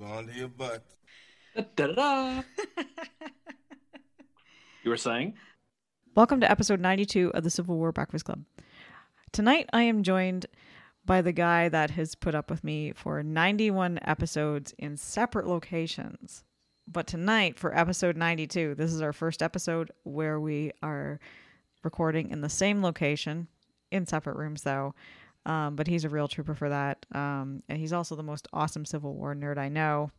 Hold 0.00 0.12
on 0.12 0.26
to 0.28 0.32
your 0.32 0.48
butt. 0.48 0.82
Da-da-da. 1.76 2.42
you 4.82 4.90
were 4.90 4.96
saying? 4.96 5.34
Welcome 6.14 6.40
to 6.40 6.50
episode 6.50 6.80
92 6.80 7.32
of 7.34 7.44
the 7.44 7.50
Civil 7.50 7.76
War 7.76 7.92
Breakfast 7.92 8.24
Club. 8.24 8.44
Tonight 9.32 9.68
I 9.74 9.82
am 9.82 10.02
joined 10.02 10.46
by 11.04 11.20
the 11.20 11.32
guy 11.32 11.68
that 11.68 11.90
has 11.90 12.14
put 12.14 12.34
up 12.34 12.48
with 12.48 12.64
me 12.64 12.92
for 12.92 13.22
91 13.22 13.98
episodes 14.02 14.74
in 14.78 14.96
separate 14.96 15.46
locations. 15.46 16.44
But 16.88 17.06
tonight, 17.06 17.58
for 17.58 17.76
episode 17.76 18.16
92, 18.16 18.76
this 18.76 18.94
is 18.94 19.02
our 19.02 19.12
first 19.12 19.42
episode 19.42 19.90
where 20.04 20.40
we 20.40 20.72
are 20.82 21.20
recording 21.84 22.30
in 22.30 22.40
the 22.40 22.48
same 22.48 22.82
location, 22.82 23.48
in 23.90 24.06
separate 24.06 24.36
rooms 24.36 24.62
though. 24.62 24.94
Um, 25.44 25.76
but 25.76 25.88
he's 25.88 26.04
a 26.04 26.08
real 26.08 26.28
trooper 26.28 26.54
for 26.54 26.70
that. 26.70 26.99
Um, 27.12 27.62
and 27.68 27.78
he's 27.78 27.92
also 27.92 28.16
the 28.16 28.22
most 28.22 28.48
awesome 28.52 28.84
Civil 28.84 29.14
War 29.14 29.34
nerd 29.34 29.58
I 29.58 29.68
know, 29.68 30.10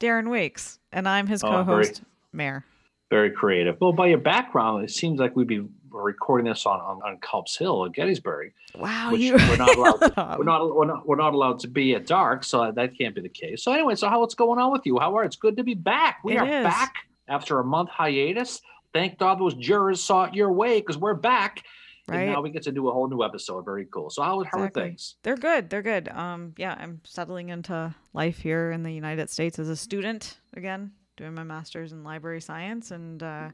Darren 0.00 0.30
Wakes. 0.30 0.78
And 0.92 1.08
I'm 1.08 1.26
his 1.26 1.42
Oh, 1.44 1.48
co 1.50 1.62
host, 1.64 2.02
Mayor. 2.32 2.64
Very 3.10 3.30
creative. 3.30 3.76
Well, 3.80 3.92
by 3.92 4.06
your 4.08 4.18
background, 4.18 4.84
it 4.84 4.90
seems 4.90 5.18
like 5.18 5.34
we'd 5.34 5.48
be 5.48 5.66
recording 5.90 6.46
this 6.46 6.66
on 6.66 6.78
on, 6.80 7.00
on 7.02 7.16
Culp's 7.18 7.56
Hill 7.56 7.84
at 7.84 7.92
Gettysburg, 7.92 8.52
Wow, 8.76 9.10
you. 9.10 9.32
we're 9.34 9.56
not 9.56 9.76
allowed. 9.76 10.00
we're 10.38 10.44
not 10.44 10.74
we're 10.76 10.84
not 10.86 11.06
we're 11.08 11.16
not 11.16 11.34
allowed 11.34 11.58
to 11.60 11.68
be 11.68 11.94
at 11.96 12.06
dark, 12.06 12.44
so 12.44 12.70
that 12.70 12.96
can't 12.96 13.14
be 13.14 13.20
the 13.20 13.28
case. 13.28 13.64
So 13.64 13.72
anyway, 13.72 13.96
so 13.96 14.08
how 14.08 14.20
what's 14.20 14.36
going 14.36 14.60
on 14.60 14.70
with 14.70 14.86
you? 14.86 14.98
How 15.00 15.16
are? 15.16 15.24
It's 15.24 15.34
good 15.36 15.56
to 15.56 15.64
be 15.64 15.74
back. 15.74 16.18
We 16.22 16.34
It 16.36 16.38
are 16.40 16.46
is. 16.48 16.64
back 16.64 16.94
after 17.26 17.58
a 17.58 17.64
month 17.64 17.90
hiatus. 17.90 18.60
Thank 18.92 19.18
God 19.18 19.40
those 19.40 19.54
jurors 19.54 20.02
saw 20.02 20.24
it 20.24 20.34
your 20.34 20.52
way 20.52 20.80
because 20.80 20.96
we're 20.96 21.14
back. 21.14 21.64
Right. 22.10 22.22
And 22.22 22.32
now 22.32 22.42
we 22.42 22.50
get 22.50 22.62
to 22.64 22.72
do 22.72 22.88
a 22.88 22.92
whole 22.92 23.08
new 23.08 23.22
episode. 23.22 23.64
Very 23.64 23.86
cool. 23.86 24.10
So 24.10 24.22
how, 24.22 24.42
how 24.44 24.58
are 24.60 24.68
things? 24.70 25.16
They're 25.22 25.36
good. 25.36 25.70
They're 25.70 25.82
good. 25.82 26.08
Um, 26.08 26.54
yeah, 26.56 26.76
I'm 26.78 27.00
settling 27.04 27.48
into 27.50 27.94
life 28.12 28.38
here 28.38 28.70
in 28.72 28.82
the 28.82 28.92
United 28.92 29.30
States 29.30 29.58
as 29.58 29.68
a 29.68 29.76
student 29.76 30.38
again, 30.54 30.92
doing 31.16 31.34
my 31.34 31.44
master's 31.44 31.92
in 31.92 32.02
library 32.04 32.40
science, 32.40 32.90
and 32.90 33.22
uh, 33.22 33.50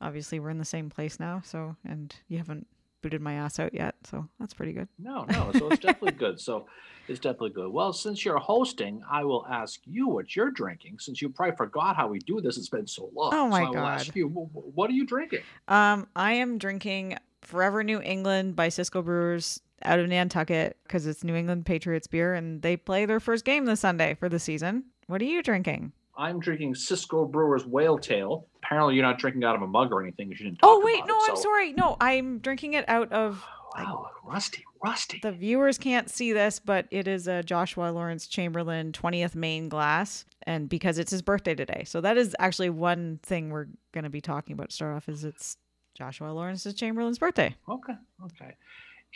obviously 0.00 0.40
we're 0.40 0.50
in 0.50 0.58
the 0.58 0.64
same 0.64 0.88
place 0.90 1.18
now. 1.20 1.42
So, 1.44 1.76
and 1.84 2.14
you 2.28 2.38
haven't 2.38 2.66
booted 3.02 3.22
my 3.22 3.32
ass 3.34 3.58
out 3.58 3.72
yet, 3.72 3.94
so 4.04 4.28
that's 4.38 4.52
pretty 4.54 4.72
good. 4.74 4.88
No, 4.98 5.24
no. 5.24 5.50
So 5.58 5.68
it's 5.68 5.80
definitely 5.80 6.12
good. 6.18 6.38
So 6.38 6.66
it's 7.08 7.18
definitely 7.18 7.50
good. 7.50 7.72
Well, 7.72 7.94
since 7.94 8.24
you're 8.26 8.38
hosting, 8.38 9.02
I 9.10 9.24
will 9.24 9.46
ask 9.48 9.80
you 9.86 10.06
what 10.06 10.36
you're 10.36 10.50
drinking. 10.50 10.98
Since 10.98 11.22
you 11.22 11.30
probably 11.30 11.56
forgot 11.56 11.96
how 11.96 12.08
we 12.08 12.18
do 12.18 12.42
this, 12.42 12.58
it's 12.58 12.68
been 12.68 12.86
so 12.86 13.10
long. 13.14 13.30
Oh, 13.32 13.48
my 13.48 13.62
so 13.62 13.66
I 13.66 13.70
will 13.70 13.78
ask 13.78 14.14
you, 14.14 14.28
wh- 14.28 14.52
wh- 14.54 14.76
what 14.76 14.90
are 14.90 14.92
you 14.92 15.06
drinking? 15.06 15.40
Um, 15.66 16.08
I 16.14 16.34
am 16.34 16.58
drinking 16.58 17.16
Forever 17.42 17.82
New 17.82 18.00
England 18.00 18.56
by 18.56 18.68
Cisco 18.68 19.02
Brewers 19.02 19.60
out 19.82 19.98
of 19.98 20.08
Nantucket 20.08 20.76
because 20.84 21.06
it's 21.06 21.24
New 21.24 21.34
England 21.34 21.66
Patriots 21.66 22.06
beer, 22.06 22.34
and 22.34 22.62
they 22.62 22.76
play 22.76 23.06
their 23.06 23.20
first 23.20 23.44
game 23.44 23.64
this 23.64 23.80
Sunday 23.80 24.14
for 24.14 24.28
the 24.28 24.38
season. 24.38 24.84
What 25.06 25.20
are 25.20 25.26
you 25.26 25.42
drinking? 25.42 25.92
I'm 26.16 26.38
drinking 26.38 26.74
Cisco 26.74 27.24
Brewers 27.24 27.64
Whale 27.64 27.98
Tail. 27.98 28.46
Apparently, 28.62 28.94
you're 28.94 29.04
not 29.04 29.18
drinking 29.18 29.42
out 29.42 29.56
of 29.56 29.62
a 29.62 29.66
mug 29.66 29.90
or 29.90 30.02
anything. 30.02 30.28
You 30.28 30.36
didn't. 30.36 30.58
Oh, 30.62 30.76
talk 30.76 30.82
Oh 30.82 30.84
wait, 30.84 31.06
no, 31.06 31.16
it, 31.16 31.30
I'm 31.30 31.36
sorry. 31.36 31.72
No, 31.72 31.96
I'm 32.00 32.38
drinking 32.40 32.74
it 32.74 32.84
out 32.88 33.10
of 33.12 33.44
Wow, 33.76 34.10
rusty, 34.24 34.64
rusty. 34.82 35.20
The 35.22 35.32
viewers 35.32 35.78
can't 35.78 36.10
see 36.10 36.32
this, 36.32 36.58
but 36.58 36.86
it 36.90 37.06
is 37.06 37.28
a 37.28 37.42
Joshua 37.42 37.90
Lawrence 37.90 38.26
Chamberlain 38.26 38.92
20th 38.92 39.34
Maine 39.34 39.68
glass, 39.68 40.24
and 40.42 40.68
because 40.68 40.98
it's 40.98 41.12
his 41.12 41.22
birthday 41.22 41.54
today. 41.54 41.84
So 41.86 42.00
that 42.00 42.16
is 42.16 42.34
actually 42.38 42.70
one 42.70 43.20
thing 43.22 43.50
we're 43.50 43.68
going 43.92 44.04
to 44.04 44.10
be 44.10 44.20
talking 44.20 44.54
about 44.54 44.70
to 44.70 44.74
start 44.74 44.96
off 44.96 45.08
is 45.08 45.24
it's 45.24 45.56
Joshua 46.00 46.32
Lawrence 46.32 46.66
Chamberlain's 46.72 47.18
birthday. 47.18 47.54
Okay, 47.68 47.92
okay. 48.24 48.56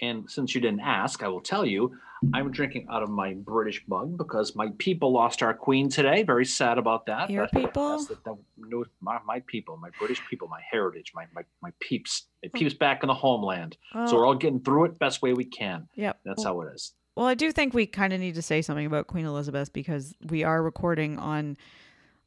And 0.03 0.29
since 0.29 0.55
you 0.55 0.61
didn't 0.61 0.81
ask, 0.81 1.23
I 1.23 1.29
will 1.29 1.41
tell 1.41 1.65
you, 1.65 1.97
I'm 2.35 2.51
drinking 2.51 2.89
out 2.91 3.03
of 3.03 3.09
my 3.09 3.33
British 3.33 3.83
mug 3.89 4.19
because 4.19 4.55
my 4.55 4.69
people 4.77 5.11
lost 5.11 5.43
our 5.43 5.55
queen 5.55 5.89
today. 5.89 6.25
Very 6.25 6.45
sad 6.45 6.77
about 6.77 7.07
that. 7.07 7.31
Your 7.31 7.49
but 7.51 7.59
people? 7.59 7.91
That's 7.91 8.09
the, 8.09 8.19
the, 8.23 8.37
no, 8.59 8.85
my, 9.01 9.19
my 9.25 9.41
people, 9.47 9.79
my 9.79 9.89
British 9.99 10.21
people, 10.29 10.47
my 10.49 10.61
heritage, 10.71 11.13
my 11.15 11.25
my, 11.35 11.41
my 11.63 11.71
peeps, 11.81 12.27
my 12.43 12.51
peeps 12.53 12.75
back 12.75 13.03
in 13.03 13.07
the 13.07 13.15
homeland. 13.15 13.79
So 13.95 14.17
we're 14.17 14.27
all 14.27 14.35
getting 14.35 14.61
through 14.61 14.85
it 14.85 14.99
best 14.99 15.23
way 15.23 15.33
we 15.33 15.47
can. 15.47 15.89
yep. 15.95 16.21
That's 16.27 16.45
well, 16.45 16.55
how 16.55 16.61
it 16.63 16.75
is. 16.75 16.93
well, 17.17 17.27
I 17.27 17.35
do 17.35 17.51
think 17.51 17.73
we 17.73 17.87
kind 17.87 18.13
of 18.13 18.21
need 18.21 18.35
to 18.35 18.43
say 18.43 18.61
something 18.61 18.85
about 18.85 19.07
Queen 19.07 19.25
Elizabeth 19.25 19.73
because 19.73 20.15
we 20.29 20.45
are 20.45 20.63
recording 20.63 21.19
on, 21.19 21.57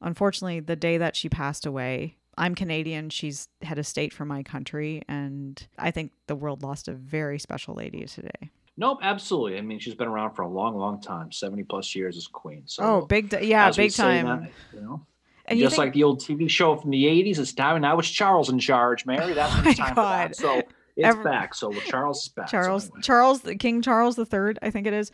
unfortunately, 0.02 0.62
the 0.62 0.76
day 0.76 0.98
that 0.98 1.16
she 1.16 1.30
passed 1.30 1.68
away. 1.68 2.18
I'm 2.38 2.56
Canadian. 2.56 3.10
She's 3.10 3.48
head 3.62 3.80
of 3.80 3.88
state 3.88 4.14
for 4.14 4.26
my 4.26 4.44
country. 4.44 5.02
And 5.08 5.66
I 5.78 5.92
think 5.92 6.12
the 6.28 6.36
world 6.36 6.64
lost 6.64 6.88
a 6.88 6.94
very 6.94 7.40
special 7.40 7.74
lady 7.76 8.06
today. 8.06 8.52
Nope, 8.80 9.00
absolutely. 9.02 9.58
I 9.58 9.62
mean, 9.62 9.80
she's 9.80 9.96
been 9.96 10.08
around 10.08 10.36
for 10.36 10.44
a 10.44 10.48
long, 10.48 10.78
long 10.78 11.02
time, 11.02 11.32
seventy 11.32 11.64
plus 11.64 11.96
years 11.96 12.16
as 12.16 12.28
queen. 12.28 12.62
So 12.66 12.84
oh, 12.84 13.06
big, 13.08 13.30
d- 13.30 13.40
yeah, 13.48 13.72
big 13.72 13.92
time. 13.92 14.28
that, 14.28 14.52
you 14.72 14.82
know. 14.82 15.04
and 15.46 15.58
just 15.60 15.76
think- 15.76 15.86
like 15.86 15.94
the 15.94 16.04
old 16.04 16.20
TV 16.22 16.48
show 16.48 16.76
from 16.76 16.92
the 16.92 17.06
'80s, 17.06 17.40
it's 17.40 17.54
time 17.54 17.82
now. 17.82 17.98
It's 17.98 18.08
Charles 18.08 18.50
in 18.50 18.60
charge, 18.60 19.04
Mary. 19.08 19.34
That's 19.34 19.52
Oh 19.56 19.62
when 19.62 19.68
it's 19.72 19.80
my 19.80 19.86
time 19.88 19.96
for 19.96 20.02
that. 20.02 20.36
So 20.36 20.58
it's 20.96 21.08
Ever- 21.08 21.24
back. 21.24 21.56
So 21.56 21.74
Charles 21.74 22.22
is 22.22 22.30
back. 22.30 22.50
So 22.50 22.52
Charles 22.62 22.84
anyway. 22.86 23.02
Charles 23.02 23.42
King 23.58 23.82
Charles 23.82 24.16
the 24.16 24.26
Third, 24.28 24.60
I 24.62 24.70
think 24.70 24.86
it 24.86 24.94
is. 24.94 25.12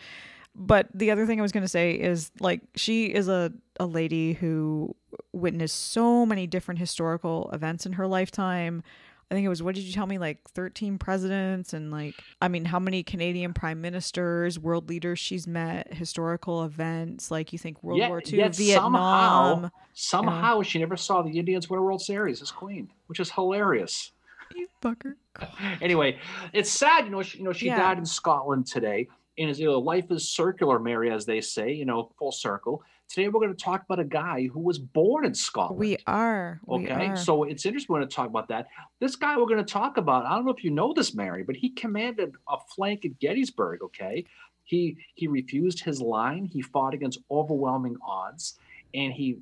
But 0.56 0.88
the 0.94 1.12
other 1.12 1.26
thing 1.26 1.40
I 1.40 1.42
was 1.42 1.54
going 1.54 1.64
to 1.64 1.70
say 1.70 1.94
is 1.94 2.32
like 2.42 2.62
she 2.76 3.06
is 3.06 3.30
a 3.30 3.54
a 3.80 3.86
lady 3.86 4.34
who 4.34 4.94
witnessed 5.32 5.92
so 5.92 6.26
many 6.26 6.48
different 6.48 6.80
historical 6.80 7.50
events 7.54 7.86
in 7.86 7.94
her 7.94 8.08
lifetime. 8.08 8.84
I 9.32 9.36
think 9.36 9.46
it 9.46 9.50
was 9.50 9.64
what 9.64 9.74
did 9.74 9.84
you 9.86 9.94
tell 9.94 10.06
me 10.06 10.20
like 10.20 10.38
13 10.50 11.00
presidents 11.00 11.74
and 11.74 11.90
like 11.90 12.14
I 12.40 12.48
mean 12.50 12.66
how 12.66 12.78
many 12.78 13.02
Canadian 13.02 13.54
prime 13.54 13.82
ministers, 13.82 14.60
world 14.60 14.90
leaders 14.90 15.18
she's 15.18 15.48
met, 15.48 15.92
historical 15.94 16.64
events 16.64 17.32
like 17.32 17.52
you 17.52 17.58
think 17.58 17.82
World 17.82 17.98
Yet- 18.00 18.10
War 18.10 18.22
II, 18.26 18.48
Vietnam. 18.50 18.94
Somehow, 18.94 19.70
somehow 19.94 20.62
she 20.62 20.78
never 20.78 20.96
saw 20.98 21.24
the 21.24 21.40
Indians 21.40 21.68
win 21.70 21.80
a 21.80 21.84
World 21.84 22.02
Series 22.02 22.42
as 22.44 22.52
queen, 22.52 22.90
which 23.08 23.20
is 23.20 23.32
hilarious. 23.32 24.12
You 24.56 24.68
fucker. 24.84 25.16
Anyway, 25.82 26.20
it's 26.54 26.70
sad, 26.70 27.06
you 27.06 27.10
know. 27.10 27.24
She, 27.24 27.40
you 27.40 27.44
know, 27.44 27.54
she 27.54 27.66
Yeah. 27.66 27.78
died 27.80 27.98
in 27.98 28.06
Scotland 28.06 28.68
today, 28.68 29.08
and 29.38 29.50
as 29.50 29.60
you 29.60 29.66
know, 29.68 29.80
life 29.80 30.12
is 30.12 30.30
circular, 30.32 30.80
Mary, 30.80 31.12
as 31.12 31.26
they 31.26 31.42
say. 31.42 31.72
You 31.74 31.86
know, 31.86 32.12
full 32.18 32.32
circle. 32.32 32.84
Today, 33.10 33.28
we're 33.28 33.42
going 33.42 33.56
to 33.56 33.64
talk 33.64 33.84
about 33.84 34.00
a 34.00 34.04
guy 34.06 34.48
who 34.52 34.60
was 34.60 34.80
born 34.80 35.26
in 35.26 35.36
Scotland. 35.36 35.80
We 35.80 35.98
are. 36.08 36.60
We 36.66 36.86
Okay, 36.86 37.10
are. 37.10 37.16
so 37.18 37.44
it's 37.44 37.66
interesting 37.66 37.94
we're 37.94 38.00
going 38.00 38.10
to 38.10 38.16
talk 38.16 38.28
about 38.28 38.48
that. 38.48 38.68
This 39.00 39.16
guy 39.16 39.38
we're 39.38 39.46
going 39.46 39.64
to 39.64 39.72
talk 39.72 39.98
about, 39.98 40.26
I 40.26 40.30
don't 40.36 40.46
know 40.46 40.52
if 40.54 40.64
you 40.64 40.72
know 40.72 40.94
this, 40.94 41.14
Mary, 41.14 41.44
but 41.44 41.56
he 41.56 41.70
commanded 41.70 42.34
a 42.50 42.58
flank 42.76 43.06
at 43.06 43.20
Gettysburg. 43.20 43.82
Okay, 43.84 44.26
he 44.64 44.98
he 45.16 45.28
refused 45.28 45.84
his 45.84 46.02
line. 46.02 46.46
He 46.46 46.62
fought 46.62 46.94
against 46.94 47.20
overwhelming 47.30 47.98
odds, 48.08 48.58
and 48.96 49.12
he, 49.14 49.38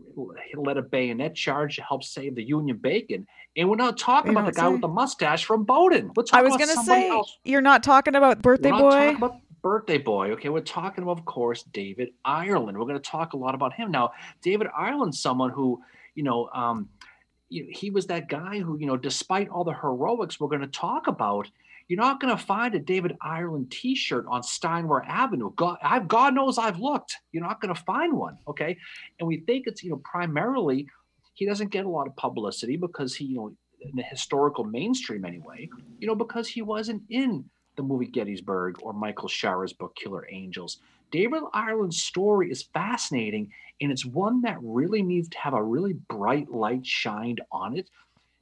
he 0.49 0.55
led 0.58 0.78
a 0.78 0.82
bayonet 0.82 1.35
charge 1.35 1.76
to 1.78 1.84
help 1.84 2.03
save 2.03 2.35
the 2.35 2.43
Union 2.43 2.78
bacon. 2.78 3.26
And 3.55 3.70
we're 3.70 3.76
not 3.76 3.97
talking 3.97 4.32
You 4.32 4.38
about 4.38 4.47
the 4.53 4.59
guy 4.59 4.67
say. 4.67 4.72
with 4.72 4.82
the 4.82 4.88
mustache 4.88 5.46
from 5.46 5.64
Bowdoin. 5.66 6.11
I 6.34 6.41
was 6.41 6.55
going 6.58 6.70
to 6.70 6.84
say 6.84 7.09
else. 7.09 7.38
you're 7.43 7.61
not 7.61 7.84
talking 7.84 8.16
about 8.16 8.41
birthday 8.41 8.72
boy. 8.72 9.16
about 9.16 9.35
birthday 9.61 9.97
boy. 9.97 10.31
Okay, 10.31 10.49
we're 10.49 10.61
talking 10.61 11.03
about, 11.03 11.19
of 11.19 11.25
course, 11.25 11.63
David 11.63 12.09
Ireland. 12.25 12.78
We're 12.78 12.85
going 12.85 12.99
to 12.99 13.09
talk 13.09 13.34
a 13.34 13.37
lot 13.37 13.55
about 13.55 13.73
him 13.73 13.91
now. 13.91 14.11
David 14.41 14.67
Ireland, 14.75 15.16
someone 15.16 15.52
who, 15.52 15.81
you 16.16 16.23
know, 16.23 16.49
um, 16.53 16.90
he 17.49 17.90
was 17.90 18.08
that 18.08 18.29
guy 18.29 18.59
who, 18.59 18.78
you 18.78 18.87
know, 18.87 18.97
despite 18.97 19.49
all 19.49 19.63
the 19.63 19.73
heroics 19.73 20.40
we're 20.40 20.47
going 20.47 20.61
to 20.61 20.67
talk 20.67 21.08
about, 21.08 21.49
you're 21.87 21.99
not 21.99 22.22
going 22.22 22.35
to 22.35 22.41
find 22.41 22.73
a 22.73 22.79
David 22.79 23.17
Ireland 23.22 23.69
T-shirt 23.72 24.25
on 24.29 24.41
Steinwehr 24.41 25.05
Avenue. 25.05 25.52
God, 25.55 25.78
I've, 25.84 26.07
God 26.07 26.34
knows 26.34 26.57
I've 26.57 26.79
looked. 26.79 27.17
You're 27.34 27.43
not 27.43 27.59
going 27.59 27.73
to 27.73 27.81
find 27.81 28.14
one. 28.14 28.37
Okay, 28.47 28.78
and 29.19 29.28
we 29.28 29.41
think 29.41 29.67
it's, 29.67 29.84
you 29.84 29.90
know, 29.90 30.02
primarily 30.03 30.87
he 31.34 31.46
doesn't 31.46 31.72
get 31.72 31.85
a 31.85 31.90
lot 31.90 32.07
of 32.07 32.16
publicity 32.16 32.78
because 32.78 33.16
he, 33.16 33.25
you 33.25 33.35
know, 33.35 33.53
in 33.81 33.96
the 33.96 34.03
historical 34.03 34.64
mainstream 34.64 35.25
anyway, 35.25 35.67
you 35.99 36.07
know, 36.07 36.16
because 36.16 36.47
he 36.47 36.61
wasn't 36.61 37.02
in 37.09 37.43
the 37.76 37.84
movie 37.84 38.06
Gettysburg 38.06 38.78
or 38.82 38.94
Michael 38.94 39.29
Shaara's 39.29 39.73
book 39.73 39.96
Killer 39.96 40.28
Angels. 40.29 40.79
David 41.12 41.44
Ireland's 41.53 42.02
story 42.02 42.52
is 42.52 42.64
fascinating, 42.64 43.52
and 43.82 43.91
it's 43.91 44.06
one 44.06 44.41
that 44.41 44.58
really 44.62 45.02
needs 45.02 45.28
to 45.29 45.38
have 45.40 45.53
a 45.53 45.64
really 45.64 45.94
bright 45.94 46.50
light 46.50 46.85
shined 46.85 47.41
on 47.52 47.78
it. 47.78 47.90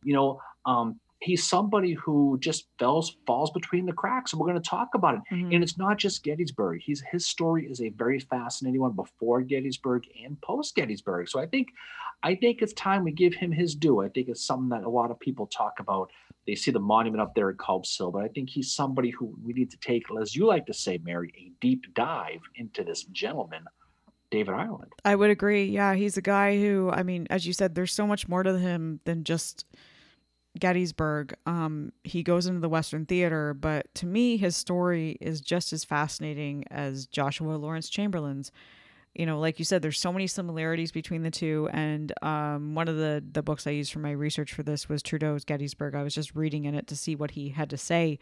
You 0.04 0.14
know, 0.14 0.42
um, 0.66 1.00
he's 1.22 1.44
somebody 1.44 1.94
who 1.94 2.38
just 2.40 2.68
falls 2.80 3.18
falls 3.28 3.52
between 3.52 3.86
the 3.86 3.94
cracks, 3.94 4.32
and 4.32 4.40
we're 4.40 4.48
going 4.48 4.62
to 4.62 4.70
talk 4.70 4.90
about 4.96 5.16
it. 5.16 5.22
Mhm. 5.32 5.54
And 5.56 5.64
it's 5.64 5.78
not 5.78 5.98
just 5.98 6.24
Gettysburg. 6.24 6.82
He's 6.82 7.02
his 7.12 7.28
story 7.28 7.66
is 7.66 7.82
a 7.82 7.90
very 7.90 8.20
fascinating 8.20 8.82
one 8.82 8.94
before 8.94 9.42
Gettysburg 9.42 10.04
and 10.24 10.40
post 10.42 10.76
Gettysburg. 10.76 11.30
So 11.30 11.40
I 11.40 11.46
think 11.46 11.70
I 12.24 12.36
think 12.36 12.62
it's 12.62 12.74
time 12.74 13.04
we 13.04 13.12
give 13.12 13.34
him 13.34 13.52
his 13.52 13.76
due. 13.76 14.02
I 14.02 14.10
think 14.10 14.28
it's 14.28 14.46
something 14.46 14.70
that 14.70 14.84
a 14.86 14.90
lot 14.90 15.12
of 15.12 15.20
people 15.20 15.48
talk 15.48 15.80
about. 15.80 16.12
They 16.46 16.56
see 16.56 16.72
the 16.72 16.80
monument 16.80 17.22
up 17.22 17.36
there 17.36 17.50
at 17.50 17.58
Culp's 17.58 17.96
Hill, 17.96 18.12
but 18.12 18.24
I 18.24 18.28
think 18.28 18.50
he's 18.50 18.72
somebody 18.72 19.10
who 19.10 19.38
we 19.44 19.54
need 19.54 19.72
to 19.72 19.78
take, 19.78 20.04
as 20.20 20.36
you 20.36 20.46
like 20.46 20.66
to 20.66 20.74
say, 20.74 21.00
Mary, 21.04 21.32
a 21.38 21.52
deep 21.62 21.94
dive 21.94 22.42
into 22.56 22.84
this 22.84 23.04
gentleman, 23.04 23.66
David 24.32 24.54
Ireland. 24.54 24.92
I 25.06 25.16
would 25.16 25.30
agree. 25.30 25.66
Yeah, 25.66 25.94
he's 25.96 26.18
a 26.18 26.22
guy 26.22 26.60
who, 26.60 26.90
I 26.90 27.04
mean, 27.04 27.28
as 27.30 27.46
you 27.46 27.54
said, 27.54 27.76
there's 27.76 27.94
so 27.94 28.08
much 28.08 28.28
more 28.28 28.44
to 28.44 28.58
him 28.58 29.00
than 29.06 29.24
just 29.24 29.66
Gettysburg. 30.58 31.34
Um, 31.46 31.92
he 32.04 32.24
goes 32.24 32.48
into 32.48 32.60
the 32.60 32.70
Western 32.70 33.06
Theater, 33.06 33.54
but 33.54 33.94
to 33.96 34.06
me, 34.06 34.38
his 34.38 34.56
story 34.56 35.18
is 35.22 35.42
just 35.42 35.74
as 35.74 35.84
fascinating 35.84 36.64
as 36.72 37.06
Joshua 37.06 37.54
Lawrence 37.56 37.90
Chamberlain's. 37.90 38.52
you 39.16 39.26
know, 39.26 39.40
like 39.40 39.60
you 39.60 39.66
said, 39.66 39.82
there's 39.82 40.00
so 40.00 40.14
many 40.14 40.28
similarities 40.28 40.92
between 40.92 41.24
the 41.24 41.32
two. 41.32 41.68
And 41.74 42.14
um, 42.24 42.76
one 42.76 42.88
of 42.88 42.96
the 42.96 43.24
the 43.32 43.44
books 43.44 43.68
I 43.68 43.72
used 43.72 43.92
for 43.92 44.00
my 44.00 44.12
research 44.12 44.54
for 44.54 44.64
this 44.64 44.88
was 44.90 45.02
Trudeau's 45.04 45.44
Gettysburg. 45.46 45.96
I 45.96 46.04
was 46.04 46.14
just 46.16 46.36
reading 46.36 46.66
in 46.66 46.76
it 46.76 46.88
to 46.88 46.96
see 46.96 47.16
what 47.16 47.32
he 47.32 47.50
had 47.50 47.70
to 47.72 47.78
say 47.78 48.18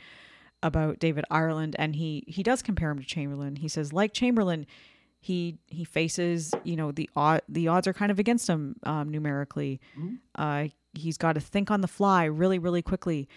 about 0.63 0.99
David 0.99 1.23
Ireland, 1.29 1.75
and 1.77 1.95
he 1.95 2.23
he 2.27 2.41
does 2.43 2.61
compare 2.61 2.89
him 2.89 2.99
to 2.99 3.05
Chamberlain. 3.05 3.57
He 3.57 3.67
says, 3.67 3.93
like 3.93 4.13
Chamberlain, 4.13 4.65
he 5.19 5.57
he 5.67 5.83
faces 5.83 6.51
you 6.63 6.75
know 6.75 6.91
the 6.91 7.09
odd 7.15 7.41
the 7.49 7.67
odds 7.67 7.85
are 7.87 7.93
kind 7.93 8.11
of 8.11 8.17
against 8.19 8.47
him 8.47 8.75
um, 8.83 9.09
numerically. 9.09 9.79
Mhm. 9.99 10.17
Uh, 10.35 10.67
he's 10.97 11.17
got 11.17 11.33
to 11.33 11.39
think 11.41 11.71
on 11.71 11.81
the 11.81 11.87
fly 11.87 12.25
really 12.25 12.59
really 12.59 12.81
quickly. 12.81 13.27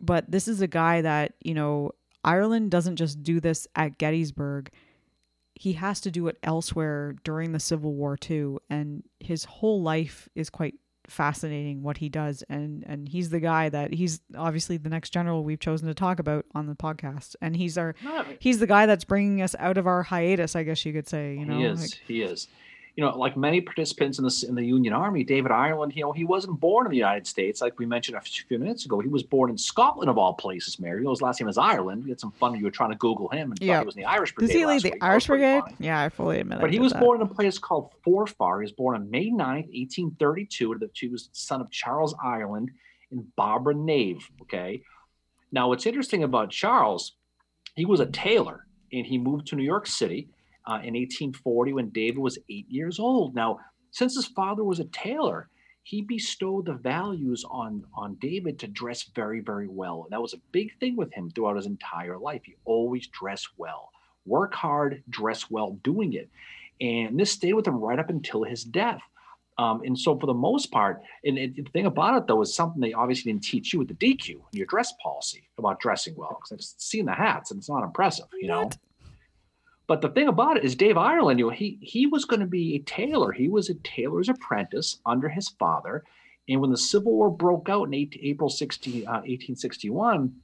But 0.00 0.30
this 0.30 0.46
is 0.46 0.60
a 0.60 0.66
guy 0.66 1.00
that 1.02 1.32
you 1.42 1.54
know 1.54 1.92
Ireland 2.24 2.70
doesn't 2.70 2.96
just 2.96 3.22
do 3.22 3.40
this 3.40 3.66
at 3.74 3.98
Gettysburg. 3.98 4.70
He 5.54 5.72
has 5.74 6.00
to 6.02 6.10
do 6.10 6.28
it 6.28 6.36
elsewhere 6.42 7.14
during 7.24 7.52
the 7.52 7.60
Civil 7.60 7.94
War 7.94 8.16
too, 8.16 8.60
and 8.68 9.02
his 9.20 9.44
whole 9.44 9.80
life 9.82 10.28
is 10.34 10.50
quite 10.50 10.74
fascinating 11.08 11.84
what 11.84 11.98
he 11.98 12.08
does 12.08 12.42
and 12.48 12.82
and 12.84 13.08
he's 13.08 13.30
the 13.30 13.38
guy 13.38 13.68
that 13.68 13.94
he's 13.94 14.20
obviously 14.36 14.76
the 14.76 14.88
next 14.88 15.10
general 15.10 15.44
we've 15.44 15.60
chosen 15.60 15.86
to 15.86 15.94
talk 15.94 16.18
about 16.18 16.44
on 16.52 16.66
the 16.66 16.74
podcast 16.74 17.36
and 17.40 17.54
he's 17.56 17.78
our 17.78 17.94
he's 18.40 18.58
the 18.58 18.66
guy 18.66 18.86
that's 18.86 19.04
bringing 19.04 19.40
us 19.40 19.54
out 19.60 19.78
of 19.78 19.86
our 19.86 20.02
hiatus 20.02 20.56
i 20.56 20.64
guess 20.64 20.84
you 20.84 20.92
could 20.92 21.06
say 21.08 21.36
you 21.36 21.46
know 21.46 21.58
he 21.58 21.64
is. 21.64 21.80
like- 21.80 22.00
he 22.08 22.22
is. 22.22 22.48
You 22.96 23.04
know, 23.04 23.14
like 23.18 23.36
many 23.36 23.60
participants 23.60 24.18
in 24.18 24.24
the 24.24 24.44
in 24.48 24.54
the 24.54 24.64
Union 24.64 24.94
Army, 24.94 25.22
David 25.22 25.52
Ireland. 25.52 25.94
You 25.94 26.02
know, 26.04 26.12
he 26.12 26.24
wasn't 26.24 26.58
born 26.58 26.86
in 26.86 26.90
the 26.90 26.96
United 26.96 27.26
States, 27.26 27.60
like 27.60 27.78
we 27.78 27.84
mentioned 27.84 28.16
a 28.16 28.22
few 28.22 28.58
minutes 28.58 28.86
ago. 28.86 29.00
He 29.00 29.08
was 29.08 29.22
born 29.22 29.50
in 29.50 29.58
Scotland, 29.58 30.08
of 30.08 30.16
all 30.16 30.32
places. 30.32 30.80
Mary, 30.80 31.00
you 31.00 31.04
know, 31.04 31.10
his 31.10 31.20
last 31.20 31.38
name 31.38 31.48
is 31.50 31.58
Ireland. 31.58 32.04
We 32.04 32.08
had 32.10 32.18
some 32.18 32.30
fun. 32.32 32.54
You 32.54 32.64
were 32.64 32.70
trying 32.70 32.92
to 32.92 32.96
Google 32.96 33.28
him 33.28 33.50
and 33.50 33.58
thought 33.58 33.66
Yeah. 33.66 33.80
he 33.80 33.84
was 33.86 33.96
in 33.96 34.00
the 34.00 34.08
Irish 34.08 34.34
Brigade. 34.34 34.46
does 34.54 34.56
he 34.60 34.64
lead 34.66 34.80
the 34.82 34.90
week. 34.92 34.98
Irish 35.04 35.26
brigade 35.26 35.60
funny. 35.60 35.76
yeah 35.78 36.00
i 36.00 36.08
fully 36.08 36.40
admit 36.40 36.56
I 36.56 36.60
But 36.62 36.72
he 36.72 36.78
was 36.78 36.92
that. 36.94 37.00
born 37.02 37.20
in 37.20 37.26
a 37.26 37.30
place 37.30 37.58
called 37.58 37.92
Forfar. 38.02 38.60
He 38.60 38.64
was 38.64 38.72
born 38.72 38.94
on 38.96 39.10
May 39.10 39.30
9th, 39.30 39.68
1832. 39.74 40.76
The- 40.80 40.90
He 40.94 41.08
was 41.08 41.24
the 41.24 41.34
son 41.34 41.60
of 41.60 41.70
Charles 41.70 42.14
Ireland 42.24 42.70
and 43.10 43.34
Barbara 43.36 43.74
Nave. 43.74 44.26
Okay. 44.40 44.80
Now, 45.52 45.68
what's 45.68 45.84
interesting 45.84 46.22
about 46.22 46.48
Charles, 46.50 47.12
he 47.74 47.84
was 47.84 48.00
a 48.00 48.06
tailor 48.06 48.66
and 48.90 49.04
he 49.06 49.18
moved 49.18 49.48
to 49.48 49.56
New 49.56 49.64
York 49.64 49.86
City 49.86 50.28
uh, 50.66 50.80
in 50.82 50.94
1840 50.94 51.72
when 51.74 51.90
David 51.90 52.18
was 52.18 52.38
eight 52.50 52.66
years 52.68 52.98
old. 52.98 53.34
Now, 53.34 53.60
since 53.90 54.14
his 54.14 54.26
father 54.26 54.64
was 54.64 54.80
a 54.80 54.84
tailor, 54.84 55.48
he 55.82 56.02
bestowed 56.02 56.66
the 56.66 56.74
values 56.74 57.44
on 57.48 57.84
on 57.94 58.16
David 58.20 58.58
to 58.58 58.66
dress 58.66 59.04
very, 59.14 59.40
very 59.40 59.68
well. 59.68 60.02
And 60.02 60.12
that 60.12 60.20
was 60.20 60.34
a 60.34 60.40
big 60.50 60.76
thing 60.80 60.96
with 60.96 61.12
him 61.14 61.30
throughout 61.30 61.56
his 61.56 61.66
entire 61.66 62.18
life. 62.18 62.42
He 62.44 62.56
always 62.64 63.06
dressed 63.06 63.50
well, 63.56 63.90
work 64.24 64.52
hard, 64.52 65.04
dress 65.08 65.48
well 65.48 65.78
doing 65.84 66.14
it. 66.14 66.28
And 66.80 67.18
this 67.18 67.30
stayed 67.30 67.54
with 67.54 67.66
him 67.66 67.76
right 67.76 67.98
up 67.98 68.10
until 68.10 68.42
his 68.42 68.64
death. 68.64 69.00
Um, 69.58 69.80
and 69.84 69.98
so, 69.98 70.18
for 70.18 70.26
the 70.26 70.34
most 70.34 70.70
part, 70.70 71.00
and, 71.24 71.38
and 71.38 71.54
the 71.54 71.62
thing 71.70 71.86
about 71.86 72.16
it 72.18 72.26
though 72.26 72.42
is 72.42 72.54
something 72.54 72.80
they 72.80 72.92
obviously 72.92 73.32
didn't 73.32 73.44
teach 73.44 73.72
you 73.72 73.78
with 73.78 73.88
the 73.88 73.94
DQ, 73.94 74.40
your 74.52 74.66
dress 74.66 74.92
policy 75.02 75.48
about 75.56 75.80
dressing 75.80 76.14
well. 76.16 76.38
Because 76.40 76.52
I've 76.52 76.80
seen 76.80 77.06
the 77.06 77.14
hats 77.14 77.52
and 77.52 77.58
it's 77.58 77.70
not 77.70 77.84
impressive, 77.84 78.26
you 78.40 78.48
know. 78.48 78.64
What? 78.64 78.76
But 79.88 80.00
the 80.00 80.08
thing 80.08 80.26
about 80.28 80.56
it 80.56 80.64
is, 80.64 80.74
Dave 80.74 80.96
Ireland, 80.96 81.38
you 81.38 81.46
know, 81.46 81.52
he 81.52 81.78
he 81.80 82.06
was 82.06 82.24
going 82.24 82.40
to 82.40 82.46
be 82.46 82.74
a 82.74 82.78
tailor. 82.80 83.32
He 83.32 83.48
was 83.48 83.68
a 83.70 83.74
tailor's 83.74 84.28
apprentice 84.28 84.98
under 85.06 85.28
his 85.28 85.48
father. 85.48 86.04
And 86.48 86.60
when 86.60 86.70
the 86.70 86.76
Civil 86.78 87.12
War 87.12 87.30
broke 87.30 87.68
out 87.68 87.84
in 87.88 87.94
eight, 87.94 88.16
April 88.22 88.48
60, 88.48 89.06
uh, 89.06 89.10
1861, 89.26 90.34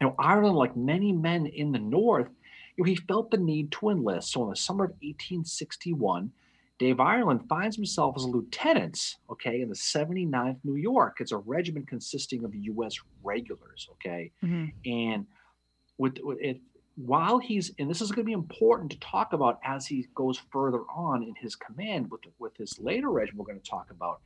you 0.00 0.06
know, 0.06 0.14
Ireland, 0.18 0.56
like 0.56 0.76
many 0.76 1.12
men 1.12 1.46
in 1.46 1.72
the 1.72 1.78
North, 1.78 2.28
you 2.76 2.84
know, 2.84 2.88
he 2.88 2.94
felt 2.96 3.30
the 3.30 3.36
need 3.36 3.72
to 3.72 3.90
enlist. 3.90 4.32
So 4.32 4.44
in 4.44 4.50
the 4.50 4.56
summer 4.56 4.84
of 4.84 4.90
1861, 5.02 6.30
Dave 6.78 6.98
Ireland 7.00 7.42
finds 7.48 7.76
himself 7.76 8.14
as 8.16 8.24
a 8.24 8.28
lieutenant, 8.28 9.16
okay, 9.28 9.60
in 9.60 9.68
the 9.68 9.74
79th 9.74 10.56
New 10.64 10.76
York. 10.76 11.18
It's 11.20 11.32
a 11.32 11.36
regiment 11.36 11.88
consisting 11.88 12.44
of 12.44 12.54
U.S. 12.54 12.94
regulars, 13.22 13.88
okay 13.92 14.30
Mhm. 14.42 14.72
and 14.86 15.26
with, 15.98 16.18
with 16.22 16.38
it 16.40 16.60
while 17.06 17.38
he's 17.38 17.72
and 17.78 17.88
this 17.88 18.00
is 18.00 18.10
going 18.10 18.24
to 18.24 18.26
be 18.26 18.32
important 18.32 18.90
to 18.90 18.98
talk 19.00 19.32
about 19.32 19.58
as 19.64 19.86
he 19.86 20.06
goes 20.14 20.40
further 20.52 20.80
on 20.94 21.22
in 21.22 21.34
his 21.40 21.54
command 21.56 22.10
with 22.10 22.20
with 22.38 22.56
his 22.56 22.78
later 22.78 23.10
regiment 23.10 23.38
we're 23.38 23.52
going 23.52 23.60
to 23.60 23.70
talk 23.70 23.90
about 23.90 24.20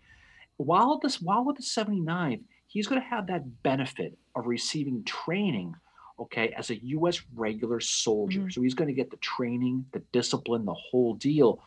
while 0.57 0.99
this 0.99 1.21
while 1.21 1.45
with 1.45 1.57
the 1.57 1.63
79th 1.63 2.41
he's 2.67 2.87
going 2.87 3.01
to 3.01 3.07
have 3.07 3.27
that 3.27 3.63
benefit 3.63 4.17
of 4.35 4.47
receiving 4.47 5.05
training 5.05 5.75
okay 6.19 6.53
as 6.57 6.71
a 6.71 6.75
us 6.77 7.23
regular 7.35 7.81
soldier 7.81 8.41
Mhm. 8.41 8.53
so 8.53 8.63
he's 8.63 8.75
going 8.75 8.89
to 8.89 8.95
get 8.95 9.11
the 9.11 9.17
training 9.19 9.85
the 9.93 10.03
discipline 10.13 10.65
the 10.65 10.75
whole 10.75 11.15
deal 11.15 11.61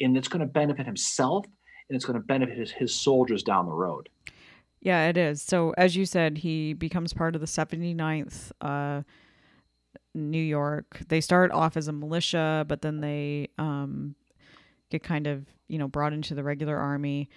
and 0.00 0.16
it's 0.16 0.28
going 0.28 0.40
to 0.40 0.46
benefit 0.46 0.86
himself 0.86 1.44
and 1.88 1.96
it's 1.96 2.04
going 2.04 2.18
to 2.18 2.24
benefit 2.26 2.56
his, 2.56 2.70
his 2.70 2.94
soldiers 2.94 3.42
down 3.42 3.66
the 3.66 3.72
road 3.72 4.08
Yeah, 4.82 5.08
it 5.08 5.18
is. 5.18 5.42
So 5.42 5.74
as 5.76 5.94
you 5.94 6.06
said, 6.06 6.38
he 6.38 6.72
becomes 6.72 7.12
part 7.12 7.34
of 7.34 7.42
the 7.42 7.46
79th 7.46 8.50
uh, 8.62 9.02
New 10.14 10.42
York. 10.42 11.02
They 11.08 11.20
start 11.20 11.52
off 11.52 11.76
as 11.76 11.88
a 11.88 11.92
militia, 11.92 12.64
but 12.68 12.82
then 12.82 13.00
they 13.00 13.48
um, 13.58 14.14
get 14.90 15.02
kind 15.02 15.26
of 15.26 15.46
you 15.68 15.78
know 15.78 15.88
brought 15.88 16.12
into 16.12 16.34
the 16.34 16.42
regular 16.42 16.76
army, 16.76 17.28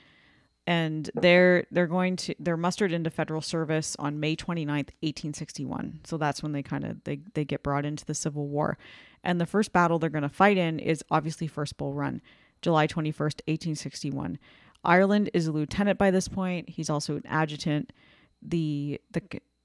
and 0.65 1.09
they're 1.15 1.65
they're 1.71 1.87
going 1.87 2.15
to 2.17 2.35
they're 2.39 2.57
mustered 2.57 2.91
into 2.91 3.09
federal 3.09 3.41
service 3.41 3.95
on 3.99 4.19
May 4.19 4.35
29th, 4.35 4.91
1861. 5.01 6.01
So 6.03 6.17
that's 6.17 6.41
when 6.41 6.51
they 6.51 6.63
kind 6.63 6.83
of 6.83 7.03
they 7.03 7.19
they 7.33 7.45
get 7.45 7.63
brought 7.63 7.85
into 7.85 8.05
the 8.05 8.15
Civil 8.15 8.47
War, 8.47 8.77
and 9.23 9.39
the 9.39 9.45
first 9.45 9.71
battle 9.71 9.99
they're 9.99 10.09
going 10.09 10.23
to 10.23 10.29
fight 10.29 10.57
in 10.57 10.79
is 10.79 11.03
obviously 11.11 11.47
First 11.47 11.77
Bull 11.77 11.93
Run, 11.93 12.21
July 12.61 12.87
21st, 12.87 13.41
1861. 13.47 14.39
Ireland 14.83 15.29
is 15.33 15.47
a 15.47 15.51
lieutenant 15.51 15.97
by 15.97 16.11
this 16.11 16.27
point. 16.27 16.69
He's 16.69 16.89
also 16.89 17.15
an 17.15 17.23
adjutant. 17.25 17.93
The 18.41 18.99
the 19.11 19.21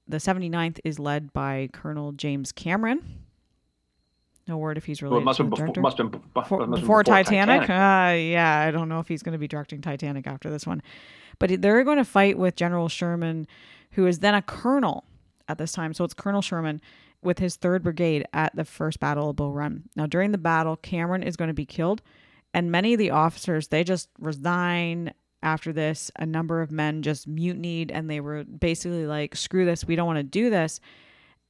the 0.09 0.17
79th 0.17 0.79
is 0.83 0.99
led 0.99 1.31
by 1.31 1.69
Colonel 1.71 2.11
James 2.11 2.51
Cameron. 2.51 3.19
No 4.47 4.57
word 4.57 4.77
if 4.77 4.85
he's 4.85 4.99
well, 5.01 5.17
it 5.17 5.23
must 5.23 5.37
to 5.37 5.43
have 5.43 5.51
been 5.51 5.67
before, 5.67 5.83
must 5.83 5.97
been 5.97 6.07
before, 6.07 6.23
Before, 6.33 6.67
must 6.67 6.81
before 6.81 7.03
before 7.03 7.03
Titanic? 7.03 7.69
Uh, 7.69 8.17
yeah, 8.17 8.65
I 8.67 8.71
don't 8.71 8.89
know 8.89 8.99
if 8.99 9.07
he's 9.07 9.21
going 9.21 9.33
to 9.33 9.39
be 9.39 9.47
directing 9.47 9.79
Titanic 9.79 10.25
after 10.25 10.49
this 10.49 10.65
one. 10.65 10.81
But 11.37 11.61
they're 11.61 11.83
going 11.83 11.99
to 11.99 12.05
fight 12.05 12.37
with 12.37 12.55
General 12.55 12.89
Sherman, 12.89 13.47
who 13.91 14.07
is 14.07 14.19
then 14.19 14.33
a 14.33 14.41
colonel 14.41 15.05
at 15.47 15.59
this 15.59 15.71
time. 15.71 15.93
So 15.93 16.03
it's 16.03 16.15
Colonel 16.15 16.41
Sherman 16.41 16.81
with 17.21 17.37
his 17.37 17.57
3rd 17.57 17.83
Brigade 17.83 18.25
at 18.33 18.55
the 18.55 18.65
First 18.65 18.99
Battle 18.99 19.29
of 19.29 19.35
Bull 19.35 19.53
Run. 19.53 19.83
Now, 19.95 20.07
during 20.07 20.31
the 20.31 20.39
battle, 20.39 20.75
Cameron 20.77 21.21
is 21.21 21.35
going 21.35 21.49
to 21.49 21.53
be 21.53 21.65
killed, 21.65 22.01
and 22.51 22.71
many 22.71 22.93
of 22.93 22.99
the 22.99 23.11
officers, 23.11 23.67
they 23.67 23.83
just 23.83 24.09
resign 24.19 25.13
after 25.41 25.71
this. 25.71 26.11
A 26.17 26.25
number 26.25 26.61
of 26.61 26.71
men 26.71 27.01
just 27.01 27.27
mutinied, 27.27 27.91
and 27.91 28.09
they 28.09 28.19
were 28.19 28.43
basically 28.43 29.05
like, 29.05 29.35
screw 29.35 29.65
this, 29.65 29.85
we 29.85 29.95
don't 29.95 30.07
want 30.07 30.17
to 30.17 30.23
do 30.23 30.49
this. 30.49 30.79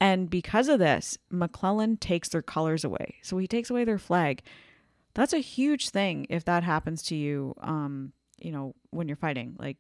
And 0.02 0.30
because 0.30 0.70
of 0.70 0.80
this, 0.80 1.18
McClellan 1.30 1.98
takes 1.98 2.30
their 2.30 2.42
colors 2.42 2.84
away. 2.84 3.16
So 3.22 3.38
he 3.38 3.48
takes 3.48 3.70
away 3.70 3.84
their 3.84 3.98
flag. 3.98 4.42
That's 5.14 5.34
a 5.34 5.40
huge 5.40 5.90
thing 5.90 6.26
if 6.30 6.46
that 6.46 6.64
happens 6.64 7.04
to 7.04 7.16
you, 7.16 7.54
um, 7.62 8.14
you 8.38 8.52
know, 8.52 8.76
when 8.92 9.08
you're 9.08 9.18
fighting, 9.18 9.56
like, 9.60 9.78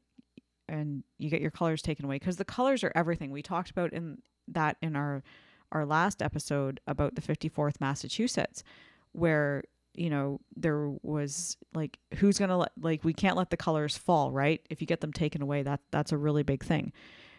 and 0.68 1.04
you 1.18 1.30
get 1.30 1.42
your 1.42 1.52
colors 1.52 1.82
taken 1.82 2.06
away 2.06 2.16
because 2.18 2.38
the 2.38 2.46
colors 2.46 2.84
are 2.84 2.92
everything. 2.96 3.32
We 3.32 3.42
talked 3.42 3.72
about 3.72 3.92
in 3.92 4.20
that 4.48 4.78
in 4.82 4.96
our 4.96 5.24
our 5.72 5.86
last 5.86 6.22
episode 6.22 6.80
about 6.88 7.16
the 7.16 7.22
54th 7.22 7.80
Massachusetts, 7.80 8.64
where 9.12 9.64
you 10.00 10.10
know 10.10 10.40
there 10.56 10.90
was 11.02 11.58
like 11.74 12.00
who's 12.16 12.40
gonna 12.40 12.58
let 12.58 12.72
like 12.80 13.04
we 13.04 13.14
can't 13.14 13.36
let 13.36 13.50
the 13.50 13.58
colors 13.58 13.98
fall, 13.98 14.32
right? 14.32 14.66
If 14.70 14.80
you 14.80 14.88
get 14.88 15.02
them 15.02 15.12
taken 15.12 15.42
away, 15.42 15.62
that 15.64 15.82
that's 15.92 16.12
a 16.12 16.18
really 16.18 16.44
big 16.44 16.64
thing. 16.64 16.94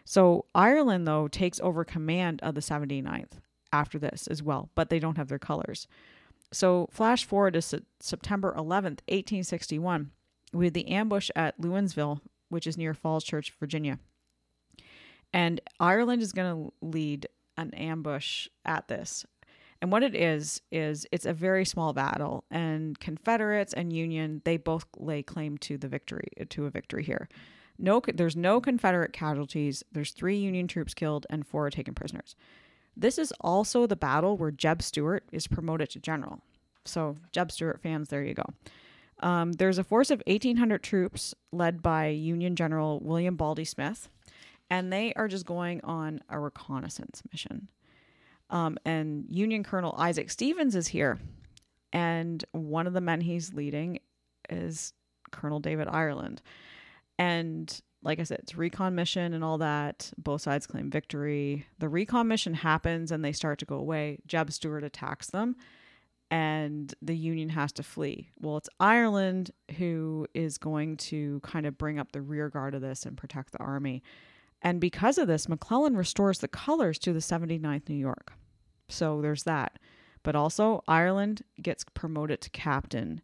So 0.05 0.45
Ireland 0.55 1.07
though 1.07 1.27
takes 1.27 1.59
over 1.61 1.85
command 1.85 2.41
of 2.43 2.55
the 2.55 2.61
79th 2.61 3.39
after 3.73 3.99
this 3.99 4.27
as 4.27 4.43
well, 4.43 4.71
but 4.75 4.91
they 4.91 4.99
don't 4.99 5.17
have 5.17 5.29
their 5.29 5.39
colors. 5.39 5.87
So 6.53 6.89
flash 6.91 7.25
forward 7.25 7.55
to 7.55 7.63
Se- 7.63 7.81
September 8.01 8.53
11th, 8.57 9.01
1861, 9.09 10.11
we 10.53 10.67
had 10.67 10.75
the 10.75 10.89
ambush 10.89 11.31
at 11.37 11.61
Lewinsville, 11.61 12.21
which 12.49 12.67
is 12.67 12.77
near 12.77 12.93
Falls 12.93 13.25
Church, 13.25 13.53
Virginia. 13.61 13.99
And 15.33 15.61
Ireland 15.79 16.23
is 16.23 16.33
going 16.33 16.53
to 16.53 16.73
lead 16.85 17.29
an 17.57 17.73
ambush 17.75 18.49
at 18.65 18.89
this. 18.89 19.25
And 19.83 19.91
what 19.91 20.03
it 20.03 20.15
is 20.15 20.61
is 20.71 21.07
it's 21.11 21.27
a 21.27 21.33
very 21.33 21.65
small 21.65 21.93
battle 21.93 22.45
and 22.51 22.99
Confederates 23.01 23.73
and 23.73 23.93
Union 23.93 24.43
they 24.45 24.57
both 24.57 24.85
lay 24.99 25.23
claim 25.23 25.57
to 25.59 25.79
the 25.79 25.89
victory 25.89 26.29
to 26.51 26.67
a 26.67 26.71
victory 26.71 27.03
here. 27.03 27.29
No 27.79 28.03
there's 28.13 28.37
no 28.37 28.61
Confederate 28.61 29.13
casualties. 29.13 29.83
There's 29.91 30.13
3 30.13 30.37
Union 30.37 30.69
troops 30.69 30.93
killed 30.93 31.27
and 31.31 31.47
4 31.47 31.67
are 31.67 31.71
taken 31.71 31.95
prisoners. 31.95 32.37
This 32.97 33.19
is 33.19 33.33
also 33.41 33.87
the 33.87 33.97
battle 33.97 34.37
where 34.37 34.51
Jeb 34.51 34.83
Stuart 34.83 35.25
is 35.33 35.47
promoted 35.47 35.91
to 35.91 36.01
general. 36.01 36.41
So, 36.85 37.17
Jeb 37.33 37.53
Stuart 37.53 37.81
fans, 37.83 38.09
there 38.09 38.23
you 38.23 38.35
go. 38.35 38.45
Um, 39.21 39.53
there's 39.53 39.79
a 39.79 39.85
force 39.85 40.11
of 40.11 40.23
1,800 40.27 40.83
troops 40.83 41.35
led 41.53 41.83
by 41.83 42.09
Union 42.09 42.57
General 42.57 43.01
William 43.01 43.37
Baldy 43.37 43.65
Smith, 43.65 44.09
and 44.71 44.93
they 44.93 45.13
are 45.15 45.29
just 45.29 45.47
going 45.47 45.81
on 45.83 46.21
a 46.29 46.39
reconnaissance 46.39 47.23
mission. 47.31 47.69
Um, 48.51 48.79
and 48.85 49.25
Union 49.31 49.65
Colonel 49.65 49.95
Isaac 49.97 50.31
Stevens 50.31 50.75
is 50.75 50.89
here. 50.89 51.19
And 51.93 52.45
one 52.53 52.87
of 52.87 52.93
the 52.93 53.01
men 53.01 53.21
he's 53.21 53.55
leading 53.55 54.01
is 54.49 54.93
Colonel 55.31 55.61
David 55.61 55.89
Ireland. 55.89 56.43
And 57.19 57.81
like 58.03 58.19
I 58.19 58.25
said, 58.25 58.41
it's 58.41 58.57
recon 58.57 58.95
mission 58.95 59.35
and 59.35 59.45
all 59.45 59.59
that. 59.59 60.13
Both 60.17 60.43
sides 60.43 60.67
claim 60.67 60.91
victory. 60.91 61.67
The 61.79 61.89
recon 61.89 62.29
mission 62.29 62.55
happens 62.55 63.13
and 63.13 63.25
they 63.25 63.33
start 63.33 63.59
to 63.61 63.67
go 63.67 63.77
away. 63.77 64.19
Jeb 64.27 64.53
Stuart 64.53 64.85
attacks 64.85 65.29
them 65.29 65.57
and 66.31 66.95
the 67.03 67.17
Union 67.17 67.51
has 67.51 67.73
to 67.73 67.83
flee. 67.83 68.31
Well, 68.39 68.57
it's 68.57 68.69
Ireland 68.79 69.51
who 69.79 70.27
is 70.33 70.59
going 70.59 70.97
to 70.99 71.41
kind 71.41 71.67
of 71.67 71.77
bring 71.77 71.99
up 71.99 72.13
the 72.13 72.23
rear 72.23 72.49
guard 72.49 72.75
of 72.75 72.83
this 72.83 73.05
and 73.05 73.17
protect 73.17 73.53
the 73.53 73.59
army. 73.59 74.03
And 74.63 74.81
because 74.81 75.19
of 75.19 75.27
this, 75.27 75.49
McClellan 75.49 75.97
restores 75.97 76.39
the 76.39 76.49
colors 76.49 76.99
to 77.01 77.13
the 77.13 77.21
79th 77.21 77.89
New 77.89 77.97
York. 77.97 78.33
So 78.89 79.21
there's 79.21 79.45
that. 79.45 79.79
But 80.23 80.37
also, 80.37 80.85
Ireland 80.87 81.43
gets 81.63 81.85
promoted 81.95 82.43
to 82.43 82.51
captain, 82.51 83.23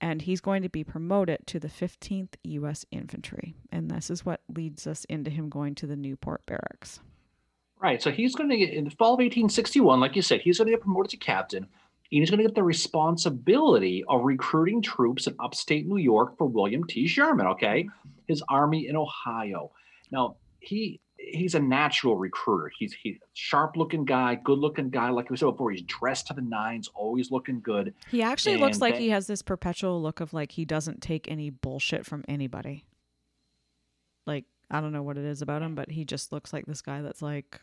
and 0.00 0.22
he's 0.22 0.40
going 0.40 0.62
to 0.62 0.68
be 0.68 0.84
promoted 0.84 1.46
to 1.48 1.58
the 1.58 1.68
15th 1.68 2.34
U.S. 2.44 2.84
Infantry. 2.92 3.56
And 3.72 3.90
this 3.90 4.08
is 4.08 4.24
what 4.24 4.42
leads 4.54 4.86
us 4.86 5.04
into 5.06 5.30
him 5.30 5.48
going 5.48 5.74
to 5.76 5.86
the 5.86 5.96
Newport 5.96 6.46
Barracks. 6.46 7.00
Right. 7.80 8.00
So 8.00 8.12
he's 8.12 8.36
going 8.36 8.50
to 8.50 8.56
get, 8.56 8.70
in 8.70 8.84
the 8.84 8.90
fall 8.90 9.14
of 9.14 9.18
1861, 9.18 9.98
like 9.98 10.14
you 10.14 10.22
said, 10.22 10.40
he's 10.40 10.58
going 10.58 10.66
to 10.66 10.72
get 10.72 10.82
promoted 10.82 11.10
to 11.10 11.16
captain. 11.16 11.64
And 11.64 12.20
he's 12.20 12.30
going 12.30 12.38
to 12.38 12.44
get 12.44 12.54
the 12.54 12.62
responsibility 12.62 14.04
of 14.08 14.24
recruiting 14.24 14.80
troops 14.80 15.26
in 15.26 15.34
upstate 15.40 15.86
New 15.86 15.98
York 15.98 16.38
for 16.38 16.46
William 16.46 16.84
T. 16.84 17.06
Sherman, 17.06 17.46
okay? 17.48 17.88
His 18.26 18.42
army 18.48 18.88
in 18.88 18.96
Ohio. 18.96 19.72
Now, 20.10 20.36
he 20.60 21.00
he's 21.18 21.54
a 21.54 21.60
natural 21.60 22.16
recruiter. 22.16 22.70
He's 22.78 22.92
he's 22.92 23.18
sharp 23.34 23.76
looking 23.76 24.04
guy, 24.04 24.36
good 24.36 24.58
looking 24.58 24.90
guy. 24.90 25.10
Like 25.10 25.30
we 25.30 25.36
said 25.36 25.46
before, 25.46 25.70
he's 25.70 25.82
dressed 25.82 26.28
to 26.28 26.34
the 26.34 26.42
nines, 26.42 26.88
always 26.94 27.30
looking 27.30 27.60
good. 27.60 27.94
He 28.10 28.22
actually 28.22 28.54
and 28.54 28.62
looks 28.62 28.80
like 28.80 28.96
he 28.96 29.10
has 29.10 29.26
this 29.26 29.42
perpetual 29.42 30.00
look 30.00 30.20
of 30.20 30.32
like 30.32 30.52
he 30.52 30.64
doesn't 30.64 31.02
take 31.02 31.30
any 31.30 31.50
bullshit 31.50 32.06
from 32.06 32.24
anybody. 32.28 32.84
Like 34.26 34.44
I 34.70 34.80
don't 34.80 34.92
know 34.92 35.02
what 35.02 35.18
it 35.18 35.24
is 35.24 35.42
about 35.42 35.62
him, 35.62 35.74
but 35.74 35.90
he 35.90 36.04
just 36.04 36.32
looks 36.32 36.52
like 36.52 36.66
this 36.66 36.82
guy 36.82 37.02
that's 37.02 37.22
like 37.22 37.60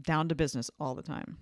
down 0.00 0.28
to 0.28 0.34
business 0.34 0.70
all 0.78 0.94
the 0.94 1.02
time. 1.02 1.38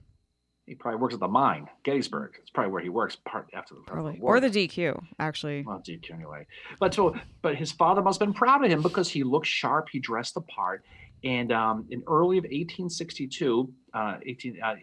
He 0.70 0.76
probably 0.76 1.00
works 1.00 1.14
at 1.14 1.18
the 1.18 1.26
mine, 1.26 1.68
Gettysburg. 1.82 2.36
It's 2.40 2.50
probably 2.50 2.70
where 2.70 2.80
he 2.80 2.90
works 2.90 3.16
part 3.16 3.48
after 3.54 3.74
the, 3.74 3.80
probably. 3.80 4.20
War. 4.20 4.36
or 4.36 4.40
the 4.40 4.48
DQ, 4.48 5.02
actually. 5.18 5.64
Well, 5.66 5.82
DQ 5.84 6.14
anyway. 6.14 6.46
But 6.78 6.94
so, 6.94 7.16
but 7.42 7.56
his 7.56 7.72
father 7.72 8.02
must 8.02 8.20
have 8.20 8.28
been 8.28 8.34
proud 8.34 8.64
of 8.64 8.70
him 8.70 8.80
because 8.80 9.08
he 9.08 9.24
looked 9.24 9.48
sharp. 9.48 9.88
He 9.90 9.98
dressed 9.98 10.34
the 10.34 10.42
part, 10.42 10.84
and 11.24 11.50
um, 11.50 11.86
in 11.90 12.04
early 12.06 12.38
of 12.38 12.44
1862, 12.44 13.68
uh, 13.92 14.18
18, 14.24 14.62
uh, 14.62 14.76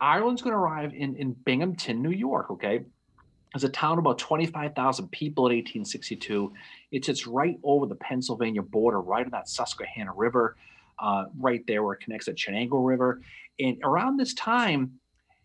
Ireland's 0.00 0.40
going 0.40 0.54
to 0.54 0.58
arrive 0.58 0.94
in, 0.94 1.14
in 1.16 1.32
Binghamton, 1.32 2.00
New 2.00 2.12
York, 2.12 2.50
okay? 2.52 2.86
It's 3.54 3.64
a 3.64 3.68
town 3.68 3.92
of 3.92 3.98
about 3.98 4.18
25,000 4.18 5.08
people 5.10 5.46
in 5.48 5.56
1862. 5.56 6.54
It 6.90 7.04
sits 7.04 7.26
right 7.26 7.58
over 7.62 7.84
the 7.84 7.96
Pennsylvania 7.96 8.62
border, 8.62 9.02
right 9.02 9.26
on 9.26 9.30
that 9.32 9.50
Susquehanna 9.50 10.14
River, 10.14 10.56
uh, 10.98 11.26
right 11.38 11.62
there 11.66 11.82
where 11.82 11.92
it 11.92 12.00
connects 12.00 12.24
the 12.24 12.32
Chenango 12.32 12.82
River. 12.82 13.20
And 13.60 13.76
around 13.82 14.16
this 14.16 14.32
time, 14.32 14.98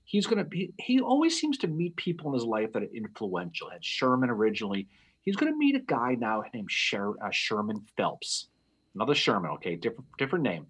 he's 0.06 0.28
going 0.28 0.40
to 0.40 0.44
be, 0.44 0.74
he 0.78 1.00
always 1.00 1.40
seems 1.40 1.58
to 1.60 1.68
meet 1.68 1.96
people 1.96 2.28
in 2.28 2.34
his 2.34 2.46
life 2.46 2.72
that 2.74 2.84
are 2.84 2.94
influential. 2.94 3.70
Had 3.70 3.84
Sherman 3.84 4.30
originally. 4.30 4.88
He's 5.22 5.38
going 5.38 5.52
to 5.52 5.58
meet 5.58 5.76
a 5.76 5.80
guy 5.80 6.16
now 6.20 6.44
named 6.54 6.70
Sher, 6.70 7.14
uh, 7.24 7.32
Sherman 7.32 7.86
Phelps 7.96 8.48
another 8.96 9.16
Sherman, 9.16 9.52
okay, 9.52 9.76
different 9.76 10.06
different 10.18 10.44
name. 10.44 10.68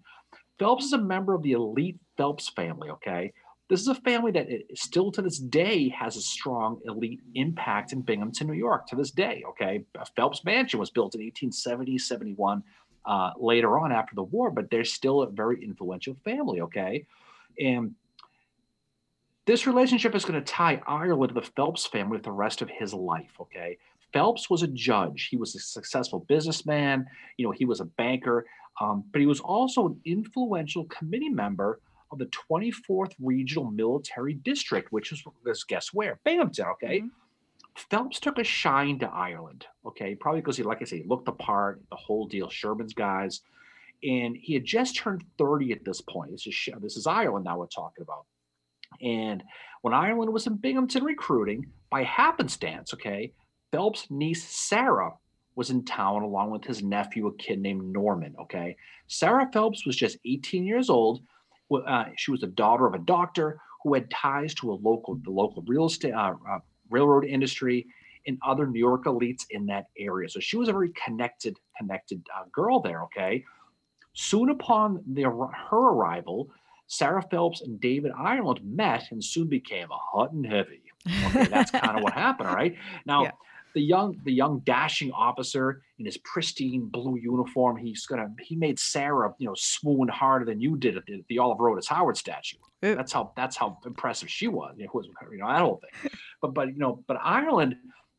Phelps 0.58 0.84
is 0.84 0.92
a 0.92 0.98
member 0.98 1.34
of 1.34 1.42
the 1.42 1.52
elite 1.52 1.98
Phelps 2.16 2.48
family, 2.50 2.90
okay? 2.90 3.32
This 3.68 3.80
is 3.80 3.88
a 3.88 3.94
family 3.94 4.30
that 4.32 4.46
still 4.74 5.10
to 5.12 5.22
this 5.22 5.38
day 5.38 5.88
has 5.88 6.16
a 6.16 6.20
strong 6.20 6.80
elite 6.84 7.20
impact 7.34 7.92
in 7.92 8.02
Binghamton, 8.02 8.46
New 8.46 8.52
York, 8.52 8.86
to 8.88 8.96
this 8.96 9.10
day, 9.10 9.42
okay? 9.48 9.84
Phelps 10.16 10.44
Mansion 10.44 10.78
was 10.78 10.90
built 10.90 11.14
in 11.14 11.22
1870, 11.22 11.98
71, 11.98 12.62
uh, 13.06 13.30
later 13.38 13.78
on 13.78 13.90
after 13.90 14.14
the 14.14 14.22
war, 14.22 14.50
but 14.50 14.70
they're 14.70 14.84
still 14.84 15.22
a 15.22 15.30
very 15.30 15.62
influential 15.64 16.16
family, 16.24 16.60
okay? 16.60 17.06
And 17.58 17.94
this 19.46 19.66
relationship 19.66 20.14
is 20.14 20.24
going 20.24 20.42
to 20.42 20.52
tie 20.52 20.80
Ireland 20.86 21.34
to 21.34 21.40
the 21.40 21.46
Phelps 21.54 21.86
family 21.86 22.16
with 22.16 22.22
the 22.22 22.32
rest 22.32 22.62
of 22.62 22.70
his 22.70 22.94
life, 22.94 23.32
okay? 23.40 23.78
Phelps 24.12 24.48
was 24.48 24.62
a 24.62 24.68
judge. 24.68 25.28
He 25.30 25.36
was 25.36 25.54
a 25.54 25.58
successful 25.58 26.20
businessman. 26.20 27.06
You 27.36 27.46
know, 27.46 27.52
he 27.52 27.64
was 27.64 27.80
a 27.80 27.84
banker, 27.84 28.46
um, 28.80 29.04
but 29.12 29.20
he 29.20 29.26
was 29.26 29.40
also 29.40 29.88
an 29.88 30.00
influential 30.04 30.84
committee 30.84 31.28
member 31.28 31.80
of 32.10 32.18
the 32.18 32.26
24th 32.26 33.12
Regional 33.20 33.70
Military 33.70 34.34
District, 34.34 34.90
which 34.92 35.12
is, 35.12 35.24
guess 35.64 35.92
where? 35.92 36.20
Binghamton. 36.24 36.66
Okay. 36.72 37.00
Mm-hmm. 37.00 37.08
Phelps 37.90 38.20
took 38.20 38.38
a 38.38 38.44
shine 38.44 39.00
to 39.00 39.08
Ireland. 39.08 39.66
Okay, 39.84 40.14
probably 40.14 40.40
because 40.40 40.56
he, 40.56 40.62
like 40.62 40.80
I 40.80 40.84
say, 40.84 40.98
he 40.98 41.08
looked 41.08 41.26
the 41.26 41.32
part, 41.32 41.82
the 41.90 41.96
whole 41.96 42.26
deal. 42.26 42.48
Sherman's 42.48 42.94
guys, 42.94 43.40
and 44.04 44.36
he 44.36 44.54
had 44.54 44.64
just 44.64 44.96
turned 44.96 45.24
30 45.38 45.72
at 45.72 45.84
this 45.84 46.00
point. 46.00 46.30
This 46.30 46.46
is 46.46 46.68
this 46.80 46.96
is 46.96 47.08
Ireland 47.08 47.44
now 47.44 47.58
we're 47.58 47.66
talking 47.66 48.02
about. 48.02 48.26
And 49.02 49.42
when 49.82 49.94
Ireland 49.94 50.32
was 50.32 50.46
in 50.46 50.56
Binghamton 50.56 51.04
recruiting, 51.04 51.66
by 51.90 52.02
happenstance, 52.04 52.94
okay, 52.94 53.32
Phelps' 53.70 54.10
niece 54.10 54.44
Sarah 54.44 55.12
was 55.56 55.70
in 55.70 55.84
town 55.84 56.22
along 56.22 56.50
with 56.50 56.64
his 56.64 56.82
nephew, 56.82 57.26
a 57.26 57.36
kid 57.36 57.60
named 57.60 57.92
Norman. 57.92 58.34
Okay, 58.40 58.76
Sarah 59.08 59.48
Phelps 59.52 59.86
was 59.86 59.96
just 59.96 60.18
18 60.24 60.64
years 60.64 60.90
old. 60.90 61.22
Uh, 61.72 62.06
she 62.16 62.30
was 62.30 62.40
the 62.40 62.46
daughter 62.46 62.86
of 62.86 62.94
a 62.94 62.98
doctor 62.98 63.60
who 63.82 63.94
had 63.94 64.10
ties 64.10 64.54
to 64.54 64.72
a 64.72 64.74
local, 64.74 65.16
the 65.16 65.30
local 65.30 65.62
real 65.66 65.86
estate, 65.86 66.14
uh, 66.14 66.34
uh, 66.48 66.58
railroad 66.90 67.24
industry, 67.24 67.86
and 68.26 68.38
other 68.46 68.66
New 68.66 68.78
York 68.78 69.04
elites 69.04 69.44
in 69.50 69.66
that 69.66 69.86
area. 69.98 70.28
So 70.28 70.40
she 70.40 70.56
was 70.56 70.68
a 70.68 70.72
very 70.72 70.92
connected, 71.04 71.58
connected 71.76 72.22
uh, 72.34 72.44
girl 72.52 72.80
there. 72.80 73.02
Okay, 73.04 73.44
soon 74.14 74.50
upon 74.50 75.02
their, 75.06 75.30
her 75.30 75.90
arrival, 75.90 76.48
Sarah 76.86 77.22
Phelps 77.30 77.62
and 77.62 77.80
David 77.80 78.12
Ireland 78.16 78.60
met 78.64 79.08
and 79.10 79.22
soon 79.22 79.48
became 79.48 79.90
a 79.90 79.96
hot 79.96 80.32
and 80.32 80.46
heavy. 80.46 80.82
Okay, 81.26 81.44
that's 81.44 81.70
kind 81.70 81.96
of 81.96 82.02
what 82.02 82.12
happened. 82.12 82.48
All 82.48 82.54
right, 82.54 82.76
now. 83.06 83.24
Yeah 83.24 83.32
the 83.74 83.82
young 83.82 84.18
the 84.24 84.32
young 84.32 84.60
dashing 84.60 85.12
officer 85.12 85.82
in 85.98 86.06
his 86.06 86.16
pristine 86.18 86.86
blue 86.86 87.16
uniform 87.16 87.76
he's 87.76 88.06
gonna 88.06 88.28
he 88.40 88.56
made 88.56 88.78
sarah 88.78 89.34
you 89.38 89.46
know 89.46 89.54
swoon 89.56 90.08
harder 90.08 90.44
than 90.44 90.60
you 90.60 90.76
did 90.76 90.96
at 90.96 91.04
the, 91.06 91.22
the 91.28 91.38
oliver 91.38 91.68
otis 91.68 91.88
howard 91.88 92.16
statue 92.16 92.56
Ew. 92.82 92.94
that's 92.94 93.12
how 93.12 93.32
that's 93.36 93.56
how 93.56 93.78
impressive 93.84 94.30
she 94.30 94.48
was 94.48 94.74
you 94.78 94.86
know, 94.86 95.02
you 95.30 95.38
know 95.38 95.48
that 95.48 95.60
whole 95.60 95.80
thing 95.80 96.10
but 96.40 96.54
but 96.54 96.68
you 96.68 96.78
know 96.78 97.02
but 97.06 97.18
ireland 97.22 97.76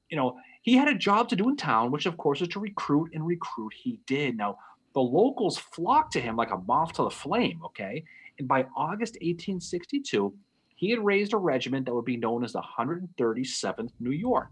you 0.09 0.17
know 0.17 0.37
he 0.61 0.75
had 0.75 0.87
a 0.87 0.95
job 0.95 1.29
to 1.29 1.35
do 1.35 1.49
in 1.49 1.55
town 1.55 1.89
which 1.89 2.05
of 2.05 2.17
course 2.17 2.41
is 2.41 2.49
to 2.49 2.59
recruit 2.59 3.09
and 3.13 3.25
recruit 3.25 3.73
he 3.73 3.99
did 4.05 4.37
now 4.37 4.57
the 4.93 5.01
locals 5.01 5.57
flocked 5.57 6.13
to 6.13 6.21
him 6.21 6.35
like 6.35 6.51
a 6.51 6.57
moth 6.57 6.93
to 6.93 7.03
the 7.03 7.09
flame 7.09 7.61
okay 7.63 8.03
and 8.39 8.47
by 8.47 8.65
august 8.75 9.15
1862 9.15 10.33
he 10.75 10.89
had 10.89 10.99
raised 10.99 11.33
a 11.33 11.37
regiment 11.37 11.85
that 11.85 11.93
would 11.93 12.05
be 12.05 12.17
known 12.17 12.43
as 12.43 12.53
the 12.53 12.61
137th 12.77 13.91
new 13.99 14.11
york 14.11 14.51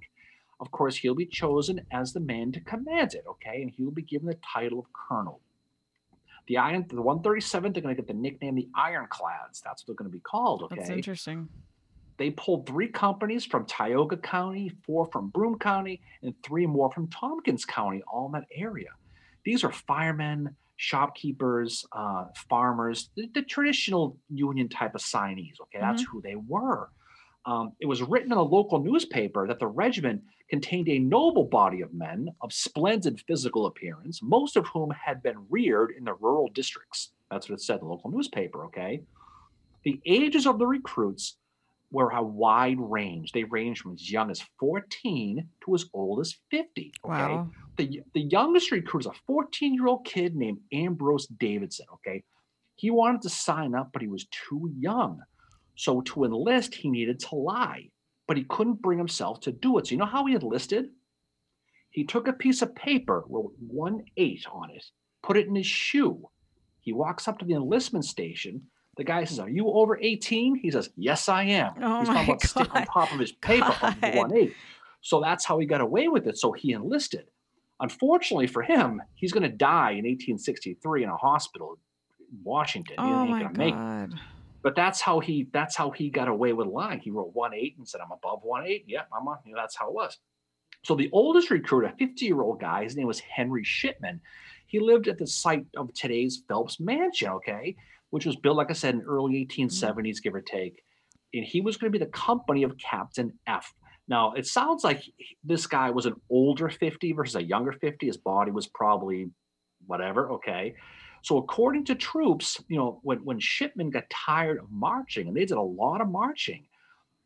of 0.63 0.72
course, 0.72 0.96
he'll 0.96 1.13
be 1.13 1.25
chosen 1.25 1.82
as 1.92 2.13
the 2.13 2.22
man 2.22 2.54
to 2.54 2.62
command 2.62 3.16
it, 3.16 3.25
okay? 3.30 3.62
And 3.62 3.70
he 3.70 3.84
will 3.84 3.92
be 3.92 4.02
given 4.02 4.28
the 4.28 4.38
title 4.54 4.80
of 4.80 4.86
colonel. 4.94 5.42
The 6.48 6.58
iron, 6.58 6.86
the 6.88 6.96
137th, 6.96 7.74
they're 7.74 7.84
going 7.84 7.94
to 7.94 8.02
get 8.02 8.08
the 8.08 8.13
nickname 8.13 8.56
the 8.56 8.70
Ironclads. 8.74 9.62
That's 9.62 9.82
what 9.82 9.88
they're 9.88 9.96
going 9.96 10.10
to 10.10 10.18
be 10.18 10.22
called, 10.22 10.63
okay? 10.63 10.75
That's 10.78 10.90
interesting. 10.90 11.50
They 12.18 12.30
pulled 12.30 12.66
three 12.66 12.88
companies 12.88 13.44
from 13.44 13.66
Tioga 13.66 14.16
County, 14.16 14.72
four 14.86 15.06
from 15.08 15.30
Broome 15.30 15.60
County, 15.60 16.00
and 16.22 16.34
three 16.44 16.66
more 16.66 16.90
from 16.92 17.08
Tompkins 17.08 17.66
County, 17.66 18.02
all 18.08 18.28
in 18.28 18.32
that 18.32 18.48
area. 18.56 18.90
These 19.44 19.66
are 19.66 19.72
firemen, 19.72 20.56
shopkeepers, 20.77 21.86
uh, 21.92 22.25
farmers, 22.50 23.10
the, 23.15 23.30
the, 23.34 23.42
traditional 23.42 24.18
union 24.30 24.68
type 24.70 24.96
of 24.96 25.01
signees. 25.01 25.60
Okay, 25.62 25.80
that's 25.80 26.01
mm-hmm. 26.03 26.12
who 26.12 26.22
they 26.22 26.36
were. 26.36 26.89
Um, 27.46 27.74
it 27.80 27.86
was 27.86 28.01
written 28.01 28.32
in 28.32 28.38
a 28.38 28.44
local 28.44 28.80
newspaper 28.80 29.48
that 29.48 29.60
the 29.60 29.68
regiment 29.68 30.22
contained 30.50 30.89
a 30.89 31.00
noble 31.00 31.46
body 31.46 31.82
of 31.82 31.94
men 31.94 32.30
of 32.42 32.53
splendid 32.53 33.20
physical 33.27 33.65
appearance, 33.65 34.22
most 34.22 34.56
of 34.56 34.68
whom 34.68 34.92
had 34.92 35.22
been 35.24 35.46
reared 35.50 35.94
in 35.98 36.06
the 36.06 36.13
rural 36.13 36.50
districts. 36.50 37.12
That's 37.32 37.50
what 37.50 37.56
it 37.56 37.62
said 37.62 37.80
in 37.80 37.88
the 37.88 37.94
local 37.94 38.12
newspaper, 38.12 38.65
okay? 38.65 39.01
The 39.84 40.00
ages 40.06 40.48
of 40.48 40.60
the 40.60 40.68
recruits 40.68 41.38
were 41.94 42.10
a 42.10 42.24
wide 42.24 42.80
range. 42.80 43.32
They 43.32 43.44
ranged 43.44 43.82
from 43.82 43.94
as 43.94 44.12
young 44.12 44.32
as 44.32 44.42
14 44.60 45.48
to 45.64 45.76
as 45.76 45.86
old 45.94 46.20
as 46.20 46.36
50. 46.50 46.66
Okay. 46.82 46.92
Wow. 47.04 47.52
The, 47.78 48.02
the 48.16 48.22
youngest 48.22 48.72
recruit 48.72 49.06
was 49.06 49.06
a 49.06 49.20
14 49.28 49.76
year 49.76 49.88
old 49.88 50.04
kid 50.04 50.36
named 50.36 50.58
Ambrose 50.74 51.28
Davidson. 51.28 51.86
Okay. 51.94 52.24
He 52.76 52.90
wanted 52.90 53.22
to 53.22 53.30
sign 53.30 53.76
up, 53.76 53.92
but 53.94 54.02
he 54.02 54.08
was 54.08 54.26
too 54.32 54.74
young. 54.78 55.22
So 55.76 56.02
to 56.02 56.24
enlist, 56.24 56.74
he 56.74 56.90
needed 56.90 57.20
to 57.22 57.36
lie, 57.36 57.90
but 58.28 58.38
he 58.38 58.44
couldn't 58.46 58.82
bring 58.82 58.98
himself 58.98 59.40
to 59.42 59.52
do 59.52 59.78
it. 59.78 59.88
So 59.88 59.92
you 59.92 59.98
know 59.98 60.06
how 60.06 60.26
he 60.26 60.34
enlisted? 60.34 60.88
He 61.92 62.04
took 62.04 62.28
a 62.28 62.34
piece 62.34 62.64
of 62.64 62.74
paper 62.74 63.24
with 63.28 63.52
one 63.68 64.04
eight 64.18 64.46
on 64.52 64.72
it, 64.72 64.84
put 65.22 65.38
it 65.38 65.48
in 65.48 65.54
his 65.56 65.68
shoe. 65.68 66.28
He 66.82 66.92
walks 66.92 67.28
up 67.28 67.38
to 67.40 67.46
the 67.46 67.54
enlistment 67.54 68.06
station. 68.06 68.64
The 68.98 69.04
guy 69.04 69.24
says, 69.24 69.40
Are 69.40 69.50
you 69.50 69.68
over 69.70 69.98
18? 70.00 70.56
He 70.56 70.72
says, 70.72 70.90
Yes, 70.96 71.30
I 71.30 71.44
am. 71.44 71.74
Oh 71.82 72.00
He's 72.00 72.10
talking 72.10 72.24
about 72.26 72.42
stick 72.44 72.76
on 72.76 72.86
top 72.86 73.12
of 73.12 73.20
his 73.20 73.32
paper 73.32 73.76
God. 74.02 74.16
1 74.16 74.38
8. 74.38 74.56
So 75.02 75.20
that's 75.22 75.46
how 75.46 75.60
he 75.60 75.66
got 75.66 75.82
away 75.82 76.08
with 76.08 76.28
it. 76.28 76.38
So 76.38 76.52
he 76.52 76.72
enlisted. 76.72 77.26
Unfortunately 77.80 78.48
for 78.48 78.62
him, 78.62 79.02
he's 79.16 79.34
going 79.34 79.44
to 79.44 79.50
die 79.50 79.92
in 79.92 80.06
1863 80.06 81.04
in 81.04 81.10
a 81.10 81.18
hospital 81.18 81.78
in 82.20 82.38
Washington. 82.44 82.96
Oh 82.98 83.26
my 83.26 83.42
gonna 83.42 83.58
make 83.58 83.74
it. 83.74 83.78
god. 83.78 84.14
But 84.62 84.76
that's 84.76 85.02
how 85.02 85.20
he 85.20 85.50
that's 85.52 85.76
how 85.76 85.92
he 85.92 86.10
got 86.10 86.30
away 86.30 86.54
with 86.54 86.68
lying. 86.68 87.00
He 87.00 87.10
wrote 87.10 87.32
one 87.34 87.54
eight 87.54 87.76
and 87.78 87.88
said, 87.88 88.00
I'm 88.00 88.12
above 88.12 88.40
one 88.44 88.66
eight. 88.66 88.86
Yeah, 88.88 89.02
I'm 89.12 89.28
on. 89.28 89.40
You 89.46 89.54
know, 89.54 89.60
that's 89.60 89.76
how 89.76 89.90
it 89.90 89.94
was. 89.94 90.18
So 90.84 90.96
the 90.96 91.10
oldest 91.12 91.50
recruit, 91.50 91.86
a 91.86 92.04
50-year-old 92.04 92.60
guy, 92.60 92.84
his 92.84 92.98
name 92.98 93.08
was 93.08 93.20
Henry 93.20 93.64
Shipman. 93.64 94.20
He 94.68 94.80
lived 94.80 95.08
at 95.08 95.18
the 95.18 95.28
site 95.28 95.66
of 95.78 95.94
today's 95.94 96.44
Phelps 96.48 96.80
Mansion, 96.80 97.30
okay, 97.30 97.76
which 98.13 98.27
was 98.27 98.36
built, 98.36 98.58
like 98.58 98.70
I 98.70 98.74
said, 98.74 98.93
in 98.93 99.01
early 99.01 99.43
mm-hmm. 99.43 99.63
1870s, 99.63 100.22
give 100.22 100.36
or 100.36 100.41
take. 100.41 100.84
And 101.34 101.43
he 101.43 101.62
was 101.62 101.77
going 101.77 101.91
to 101.91 101.98
be 101.98 102.05
the 102.05 102.12
company 102.12 102.62
of 102.62 102.77
Captain 102.77 103.34
F. 103.48 103.74
Now, 104.08 104.34
it 104.34 104.46
sounds 104.46 104.84
like 104.84 105.01
this 105.43 105.65
guy 105.65 105.89
was 105.89 106.05
an 106.05 106.13
older 106.29 106.70
50 106.70 107.13
versus 107.13 107.38
a 107.38 107.43
younger 107.43 107.72
50. 107.72 108.05
His 108.05 108.17
body 108.17 108.51
was 108.51 108.67
probably 108.67 109.32
whatever, 109.88 110.29
okay. 110.34 110.75
So 111.24 111.38
according 111.38 111.86
to 111.86 111.96
troops, 111.96 112.62
you 112.67 112.77
know, 112.77 113.00
when, 113.01 113.17
when 113.25 113.39
Shipman 113.39 113.89
got 113.89 114.08
tired 114.12 114.60
of 114.60 114.70
marching, 114.70 115.27
and 115.27 115.36
they 115.36 115.46
did 115.46 115.58
a 115.58 115.62
lot 115.62 116.00
of 116.00 116.08
marching, 116.08 116.67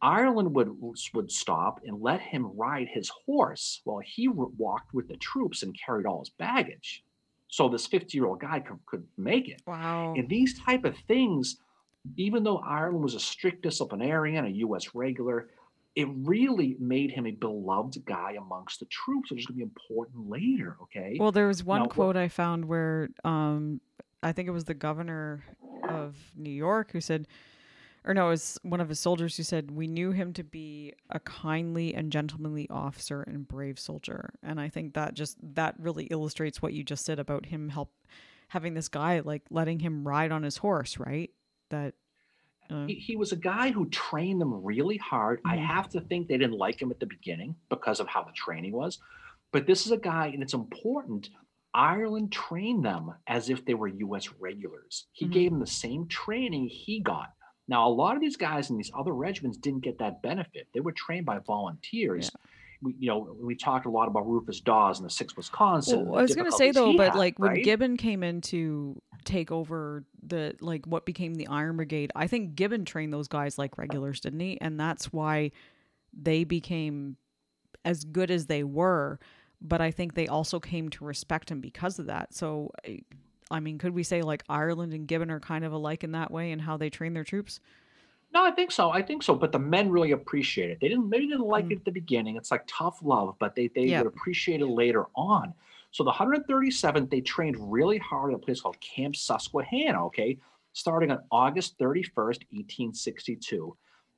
Ireland 0.02 0.56
would 0.56 0.72
would 1.14 1.30
stop 1.30 1.82
and 1.86 2.02
let 2.02 2.22
him 2.22 2.56
ride 2.56 2.88
his 2.88 3.12
horse 3.26 3.82
while 3.84 4.00
he 4.06 4.30
walked 4.30 4.94
with 4.94 5.10
the 5.10 5.18
troops 5.18 5.64
and 5.64 5.78
carried 5.78 6.06
all 6.06 6.20
his 6.20 6.30
baggage. 6.30 7.04
So 7.50 7.70
this 7.70 7.88
50-year-old 7.88 8.42
guy 8.42 8.60
could, 8.60 8.80
could 8.86 9.04
make 9.18 9.48
it. 9.50 9.62
Wow. 9.66 10.14
And 10.18 10.28
these 10.28 10.60
type 10.60 10.84
of 10.86 10.96
things, 11.08 11.58
even 12.18 12.44
though 12.44 12.58
Ireland 12.58 13.04
was 13.04 13.16
a 13.16 13.20
strict 13.20 13.64
disciplinarian, 13.64 14.46
a 14.46 14.50
U.S. 14.50 14.94
regular, 14.94 15.50
it 15.96 16.08
really 16.12 16.76
made 16.80 17.10
him 17.12 17.26
a 17.26 17.32
beloved 17.32 18.04
guy 18.06 18.36
amongst 18.38 18.80
the 18.80 18.86
troops, 18.88 19.32
which 19.32 19.40
is 19.40 19.46
going 19.46 19.56
to 19.56 19.58
be 19.58 19.64
important 19.64 20.30
later. 20.30 20.78
Okay. 20.84 21.18
Well, 21.20 21.32
there 21.32 21.48
was 21.48 21.64
one 21.64 21.80
Now, 21.80 21.84
what- 21.86 21.92
quote 21.94 22.18
I 22.18 22.28
found 22.28 22.66
where 22.66 23.10
um, 23.24 23.82
I 24.22 24.32
think 24.32 24.48
it 24.48 24.52
was 24.52 24.66
the 24.66 24.74
governor 24.74 25.44
of 25.90 26.16
New 26.36 26.52
York 26.52 26.92
who 26.92 27.02
said, 27.02 27.28
or 28.06 28.14
no, 28.14 28.28
it 28.28 28.32
was 28.32 28.58
one 28.64 28.80
of 28.80 28.90
his 28.90 29.00
soldiers 29.00 29.36
who 29.38 29.44
said, 29.44 29.72
"We 29.72 29.88
knew 29.88 30.12
him 30.12 30.34
to 30.34 30.44
be 30.44 30.94
a 31.10 31.20
kindly 31.20 31.94
and 31.94 32.12
gentlemanly 32.12 32.68
officer 32.70 33.22
and 33.24 33.48
brave 33.48 33.80
soldier." 33.80 34.34
And 34.42 34.60
I 34.60 34.70
think 34.70 34.94
that 34.94 35.14
just 35.14 35.38
that 35.56 35.76
really 35.80 36.06
illustrates 36.06 36.62
what 36.62 36.74
you 36.74 36.84
just 36.84 37.06
said 37.06 37.20
about 37.20 37.46
him 37.48 37.70
help 37.70 37.92
having 38.50 38.74
this 38.74 38.88
guy 38.88 39.20
like 39.20 39.44
letting 39.50 39.80
him 39.80 40.08
ride 40.08 40.32
on 40.32 40.44
his 40.44 40.58
horse, 40.58 40.98
right? 40.98 41.30
That 41.70 41.96
uh, 42.70 42.86
he, 42.86 42.96
he 42.96 43.16
was 43.16 43.32
a 43.32 43.38
guy 43.38 43.72
who 43.72 43.90
trained 43.90 44.40
them 44.42 44.64
really 44.64 44.98
hard. 44.98 45.42
I 45.46 45.56
have 45.58 45.90
to 45.90 46.02
think 46.02 46.28
they 46.28 46.38
didn't 46.38 46.58
like 46.58 46.82
him 46.82 46.92
at 46.92 47.00
the 47.00 47.06
beginning 47.06 47.56
because 47.70 48.00
of 48.00 48.08
how 48.08 48.24
the 48.24 48.32
training 48.34 48.72
was. 48.74 49.00
But 49.52 49.66
this 49.66 49.86
is 49.86 49.92
a 49.92 49.98
guy, 49.98 50.28
and 50.28 50.44
it's 50.44 50.54
important. 50.54 51.30
Ireland 51.74 52.32
trained 52.32 52.84
them 52.84 53.14
as 53.28 53.50
if 53.50 53.64
they 53.66 53.74
were 53.74 53.88
U.S. 53.88 54.30
regulars. 54.40 55.08
He 55.14 55.26
Mhm. 55.28 55.32
gave 55.32 55.52
them 55.52 55.60
the 55.60 55.68
same 55.68 56.08
training 56.08 56.68
he 56.68 57.00
got. 57.00 57.34
Now, 57.68 57.88
a 57.88 57.92
lot 57.92 58.16
of 58.16 58.22
these 58.22 58.38
guys 58.38 58.70
in 58.70 58.78
these 58.78 58.92
other 58.98 59.14
regiments 59.14 59.58
didn't 59.58 59.82
get 59.82 60.00
that 60.00 60.22
benefit. 60.22 60.68
They 60.74 60.80
were 60.80 60.94
trained 60.94 61.26
by 61.26 61.40
volunteers. 61.40 62.32
We, 62.82 62.96
you 63.00 63.08
know, 63.10 63.36
we 63.42 63.56
talked 63.56 63.88
a 63.88 63.90
lot 63.90 64.08
about 64.08 64.28
Rufus 64.28 64.60
Dawes 64.60 65.00
and 65.00 65.06
the 65.06 65.14
Sixth 65.14 65.36
Wisconsin. 65.36 66.06
Well, 66.06 66.20
I 66.20 66.22
was 66.22 66.36
gonna 66.36 66.52
say 66.52 66.72
though, 66.72 66.96
but 66.96 67.12
had, 67.12 67.16
like 67.16 67.40
when 67.40 67.50
right? 67.50 67.64
Gibbon 67.64 67.98
came 67.98 68.22
in 68.22 68.42
to 68.42 69.02
take 69.26 69.52
over 69.52 70.06
the 70.24 70.56
like 70.62 70.86
what 70.86 71.06
became 71.06 71.36
the 71.36 71.48
Iron 71.48 71.76
Brigade, 71.76 72.12
I 72.16 72.28
think 72.28 72.56
Gibbon 72.56 72.86
trained 72.86 73.14
those 73.14 73.28
guys 73.28 73.58
like 73.58 73.78
regulars, 73.78 74.20
didn't 74.22 74.40
he? 74.40 74.60
And 74.62 74.80
that's 74.80 75.12
why 75.12 75.52
they 76.14 76.44
became 76.44 77.18
as 77.84 78.04
good 78.04 78.32
as 78.32 78.46
they 78.46 78.64
were. 78.64 79.20
But 79.60 79.82
I 79.82 79.92
think 79.92 80.14
they 80.14 80.28
also 80.28 80.60
came 80.60 80.90
to 80.90 81.04
respect 81.04 81.52
him 81.52 81.62
because 81.62 81.98
of 81.98 82.06
that. 82.06 82.34
So, 82.34 82.72
eh, 82.84 82.98
I- 83.50 83.60
mean, 83.60 83.78
could 83.78 83.94
we 83.94 84.04
say 84.04 84.22
like 84.22 84.44
Ireland 84.50 84.94
and 84.94 85.08
Gibbon 85.08 85.32
are 85.32 85.40
kind 85.40 85.64
of 85.66 85.74
alike 85.74 86.04
in 86.04 86.12
that 86.12 86.32
way 86.32 86.52
and 86.52 86.62
how 86.62 86.78
they 86.78 86.90
train 86.90 87.14
their 87.14 87.24
troops? 87.24 87.60
No, 88.34 88.44
I 88.44 88.52
think 88.52 88.72
so. 88.72 88.90
I 88.92 89.02
think 89.02 89.24
so. 89.24 89.36
But 89.36 89.52
the 89.54 89.60
men 89.60 89.90
really 89.90 90.12
appreciate 90.12 90.70
it. 90.70 90.80
They 90.82 90.90
didn't 90.90 91.10
maybe 91.10 91.28
didn't 91.28 91.46
like 91.48 91.66
Mm. 91.66 91.72
it 91.72 91.78
at 91.80 91.86
the 91.86 91.92
beginning. 91.92 92.36
It's 92.36 92.52
like 92.52 92.64
tough 92.68 93.00
love, 93.02 93.36
but 93.40 93.56
they 93.56 93.68
they 93.70 93.86
Yeah. 93.86 94.00
would 94.02 94.08
appreciate 94.08 94.60
it 94.62 94.66
later 94.68 95.06
on. 95.16 95.54
So 95.92 96.04
the 96.04 96.12
137th, 96.12 97.10
they 97.10 97.22
trained 97.22 97.56
really 97.72 97.98
hard 97.98 98.34
at 98.34 98.36
a 98.36 98.40
place 98.40 98.60
called 98.62 98.80
Camp 98.82 99.16
Susquehanna, 99.16 100.06
okay, 100.08 100.38
starting 100.74 101.10
on 101.12 101.24
August 101.32 101.78
31st, 101.80 102.44
1862. 102.52 103.76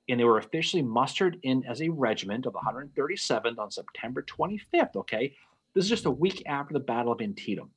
And 0.10 0.20
they 0.20 0.24
were 0.24 0.40
officially 0.40 0.82
mustered 0.82 1.40
in 1.44 1.64
as 1.66 1.82
a 1.84 1.90
regiment 1.90 2.48
of 2.48 2.54
the 2.54 2.60
137th 2.60 3.60
on 3.60 3.70
September 3.70 4.24
25th, 4.24 4.96
okay? 4.96 5.36
This 5.76 5.84
is 5.86 5.90
just 5.90 6.06
a 6.08 6.12
week 6.12 6.42
after 6.48 6.74
the 6.74 6.80
Battle 6.80 7.12
of 7.12 7.22
Antietam. 7.22 7.70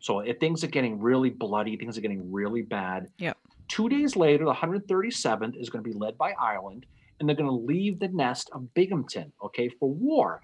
So 0.00 0.20
if 0.20 0.38
things 0.38 0.64
are 0.64 0.68
getting 0.68 1.00
really 1.00 1.30
bloody, 1.30 1.76
things 1.76 1.96
are 1.96 2.00
getting 2.00 2.32
really 2.32 2.62
bad. 2.62 3.08
Yep. 3.18 3.36
Two 3.68 3.88
days 3.88 4.16
later, 4.16 4.44
the 4.44 4.54
137th 4.54 5.60
is 5.60 5.70
going 5.70 5.84
to 5.84 5.90
be 5.90 5.96
led 5.96 6.18
by 6.18 6.32
Ireland, 6.32 6.86
and 7.18 7.28
they're 7.28 7.36
going 7.36 7.48
to 7.48 7.54
leave 7.54 8.00
the 8.00 8.08
nest 8.08 8.50
of 8.52 8.72
Binghamton, 8.74 9.32
okay, 9.44 9.68
for 9.68 9.88
war. 9.90 10.42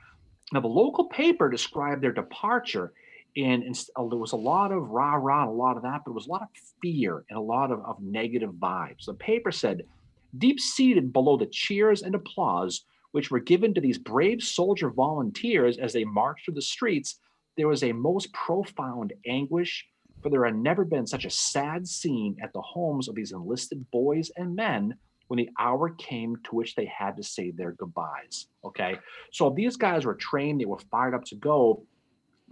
Now, 0.53 0.61
the 0.61 0.69
local 0.69 1.07
paper 1.07 1.49
described 1.49 2.03
their 2.03 2.13
departure, 2.13 2.93
and, 3.37 3.65
inst- 3.65 3.91
uh, 3.97 4.07
there 4.07 4.19
was 4.19 4.33
a 4.33 4.37
lot 4.37 4.71
of 4.71 4.91
rah 4.91 5.15
rah 5.15 5.43
and 5.43 5.51
a 5.51 5.55
lot 5.55 5.77
of 5.77 5.83
that, 5.83 6.03
but 6.05 6.11
there 6.11 6.15
was 6.15 6.29
a 6.29 6.31
lot 6.31 6.43
of 6.43 6.49
fear 6.81 7.25
and 7.29 7.39
a 7.39 7.43
lot 7.43 7.73
of, 7.73 7.85
of 7.85 8.01
negative 8.01 8.51
vibes. 8.51 9.07
The 9.07 9.15
paper 9.15 9.51
said, 9.51 9.83
deep 10.39 10.61
seated 10.61 11.13
below 11.13 11.37
the 11.37 11.47
cheers 11.47 12.03
and 12.03 12.15
applause 12.15 12.85
which 13.17 13.31
were 13.31 13.41
given 13.41 13.73
to 13.73 13.81
these 13.81 13.97
brave 13.97 14.43
soldier 14.43 14.91
volunteers 14.91 15.79
as 15.79 15.95
they 15.95 16.05
marched 16.05 16.45
through 16.45 16.53
the 16.53 16.61
streets, 16.61 17.19
there 17.57 17.69
was 17.69 17.83
a 17.83 17.93
most 17.93 18.33
profound 18.33 19.13
anguish, 19.27 19.87
for 20.23 20.31
there 20.31 20.45
had 20.45 20.57
never 20.57 20.85
been 20.85 21.07
such 21.07 21.25
a 21.25 21.31
sad 21.31 21.87
scene 21.87 22.37
at 22.43 22.53
the 22.53 22.61
homes 22.61 23.09
of 23.09 23.15
these 23.15 23.33
enlisted 23.33 23.91
boys 23.91 24.31
and 24.37 24.55
men 24.55 24.97
when 25.29 25.39
the 25.39 25.51
hour 25.59 25.91
came 25.91 26.37
to 26.45 26.55
which 26.55 26.75
they 26.75 26.87
had 26.87 27.17
to 27.17 27.23
say 27.23 27.51
their 27.51 27.73
goodbyes. 27.73 28.47
Okay. 28.65 28.99
So 29.33 29.51
these 29.51 29.77
guys 29.77 30.05
were 30.05 30.15
trained, 30.15 30.61
they 30.61 30.67
were 30.67 30.79
fired 30.79 31.15
up 31.15 31.25
to 31.27 31.35
go, 31.35 31.85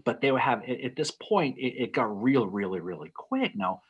but 0.05 0.21
they 0.21 0.33
would 0.33 0.41
have 0.41 0.63
at 0.65 0.97
this 0.97 1.13
point, 1.13 1.57
it, 1.59 1.83
it 1.83 1.93
got 1.93 2.23
real, 2.23 2.47
really, 2.47 2.81
really 2.81 3.13
quick. 3.15 3.53
Now, 3.55 3.83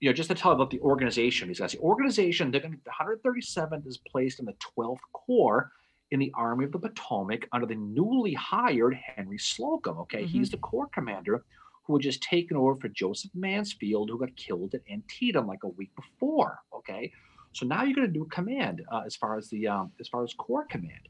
you 0.00 0.10
know, 0.10 0.12
just 0.12 0.28
to 0.28 0.34
tell 0.34 0.52
about 0.52 0.70
the 0.70 0.80
organization, 0.80 1.48
these 1.48 1.60
guys, 1.60 1.72
the 1.72 1.78
organization, 1.78 2.50
they're 2.50 2.60
going 2.60 2.74
to, 2.74 2.80
the 2.84 2.90
137th 2.90 3.86
is 3.86 3.98
placed 3.98 4.38
in 4.38 4.44
the 4.44 4.54
12th 4.76 4.98
Corps 5.12 5.70
in 6.10 6.20
the 6.20 6.32
Army 6.34 6.64
of 6.64 6.72
the 6.72 6.78
Potomac 6.78 7.48
under 7.52 7.66
the 7.66 7.74
newly 7.74 8.34
hired 8.34 8.94
Henry 8.94 9.38
Slocum. 9.38 9.98
Okay. 9.98 10.24
Mhm. 10.24 10.28
He's 10.28 10.50
the 10.50 10.58
Corps 10.58 10.88
commander 10.88 11.44
who 11.84 11.94
had 11.94 12.02
just 12.02 12.22
taken 12.22 12.56
over 12.56 12.76
for 12.76 12.88
Joseph 12.88 13.30
Mansfield, 13.34 14.08
who 14.08 14.18
got 14.18 14.34
killed 14.36 14.74
at 14.74 14.80
Antietam 14.90 15.46
like 15.46 15.64
a 15.64 15.68
week 15.68 15.94
before. 15.96 16.62
Okay. 16.72 17.12
So 17.52 17.66
now 17.66 17.84
you're 17.84 17.94
going 17.94 18.06
to 18.06 18.12
do 18.12 18.24
command 18.26 18.82
uh, 18.90 19.02
as 19.06 19.14
far 19.16 19.36
as 19.36 19.48
the 19.48 19.68
um, 19.68 19.92
as 20.00 20.08
far 20.08 20.24
as 20.24 20.32
Corps 20.34 20.66
command. 20.66 21.08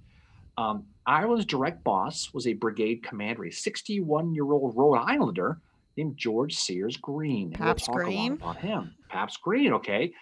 Um, 0.56 0.84
Ireland's 1.06 1.46
direct 1.46 1.82
boss 1.82 2.32
was 2.32 2.46
a 2.46 2.52
brigade 2.52 3.02
commander, 3.02 3.44
a 3.44 3.50
61 3.50 4.34
year 4.34 4.44
old 4.52 4.76
Rhode 4.76 4.96
Islander 4.98 5.58
named 5.96 6.16
George 6.16 6.54
Sears 6.54 6.96
Greene. 6.96 7.50
Paps 7.50 7.88
we'll 7.88 7.96
talk 7.96 8.04
Greene? 8.06 8.32
a 8.32 8.44
lot 8.44 8.56
about 8.56 8.56
him. 8.58 8.94
Paps 9.08 9.36
Greene, 9.36 9.72
okay. 9.74 10.12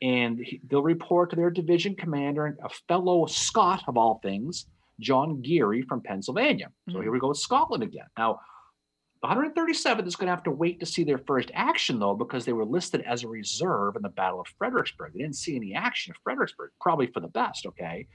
And 0.00 0.44
they'll 0.68 0.82
report 0.82 1.30
to 1.30 1.36
their 1.36 1.50
division 1.50 1.94
commander, 1.96 2.56
a 2.62 2.68
fellow 2.86 3.26
Scot 3.26 3.82
of 3.88 3.96
all 3.96 4.20
things, 4.22 4.66
John 5.00 5.42
Geary 5.42 5.82
from 5.82 6.00
Pennsylvania. 6.02 6.70
So 6.88 6.98
Mhm. 6.98 7.02
here 7.02 7.12
we 7.12 7.18
go 7.20 7.28
with 7.28 7.38
Scotland 7.38 7.82
again. 7.82 8.06
Now, 8.16 8.40
the 9.22 9.26
137th 9.28 10.06
is 10.06 10.14
going 10.14 10.26
to 10.28 10.32
have 10.32 10.44
to 10.44 10.50
wait 10.52 10.78
to 10.80 10.86
see 10.86 11.02
their 11.02 11.18
first 11.18 11.50
action, 11.52 11.98
though, 11.98 12.14
because 12.14 12.44
they 12.44 12.52
were 12.52 12.64
listed 12.64 13.00
as 13.02 13.24
a 13.24 13.28
reserve 13.28 13.96
in 13.96 14.02
the 14.02 14.08
Battle 14.08 14.40
of 14.40 14.46
Fredericksburg. 14.58 15.12
They 15.14 15.20
didn't 15.20 15.34
see 15.36 15.56
any 15.56 15.74
action 15.74 16.12
at 16.14 16.22
Fredericksburg, 16.22 16.70
probably 16.80 17.08
for 17.08 17.18
the 17.18 17.28
best, 17.28 17.66
okay? 17.66 18.06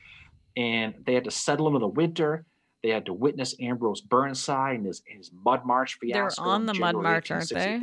And 0.55 0.93
they 1.05 1.13
had 1.13 1.25
to 1.25 1.31
settle 1.31 1.67
into 1.67 1.79
the 1.79 1.87
winter. 1.89 2.45
They 2.83 2.89
had 2.89 3.05
to 3.07 3.13
witness 3.13 3.55
Ambrose 3.59 3.99
Burnside 4.01 4.75
and 4.77 4.85
his, 4.85 5.01
his 5.05 5.31
mud 5.33 5.65
march 5.65 5.95
fiasco. 5.99 6.43
They're 6.43 6.53
on 6.53 6.65
the 6.65 6.73
mud 6.73 6.95
march, 6.95 7.31
aren't 7.31 7.49
they? 7.49 7.79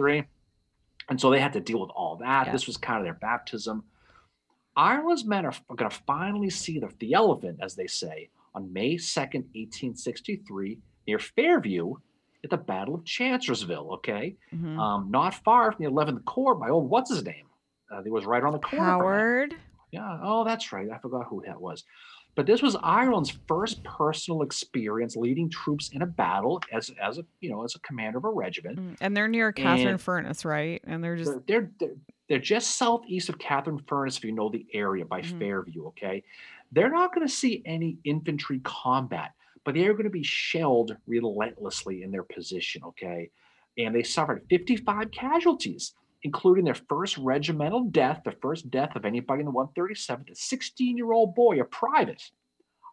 1863. 1.11 1.15
And 1.15 1.21
so 1.21 1.31
they 1.31 1.41
had 1.41 1.53
to 1.55 1.61
deal 1.61 1.81
with 1.81 1.91
all 1.91 2.17
that. 2.17 2.47
Yeah. 2.47 2.53
This 2.53 2.67
was 2.67 2.77
kind 2.77 2.99
of 2.99 3.05
their 3.05 3.15
baptism. 3.15 3.85
Ireland's 4.77 5.25
men 5.25 5.45
are, 5.45 5.53
are 5.69 5.77
going 5.77 5.91
to 5.91 5.97
finally 6.07 6.51
see 6.51 6.79
the, 6.79 6.89
the 7.01 7.13
elephant, 7.15 7.59
as 7.61 7.75
they 7.75 7.87
say, 7.87 8.31
on 8.55 8.73
May 8.73 8.95
2nd, 8.97 9.45
1863, 9.55 10.79
near 11.07 11.19
Fairview 11.19 11.95
at 12.43 12.51
the 12.51 12.57
Battle 12.57 12.95
of 12.95 13.05
Chancellorsville, 13.05 13.93
okay? 13.95 14.37
Mhm. 14.55 14.79
Um, 14.79 15.11
not 15.11 15.35
far 15.35 15.73
from 15.73 15.85
the 15.85 15.91
11th 15.91 16.25
Corps 16.25 16.55
by 16.55 16.71
old 16.71 16.89
what's 16.89 17.11
his 17.11 17.25
name? 17.25 17.47
Uh, 17.91 18.03
he 18.03 18.11
was 18.11 18.25
right 18.25 18.43
on 18.43 18.53
the 18.53 18.59
corner. 18.61 18.85
Howard. 18.85 19.55
Yeah. 19.91 20.19
Oh, 20.23 20.45
that's 20.45 20.73
right. 20.73 20.89
I 20.91 20.99
forgot 20.99 21.27
who 21.29 21.43
that 21.47 21.61
was. 21.61 21.85
But 22.35 22.47
this 22.47 22.63
was 22.63 22.77
Ireland's 22.83 23.37
first 23.49 23.83
personal 23.85 24.43
experience 24.43 25.17
leading 25.17 25.51
troops 25.51 25.91
in 25.93 26.03
a 26.03 26.07
battle 26.07 26.63
as 26.73 26.91
as 27.03 27.19
a 27.19 27.25
you 27.41 27.51
know 27.51 27.65
as 27.65 27.75
a 27.75 27.81
commander 27.81 28.19
of 28.19 28.25
a 28.25 28.31
regiment. 28.31 28.79
Mm, 28.79 28.97
And 29.01 29.17
they're 29.17 29.29
near 29.29 29.53
Catherine 29.53 29.89
And- 29.89 30.01
Furnace, 30.01 30.45
right? 30.45 30.81
And 30.87 31.03
they're 31.03 31.17
just 31.17 31.47
They're, 31.47 31.71
they're, 31.79 31.95
they're 32.29 32.39
just 32.39 32.77
southeast 32.77 33.29
of 33.29 33.39
Catherine 33.39 33.81
Furnace, 33.87 34.17
if 34.19 34.25
you 34.25 34.33
know 34.33 34.49
the 34.49 34.67
area 34.73 35.05
by 35.05 35.23
Mhm. 35.23 35.39
Fairview. 35.39 35.87
Okay, 35.89 36.23
they're 36.73 36.91
not 36.91 37.15
going 37.15 37.27
to 37.27 37.33
see 37.33 37.63
any 37.65 37.99
infantry 38.05 38.61
combat, 38.63 39.33
but 39.65 39.75
they 39.75 39.87
are 39.87 39.93
going 39.93 40.05
to 40.05 40.11
be 40.11 40.23
shelled 40.23 40.97
relentlessly 41.07 42.03
in 42.05 42.11
their 42.13 42.23
position. 42.23 42.83
Okay, 42.85 43.31
and 43.77 43.95
they 43.95 44.05
suffered 44.05 44.47
55 44.49 45.11
casualties, 45.11 45.95
including 46.23 46.65
their 46.65 46.75
first 46.75 47.17
regimental 47.19 47.85
death, 47.85 48.23
the 48.25 48.33
first 48.43 48.71
death 48.71 48.95
of 48.95 49.05
anybody 49.05 49.41
in 49.41 49.47
the 49.47 49.53
137th, 49.53 50.31
a 50.31 50.35
16-year-old 50.35 51.35
boy, 51.35 51.61
a 51.61 51.65
private. 51.65 52.23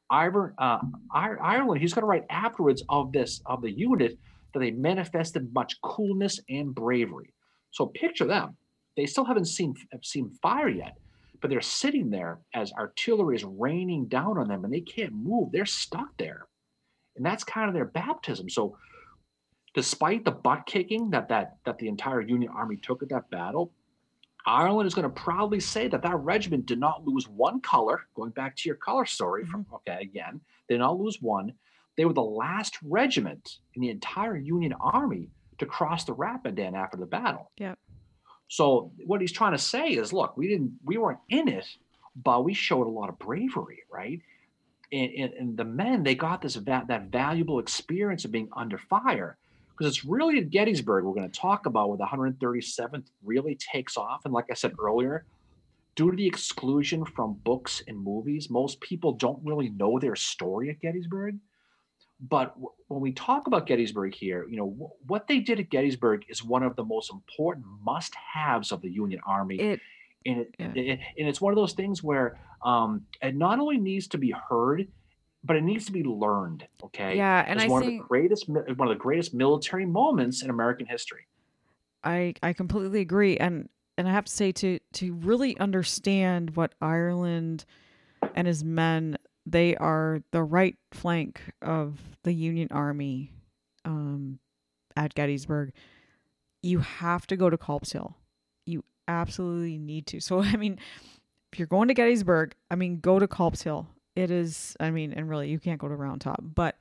Uh, 0.10 0.80
Ir- 1.14 1.44
Ireland, 1.44 1.82
he's 1.82 1.94
going 1.94 2.04
to 2.04 2.08
write 2.08 2.26
afterwards 2.30 2.84
of 2.88 3.12
this 3.12 3.42
of 3.46 3.62
the 3.62 3.72
unit 3.72 4.18
that 4.54 4.60
they 4.60 4.72
manifested 4.72 5.54
much 5.54 5.82
coolness 5.82 6.40
and 6.50 6.74
bravery. 6.74 7.34
So 7.72 7.88
picture 7.88 8.26
them. 8.26 8.56
They 8.96 9.06
still 9.06 9.26
haven't 9.26 9.46
seen 9.46 9.76
have 9.92 10.06
seen 10.06 10.32
fire 10.42 10.70
yet, 10.70 10.98
but 11.42 11.50
they're 11.50 11.62
sitting 11.62 12.10
there 12.10 12.40
as 12.56 12.72
artillery 12.74 13.36
is 13.36 13.44
raining 13.44 14.08
down 14.08 14.38
on 14.38 14.48
them 14.48 14.64
and 14.64 14.74
they 14.74 14.82
can't 14.82 15.14
move. 15.14 15.52
They're 15.52 15.66
stuck 15.66 16.18
there. 16.18 16.48
And 17.18 17.26
that's 17.26 17.44
kind 17.44 17.68
of 17.68 17.74
their 17.74 17.86
baptism. 17.86 18.50
So 18.50 18.78
despite 19.78 20.26
the 20.26 20.32
butt 20.32 20.66
kicking 20.66 21.12
that 21.12 21.30
that 21.30 21.58
that 21.64 21.78
the 21.78 21.88
entire 21.88 22.20
Union 22.20 22.52
army 22.52 22.78
took 22.78 23.04
at 23.04 23.10
that 23.10 23.30
battle, 23.30 23.72
Ireland 24.48 24.88
is 24.88 24.96
going 24.96 25.04
to 25.04 25.22
proudly 25.22 25.60
say 25.60 25.88
that 25.88 26.02
that 26.02 26.16
regiment 26.16 26.66
did 26.66 26.80
not 26.80 27.06
lose 27.06 27.30
one 27.30 27.62
color. 27.62 28.08
Going 28.16 28.32
back 28.32 28.56
to 28.56 28.68
your 28.68 28.78
color 28.78 29.06
story, 29.06 29.46
from 29.46 29.66
mm-hmm. 29.66 29.76
okay 29.76 30.00
again, 30.02 30.42
they 30.68 30.74
did 30.74 30.80
not 30.80 31.00
lose 31.00 31.22
one. 31.22 31.54
They 31.96 32.06
were 32.06 32.14
the 32.14 32.24
last 32.24 32.80
regiment 32.82 33.58
in 33.76 33.84
the 33.84 33.92
entire 33.92 34.36
Union 34.36 34.74
army 34.82 35.30
to 35.60 35.68
cross 35.68 36.06
the 36.06 36.14
Rapidan 36.14 36.74
after 36.74 36.98
the 36.98 37.06
battle. 37.06 37.52
Yep. 37.60 37.78
So 38.48 38.92
what 39.06 39.22
he's 39.22 39.32
trying 39.32 39.52
to 39.52 39.60
say 39.60 39.90
is, 39.90 40.12
look, 40.12 40.38
we 40.38 40.48
didn't, 40.48 40.72
we 40.86 40.98
weren't 40.98 41.20
in 41.30 41.48
it, 41.48 41.68
but 42.24 42.44
we 42.44 42.56
showed 42.56 42.88
a 42.88 42.90
lot 42.90 43.10
of 43.10 43.20
bravery, 43.20 43.84
right? 43.92 44.22
And, 44.92 45.12
and, 45.12 45.34
and 45.34 45.58
the 45.58 45.66
men, 45.66 46.02
they 46.02 46.16
got 46.16 46.42
this 46.42 46.56
va- 46.56 46.86
that 46.88 47.12
valuable 47.12 47.60
experience 47.60 48.26
of 48.26 48.32
being 48.32 48.50
under 48.56 48.80
fire 48.80 49.38
because 49.78 49.92
it's 49.96 50.06
really 50.06 50.40
at 50.40 50.50
Gettysburg 50.50 51.04
we're 51.06 51.14
going 51.14 51.30
to 51.30 51.40
talk 51.40 51.66
about 51.66 51.90
where 51.90 51.98
the 51.98 52.06
137th 52.06 53.06
really 53.24 53.56
takes 53.56 53.96
off. 53.98 54.22
And 54.26 54.34
like 54.34 54.46
I 54.50 54.56
said 54.56 54.74
earlier, 54.80 55.26
due 55.96 56.10
to 56.12 56.18
the 56.18 56.26
exclusion 56.26 57.06
from 57.06 57.34
books 57.44 57.84
and 57.88 57.98
movies, 57.98 58.50
most 58.50 58.80
people 58.82 59.12
don't 59.14 59.40
really 59.44 59.70
know 59.70 60.00
their 60.00 60.16
story 60.16 60.70
at 60.70 60.80
Gettysburg. 60.80 61.38
But 62.20 62.54
w- 62.56 62.70
when 62.88 63.00
we 63.02 63.12
talk 63.12 63.46
about 63.46 63.68
Gettysburg 63.68 64.16
here, 64.16 64.48
you 64.50 64.58
know 64.58 64.70
wh- 64.80 65.10
what 65.10 65.28
they 65.28 65.40
did 65.40 65.60
at 65.60 65.70
Gettysburg 65.70 66.24
is 66.30 66.44
one 66.44 66.64
of 66.64 66.76
the 66.76 66.84
most 66.84 67.12
important 67.12 67.66
must-haves 67.84 68.72
of 68.72 68.82
the 68.82 68.90
Union 68.90 69.22
Army, 69.28 69.60
It 69.60 69.80
and 70.26 70.40
it, 70.40 70.54
yeah. 70.60 70.66
it- 70.76 71.00
and 71.20 71.28
it's 71.28 71.40
one 71.40 71.54
of 71.54 71.58
those 71.58 71.74
things 71.74 72.02
where 72.02 72.40
um, 72.66 73.06
it 73.22 73.36
not 73.36 73.60
only 73.60 73.78
needs 73.78 74.08
to 74.08 74.18
be 74.18 74.32
heard, 74.32 74.88
but 75.44 75.56
it 75.56 75.64
needs 75.64 75.86
to 75.86 75.92
be 75.92 76.04
learned. 76.04 76.68
Okay, 76.84 77.18
yeah, 77.18 77.44
and 77.48 77.60
it's 77.60 77.66
I 77.66 77.72
one 77.72 77.82
of 77.82 77.88
think 77.88 78.02
the 78.02 78.08
greatest 78.08 78.50
one 78.50 78.66
of 78.68 78.90
the 78.90 78.96
greatest 78.96 79.34
military 79.34 79.86
moments 79.86 80.44
in 80.44 80.50
American 80.50 80.86
history. 80.86 81.28
I 82.04 82.34
I 82.42 82.54
completely 82.54 83.02
agree 83.02 83.38
and 83.38 83.70
and 83.98 84.08
I 84.08 84.12
have 84.12 84.26
to 84.26 84.32
say 84.32 84.52
to 84.54 84.80
to 84.94 85.14
really 85.14 85.58
understand 85.60 86.56
what 86.56 86.74
Ireland 86.82 87.66
and 88.36 88.48
his 88.48 88.64
men 88.64 89.18
they 89.46 89.76
are 89.76 90.22
the 90.32 90.44
right 90.44 90.78
flank 90.92 91.42
of 91.62 92.00
the 92.24 92.34
Union 92.34 92.70
Army 92.72 93.34
um 93.86 94.40
at 94.96 95.16
Gettysburg 95.16 95.74
you 96.62 96.80
have 96.80 97.28
to 97.28 97.36
go 97.36 97.50
to 97.50 97.58
Culp's 97.58 97.92
Hill 97.92 98.16
you 98.66 98.84
absolutely 99.08 99.78
need 99.78 100.08
to 100.08 100.20
so 100.20 100.42
I 100.42 100.56
mean 100.56 100.80
if 101.52 101.60
you're 101.60 101.68
going 101.68 101.88
to 101.88 101.94
Gettysburg 101.94 102.56
I 102.70 102.76
mean 102.76 103.00
go 103.00 103.20
to 103.20 103.28
Culp's 103.28 103.64
Hill 103.64 103.88
it 104.18 104.32
is 104.32 104.76
I 104.80 104.90
mean 104.92 105.14
and 105.14 105.30
really 105.30 105.50
you 105.50 105.60
can't 105.60 105.80
go 105.80 105.88
to 105.88 105.96
Round 105.96 106.20
Top 106.20 106.42
but 106.44 106.78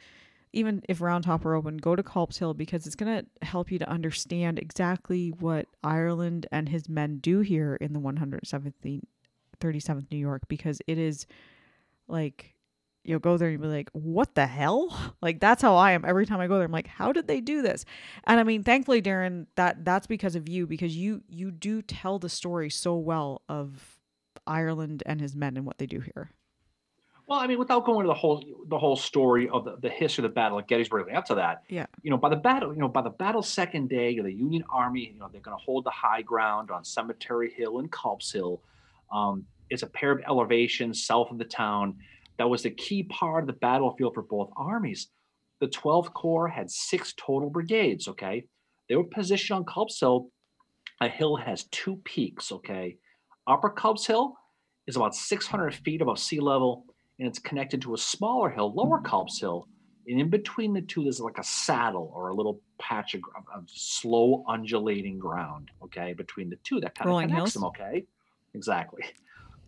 even 0.52 0.82
if 0.88 1.02
Round 1.02 1.22
Top 1.22 1.44
are 1.44 1.54
open, 1.54 1.76
go 1.76 1.94
to 1.94 2.02
Culp's 2.02 2.38
Hill 2.38 2.54
because 2.54 2.86
it's 2.86 2.96
going 2.96 3.14
to 3.18 3.46
help 3.46 3.70
you 3.70 3.78
to 3.78 3.88
understand 3.90 4.58
exactly 4.58 5.28
what 5.28 5.66
Ireland 5.84 6.46
and 6.50 6.70
his 6.70 6.88
men 6.88 7.18
do 7.18 7.40
here 7.40 7.74
in 7.74 7.92
the 7.92 8.00
107th, 8.00 9.02
37th 9.60 10.10
New 10.10 10.16
York 10.16 10.42
because 10.48 10.80
it 10.86 10.96
is 10.96 11.26
like 12.08 12.54
you'll 13.04 13.18
go 13.18 13.36
there 13.36 13.50
and 13.50 13.60
be 13.60 13.68
like, 13.68 13.90
what 13.92 14.34
the 14.34 14.46
hell? 14.46 15.14
Like 15.22 15.40
that's 15.40 15.60
how 15.60 15.76
I 15.76 15.92
am 15.92 16.04
every 16.04 16.24
time 16.24 16.40
I 16.40 16.46
go 16.46 16.56
there. 16.56 16.66
I'm 16.66 16.72
like, 16.72 16.86
how 16.86 17.12
did 17.12 17.26
they 17.26 17.40
do 17.40 17.60
this? 17.60 17.84
And 18.24 18.38
I 18.38 18.44
mean, 18.44 18.62
thankfully, 18.62 19.02
Darren, 19.02 19.46
that 19.56 19.84
that's 19.84 20.06
because 20.06 20.36
of 20.36 20.48
you 20.48 20.66
because 20.66 20.96
you 20.96 21.22
you 21.28 21.50
do 21.50 21.82
tell 21.82 22.18
the 22.18 22.28
story 22.28 22.70
so 22.70 22.96
well 22.96 23.42
of 23.48 23.98
Ireland 24.46 25.02
and 25.04 25.20
his 25.20 25.34
men 25.34 25.56
and 25.56 25.66
what 25.66 25.78
they 25.78 25.86
do 25.86 26.00
here. 26.00 26.30
Well, 27.28 27.40
I 27.40 27.48
mean, 27.48 27.58
without 27.58 27.84
going 27.84 28.00
into 28.00 28.08
the 28.08 28.14
whole 28.14 28.44
the 28.68 28.78
whole 28.78 28.94
story 28.94 29.48
of 29.48 29.64
the, 29.64 29.76
the 29.80 29.88
history 29.90 30.24
of 30.24 30.30
the 30.30 30.34
battle 30.34 30.58
at 30.60 30.68
Gettysburg, 30.68 31.12
up 31.12 31.24
to 31.26 31.34
that, 31.36 31.62
Yeah. 31.68 31.86
you 32.02 32.10
know, 32.10 32.16
by 32.16 32.28
the 32.28 32.36
battle, 32.36 32.72
you 32.72 32.78
know, 32.80 32.88
by 32.88 33.02
the 33.02 33.10
battle's 33.10 33.48
second 33.48 33.88
day, 33.88 34.18
the 34.20 34.32
Union 34.32 34.62
Army, 34.72 35.10
you 35.12 35.18
know, 35.18 35.28
they're 35.30 35.40
going 35.40 35.56
to 35.56 35.62
hold 35.64 35.84
the 35.84 35.90
high 35.90 36.22
ground 36.22 36.70
on 36.70 36.84
Cemetery 36.84 37.52
Hill 37.52 37.78
and 37.80 37.90
Culp's 37.90 38.30
Hill. 38.30 38.62
Um, 39.12 39.44
it's 39.70 39.82
a 39.82 39.88
pair 39.88 40.12
of 40.12 40.20
elevations 40.28 41.04
south 41.04 41.30
of 41.32 41.38
the 41.38 41.44
town. 41.44 41.96
That 42.38 42.48
was 42.48 42.62
the 42.62 42.70
key 42.70 43.02
part 43.02 43.42
of 43.42 43.46
the 43.48 43.54
battlefield 43.54 44.14
for 44.14 44.22
both 44.22 44.50
armies. 44.56 45.08
The 45.60 45.66
12th 45.68 46.12
Corps 46.12 46.48
had 46.48 46.70
six 46.70 47.12
total 47.16 47.50
brigades. 47.50 48.06
Okay, 48.06 48.44
they 48.88 48.94
were 48.94 49.04
positioned 49.04 49.56
on 49.58 49.64
Culp's 49.64 49.98
Hill. 49.98 50.28
A 51.00 51.08
hill 51.08 51.36
has 51.36 51.64
two 51.72 51.96
peaks. 52.04 52.52
Okay, 52.52 52.98
Upper 53.48 53.70
Culp's 53.70 54.06
Hill 54.06 54.34
is 54.86 54.94
about 54.94 55.16
600 55.16 55.74
feet 55.74 56.00
above 56.02 56.20
sea 56.20 56.38
level 56.38 56.84
and 57.18 57.28
it's 57.28 57.38
connected 57.38 57.82
to 57.82 57.94
a 57.94 57.98
smaller 57.98 58.50
hill, 58.50 58.72
Lower 58.74 59.00
Culp's 59.00 59.40
Hill. 59.40 59.68
And 60.08 60.20
in 60.20 60.30
between 60.30 60.72
the 60.72 60.82
two, 60.82 61.02
there's 61.02 61.20
like 61.20 61.38
a 61.38 61.44
saddle 61.44 62.12
or 62.14 62.28
a 62.28 62.34
little 62.34 62.60
patch 62.78 63.14
of, 63.14 63.22
of- 63.36 63.62
of 63.62 63.64
slow 63.68 64.44
undulating 64.48 65.18
ground, 65.18 65.70
okay, 65.82 66.12
between 66.12 66.48
the 66.48 66.56
two 66.62 66.80
that 66.80 66.94
kind 66.94 67.08
of 67.08 67.10
Rolling 67.10 67.28
connects 67.28 67.54
hills? 67.54 67.54
them, 67.54 67.64
okay? 67.64 68.06
Exactly. 68.54 69.02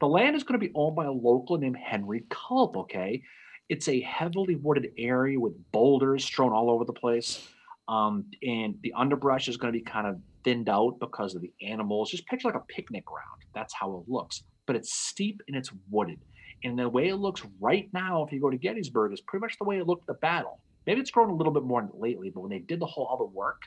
The 0.00 0.06
land 0.06 0.36
is 0.36 0.44
going 0.44 0.60
to 0.60 0.64
be 0.64 0.72
owned 0.76 0.94
by 0.94 1.06
a 1.06 1.12
local 1.12 1.58
named 1.58 1.76
Henry 1.76 2.24
Culp, 2.30 2.76
okay? 2.76 3.20
It's 3.68 3.88
a 3.88 4.00
heavily 4.00 4.54
wooded 4.54 4.92
area 4.96 5.40
with 5.40 5.54
boulders 5.72 6.24
strewn 6.24 6.52
all 6.52 6.70
over 6.70 6.84
the 6.84 6.92
place. 6.92 7.48
Um, 7.88 8.26
and 8.46 8.76
the 8.82 8.92
underbrush 8.96 9.48
is 9.48 9.56
going 9.56 9.72
to 9.72 9.78
be 9.78 9.84
kind 9.84 10.06
of 10.06 10.20
thinned 10.44 10.68
out 10.68 10.98
because 11.00 11.34
of 11.34 11.42
the 11.42 11.52
animals. 11.66 12.10
Just 12.10 12.26
picture 12.26 12.48
like 12.48 12.54
a 12.54 12.64
picnic 12.68 13.04
ground. 13.06 13.42
That's 13.54 13.74
how 13.74 13.96
it 13.96 14.10
looks. 14.10 14.44
But 14.66 14.76
it's 14.76 14.94
steep 14.94 15.40
and 15.48 15.56
it's 15.56 15.70
wooded. 15.90 16.20
And 16.64 16.78
the 16.78 16.88
way 16.88 17.08
it 17.08 17.16
looks 17.16 17.42
right 17.60 17.88
now, 17.92 18.24
if 18.24 18.32
you 18.32 18.40
go 18.40 18.50
to 18.50 18.56
Gettysburg, 18.56 19.12
is 19.12 19.20
pretty 19.20 19.42
much 19.42 19.58
the 19.58 19.64
way 19.64 19.78
it 19.78 19.86
looked 19.86 20.02
at 20.02 20.06
the 20.08 20.20
battle. 20.20 20.60
Maybe 20.86 21.00
it's 21.00 21.10
grown 21.10 21.30
a 21.30 21.34
little 21.34 21.52
bit 21.52 21.64
more 21.64 21.88
lately, 21.94 22.30
but 22.30 22.40
when 22.40 22.50
they 22.50 22.58
did 22.58 22.80
the 22.80 22.86
whole 22.86 23.08
other 23.12 23.24
work, 23.24 23.62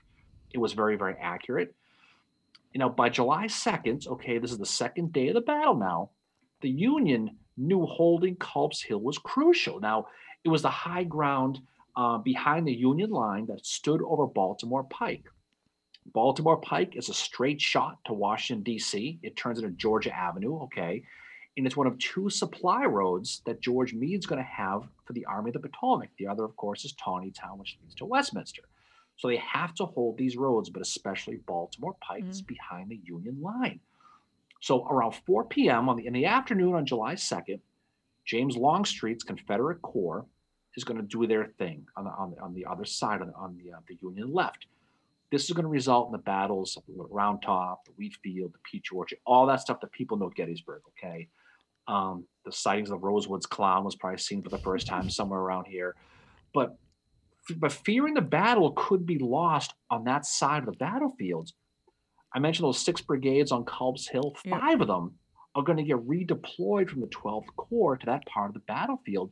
it 0.53 0.57
was 0.57 0.73
very, 0.73 0.97
very 0.97 1.15
accurate. 1.21 1.73
You 2.73 2.79
know, 2.79 2.89
by 2.89 3.09
July 3.09 3.45
2nd, 3.45 4.07
okay, 4.07 4.37
this 4.37 4.51
is 4.51 4.57
the 4.57 4.65
second 4.65 5.13
day 5.13 5.27
of 5.29 5.35
the 5.35 5.41
battle 5.41 5.75
now, 5.75 6.09
the 6.61 6.69
Union 6.69 7.37
knew 7.57 7.85
holding 7.85 8.35
Culp's 8.35 8.81
Hill 8.81 8.99
was 8.99 9.17
crucial. 9.17 9.79
Now, 9.79 10.07
it 10.43 10.49
was 10.49 10.61
the 10.61 10.69
high 10.69 11.03
ground 11.03 11.59
uh, 11.95 12.17
behind 12.17 12.67
the 12.67 12.73
Union 12.73 13.09
line 13.09 13.45
that 13.47 13.65
stood 13.65 14.01
over 14.01 14.25
Baltimore 14.25 14.85
Pike. 14.85 15.25
Baltimore 16.13 16.57
Pike 16.57 16.95
is 16.95 17.09
a 17.09 17.13
straight 17.13 17.61
shot 17.61 17.99
to 18.05 18.13
Washington, 18.13 18.63
D.C. 18.63 19.19
It 19.21 19.35
turns 19.35 19.59
into 19.59 19.71
Georgia 19.71 20.15
Avenue, 20.15 20.61
okay? 20.63 21.03
And 21.57 21.65
it's 21.65 21.75
one 21.75 21.87
of 21.87 21.97
two 21.99 22.29
supply 22.29 22.85
roads 22.85 23.41
that 23.45 23.61
George 23.61 23.93
Meade's 23.93 24.25
going 24.25 24.41
to 24.41 24.49
have 24.49 24.83
for 25.05 25.13
the 25.13 25.25
Army 25.25 25.49
of 25.49 25.53
the 25.53 25.67
Potomac. 25.67 26.09
The 26.17 26.27
other, 26.27 26.45
of 26.45 26.55
course, 26.55 26.85
is 26.85 26.93
Taneytown, 26.93 27.57
which 27.57 27.77
leads 27.81 27.95
to 27.95 28.05
Westminster. 28.05 28.63
So 29.17 29.27
they 29.27 29.37
have 29.37 29.75
to 29.75 29.85
hold 29.85 30.17
these 30.17 30.37
roads, 30.37 30.69
but 30.69 30.81
especially 30.81 31.35
Baltimore 31.45 31.95
Pike 32.01 32.23
is 32.27 32.41
behind 32.41 32.89
the 32.89 32.99
Union 33.03 33.39
line. 33.41 33.79
So 34.61 34.87
around 34.87 35.13
4 35.27 35.45
p.m. 35.45 35.89
on 35.89 35.97
the 35.97 36.07
in 36.07 36.13
the 36.13 36.25
afternoon 36.25 36.75
on 36.75 36.85
July 36.85 37.15
2nd, 37.15 37.59
James 38.25 38.55
Longstreet's 38.55 39.23
Confederate 39.23 39.81
Corps 39.81 40.25
is 40.75 40.83
going 40.83 40.97
to 40.97 41.05
do 41.05 41.27
their 41.27 41.45
thing 41.57 41.85
on 41.97 42.05
the 42.05 42.11
on 42.11 42.31
the, 42.31 42.39
on 42.39 42.53
the 42.53 42.65
other 42.65 42.85
side 42.85 43.21
the, 43.21 43.33
on 43.35 43.57
the 43.57 43.73
uh, 43.73 43.79
the 43.87 43.97
Union 44.01 44.31
left. 44.33 44.67
This 45.31 45.45
is 45.45 45.51
going 45.51 45.63
to 45.63 45.69
result 45.69 46.07
in 46.07 46.11
the 46.11 46.17
battles 46.17 46.77
of 46.77 46.83
the 46.87 47.03
Round 47.09 47.41
Top, 47.41 47.85
the 47.85 47.91
Wheat 47.91 48.15
Field, 48.23 48.53
the 48.53 48.59
Peach 48.69 48.91
Orchard, 48.91 49.19
all 49.25 49.45
that 49.47 49.61
stuff 49.61 49.79
that 49.81 49.91
people 49.91 50.17
know 50.17 50.27
at 50.27 50.35
Gettysburg. 50.35 50.81
Okay, 50.89 51.27
um, 51.91 52.25
the 52.45 52.51
sightings 52.51 52.89
of 52.89 53.01
the 53.01 53.07
Rosewoods 53.07 53.47
Clown 53.47 53.83
was 53.83 53.95
probably 53.95 54.17
seen 54.17 54.41
for 54.41 54.49
the 54.49 54.57
first 54.57 54.87
time 54.87 55.09
somewhere 55.09 55.39
around 55.39 55.65
here, 55.65 55.95
but 56.53 56.77
but 57.57 57.71
fearing 57.71 58.13
the 58.13 58.21
battle 58.21 58.71
could 58.77 59.05
be 59.05 59.17
lost 59.17 59.73
on 59.89 60.03
that 60.05 60.25
side 60.25 60.59
of 60.59 60.65
the 60.67 60.77
battlefields. 60.77 61.53
I 62.33 62.39
mentioned 62.39 62.65
those 62.65 62.79
six 62.79 63.01
brigades 63.01 63.51
on 63.51 63.65
Culp's 63.65 64.07
Hill. 64.07 64.35
Yeah. 64.45 64.59
Five 64.59 64.81
of 64.81 64.87
them 64.87 65.15
are 65.55 65.63
going 65.63 65.77
to 65.77 65.83
get 65.83 65.97
redeployed 65.97 66.89
from 66.89 67.01
the 67.01 67.07
12th 67.07 67.47
Corps 67.57 67.97
to 67.97 68.05
that 68.05 68.25
part 68.25 68.49
of 68.49 68.53
the 68.53 68.61
battlefield 68.61 69.31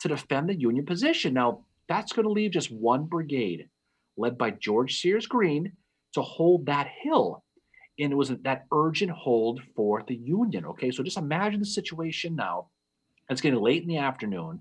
to 0.00 0.08
defend 0.08 0.48
the 0.48 0.58
Union 0.58 0.86
position. 0.86 1.34
Now, 1.34 1.64
that's 1.88 2.12
going 2.12 2.24
to 2.24 2.32
leave 2.32 2.52
just 2.52 2.70
one 2.70 3.04
brigade, 3.04 3.68
led 4.16 4.38
by 4.38 4.50
George 4.52 5.00
Sears 5.00 5.26
Greene, 5.26 5.72
to 6.14 6.22
hold 6.22 6.66
that 6.66 6.88
hill. 7.02 7.44
And 7.98 8.12
it 8.12 8.16
was 8.16 8.28
that 8.28 8.66
urgent 8.72 9.10
hold 9.10 9.60
for 9.74 10.04
the 10.06 10.14
Union. 10.14 10.64
Okay, 10.66 10.90
so 10.90 11.02
just 11.02 11.16
imagine 11.16 11.60
the 11.60 11.66
situation 11.66 12.36
now. 12.36 12.68
It's 13.28 13.40
getting 13.40 13.60
late 13.60 13.82
in 13.82 13.88
the 13.88 13.98
afternoon. 13.98 14.60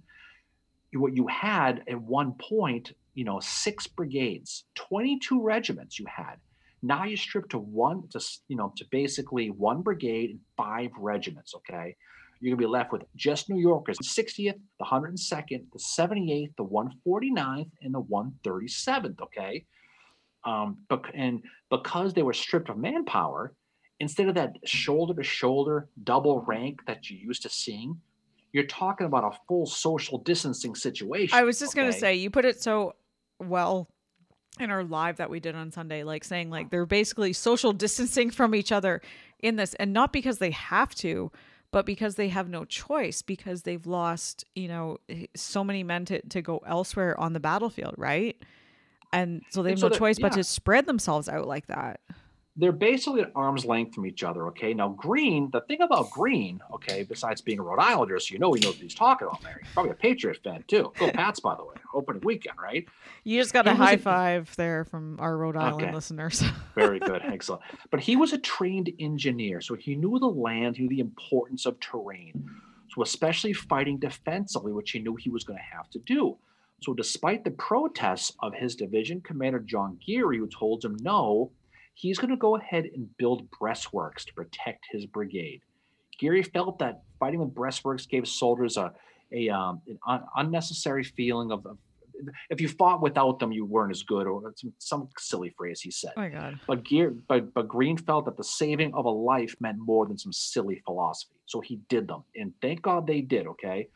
What 0.93 1.15
you 1.15 1.27
had 1.27 1.83
at 1.87 2.01
one 2.01 2.33
point, 2.33 2.93
you 3.13 3.23
know, 3.23 3.39
six 3.39 3.87
brigades, 3.87 4.65
22 4.75 5.41
regiments 5.41 5.99
you 5.99 6.05
had. 6.07 6.35
Now 6.81 7.03
you 7.03 7.17
strip 7.17 7.49
to 7.49 7.59
one, 7.59 8.07
to 8.09 8.19
you 8.47 8.55
know, 8.55 8.73
to 8.77 8.85
basically 8.91 9.49
one 9.49 9.81
brigade 9.81 10.31
and 10.31 10.39
five 10.55 10.91
regiments. 10.97 11.53
Okay, 11.55 11.95
you're 12.39 12.55
gonna 12.55 12.67
be 12.67 12.71
left 12.71 12.91
with 12.91 13.03
just 13.15 13.49
New 13.49 13.59
Yorkers: 13.59 13.97
the 13.97 14.03
60th, 14.03 14.59
the 14.79 14.85
102nd, 14.85 15.65
the 15.73 15.79
78th, 15.79 16.55
the 16.55 16.63
149th, 16.63 17.69
and 17.81 17.93
the 17.93 18.01
137th. 18.01 19.21
Okay, 19.21 19.65
um, 20.43 20.77
but 20.89 21.03
and 21.13 21.41
because 21.69 22.13
they 22.13 22.23
were 22.23 22.33
stripped 22.33 22.69
of 22.69 22.77
manpower, 22.77 23.53
instead 23.99 24.29
of 24.29 24.35
that 24.35 24.55
shoulder 24.65 25.13
to 25.13 25.23
shoulder 25.23 25.89
double 26.03 26.41
rank 26.41 26.81
that 26.87 27.09
you 27.09 27.17
used 27.17 27.43
to 27.43 27.49
seeing, 27.49 27.99
you're 28.53 28.65
talking 28.65 29.07
about 29.07 29.23
a 29.23 29.37
full 29.47 29.65
social 29.65 30.19
distancing 30.19 30.75
situation. 30.75 31.37
I 31.37 31.43
was 31.43 31.59
just 31.59 31.73
okay? 31.73 31.81
gonna 31.81 31.93
say 31.93 32.15
you 32.15 32.29
put 32.29 32.45
it 32.45 32.61
so 32.61 32.95
well 33.39 33.89
in 34.59 34.71
our 34.71 34.83
live 34.83 35.17
that 35.17 35.29
we 35.29 35.39
did 35.39 35.55
on 35.55 35.71
Sunday, 35.71 36.03
like 36.03 36.23
saying 36.23 36.49
like 36.49 36.69
they're 36.69 36.85
basically 36.85 37.33
social 37.33 37.73
distancing 37.73 38.31
from 38.31 38.55
each 38.55 38.71
other 38.71 39.01
in 39.39 39.55
this, 39.55 39.73
and 39.75 39.93
not 39.93 40.13
because 40.13 40.39
they 40.39 40.51
have 40.51 40.95
to, 40.95 41.31
but 41.71 41.85
because 41.85 42.15
they 42.15 42.29
have 42.29 42.49
no 42.49 42.65
choice 42.65 43.21
because 43.21 43.63
they've 43.63 43.85
lost, 43.85 44.45
you 44.55 44.67
know, 44.67 44.97
so 45.35 45.63
many 45.63 45.83
men 45.83 46.05
to, 46.05 46.21
to 46.29 46.41
go 46.41 46.61
elsewhere 46.65 47.19
on 47.19 47.33
the 47.33 47.39
battlefield, 47.39 47.93
right? 47.97 48.37
And 49.13 49.41
so 49.49 49.63
they 49.63 49.69
have 49.71 49.79
so 49.79 49.87
no 49.89 49.95
choice 49.97 50.19
but 50.19 50.31
yeah. 50.33 50.37
to 50.37 50.43
spread 50.43 50.85
themselves 50.85 51.29
out 51.29 51.47
like 51.47 51.67
that. 51.67 51.99
they're 52.59 52.71
basically 52.71 53.21
at 53.21 53.31
arm's 53.35 53.65
length 53.65 53.93
from 53.93 54.05
each 54.07 54.23
other. 54.23 54.47
Okay. 54.47 54.73
Now, 54.73 54.89
Greene, 54.89 55.49
the 55.51 55.61
thing 55.61 55.81
about 55.81 56.09
Greene, 56.09 56.59
okay, 56.73 57.03
besides 57.03 57.39
being 57.39 57.59
a 57.59 57.61
Rhode 57.61 57.79
Islander, 57.79 58.19
so 58.19 58.33
you 58.33 58.39
know 58.39 58.51
he 58.53 58.59
knows 58.61 58.73
what 58.73 58.81
he's 58.81 58.95
talking 58.95 59.27
about, 59.27 59.43
Mary. 59.43 59.61
Probably 59.73 59.91
a 59.91 59.95
Patriot 59.95 60.39
fan 60.43 60.63
too. 60.67 60.91
Go 60.97 61.11
Pats, 61.13 61.39
by 61.39 61.55
the 61.55 61.63
way. 61.63 61.75
Opening 61.93 62.21
weekend, 62.25 62.57
right? 62.61 62.85
You 63.23 63.39
just 63.39 63.53
got 63.53 63.67
a 63.67 63.71
He 63.71 63.77
high 63.77 63.91
a- 63.93 63.97
five 63.99 64.55
there 64.55 64.83
from 64.85 65.17
our 65.19 65.37
Rhode 65.37 65.55
Island 65.55 65.83
Okay. 65.83 65.93
listeners. 65.93 66.43
Very 66.75 66.99
good. 66.99 67.21
Excellent. 67.23 67.61
But 67.91 67.99
he 67.99 68.15
was 68.15 68.33
a 68.33 68.39
trained 68.39 68.91
engineer, 68.99 69.61
so 69.61 69.75
he 69.75 69.95
knew 69.95 70.17
the 70.19 70.25
land, 70.27 70.77
he 70.77 70.83
knew 70.83 70.89
the 70.89 70.99
importance 70.99 71.65
of 71.67 71.79
terrain. 71.79 72.49
So, 72.95 73.03
especially 73.03 73.53
fighting 73.53 73.99
defensively, 73.99 74.71
which 74.73 74.91
he 74.91 74.99
knew 74.99 75.15
he 75.15 75.29
was 75.29 75.43
going 75.43 75.59
to 75.59 75.75
have 75.77 75.89
to 75.91 75.99
do. 75.99 76.37
So, 76.81 76.93
despite 76.93 77.43
the 77.43 77.51
protests 77.51 78.33
of 78.41 78.53
his 78.53 78.75
division 78.75 79.21
commander, 79.21 79.59
John 79.59 79.97
Geary, 80.05 80.37
who 80.37 80.47
told 80.47 80.83
him 80.85 80.95
no, 81.01 81.51
he's 81.95 82.19
going 82.19 82.29
to 82.29 82.37
go 82.37 82.55
ahead 82.55 82.85
and 82.93 83.09
build 83.17 83.49
breastworks 83.49 84.23
to 84.25 84.33
protect 84.33 84.85
his 84.91 85.05
brigade. 85.05 85.61
Geary 86.19 86.43
felt 86.43 86.79
that 86.79 87.01
fighting 87.19 87.39
with 87.39 87.53
breastworks 87.53 88.07
gave 88.07 88.27
soldiers 88.27 88.77
a, 88.77 88.91
a 89.31 89.49
um, 89.49 89.81
an 89.87 89.99
un- 90.07 90.23
unnecessary 90.35 91.03
feeling 91.03 91.51
of, 91.51 91.65
of 91.65 91.77
if 92.49 92.59
you 92.61 92.67
fought 92.67 93.01
without 93.01 93.39
them, 93.39 93.51
you 93.51 93.65
weren't 93.65 93.91
as 93.91 94.03
good, 94.03 94.25
or 94.25 94.53
some, 94.55 94.73
some 94.79 95.09
silly 95.19 95.53
phrase 95.55 95.81
he 95.81 95.91
said. 95.91 96.11
oh 96.17 96.21
my 96.21 96.29
god. 96.29 96.59
But 96.67 96.83
Gear, 96.83 97.15
but 97.27 97.53
but 97.53 97.67
Greene 97.67 97.97
felt 97.97 98.25
that 98.25 98.37
the 98.37 98.43
saving 98.43 98.93
of 98.93 99.05
a 99.05 99.09
life 99.09 99.55
meant 99.59 99.77
more 99.79 100.05
than 100.05 100.17
some 100.17 100.33
silly 100.33 100.81
philosophy. 100.85 101.35
So 101.45 101.61
he 101.61 101.79
did 101.89 102.07
them, 102.07 102.23
and 102.35 102.53
thank 102.61 102.81
God 102.81 103.07
they 103.07 103.21
did. 103.21 103.47
Okay. 103.47 103.87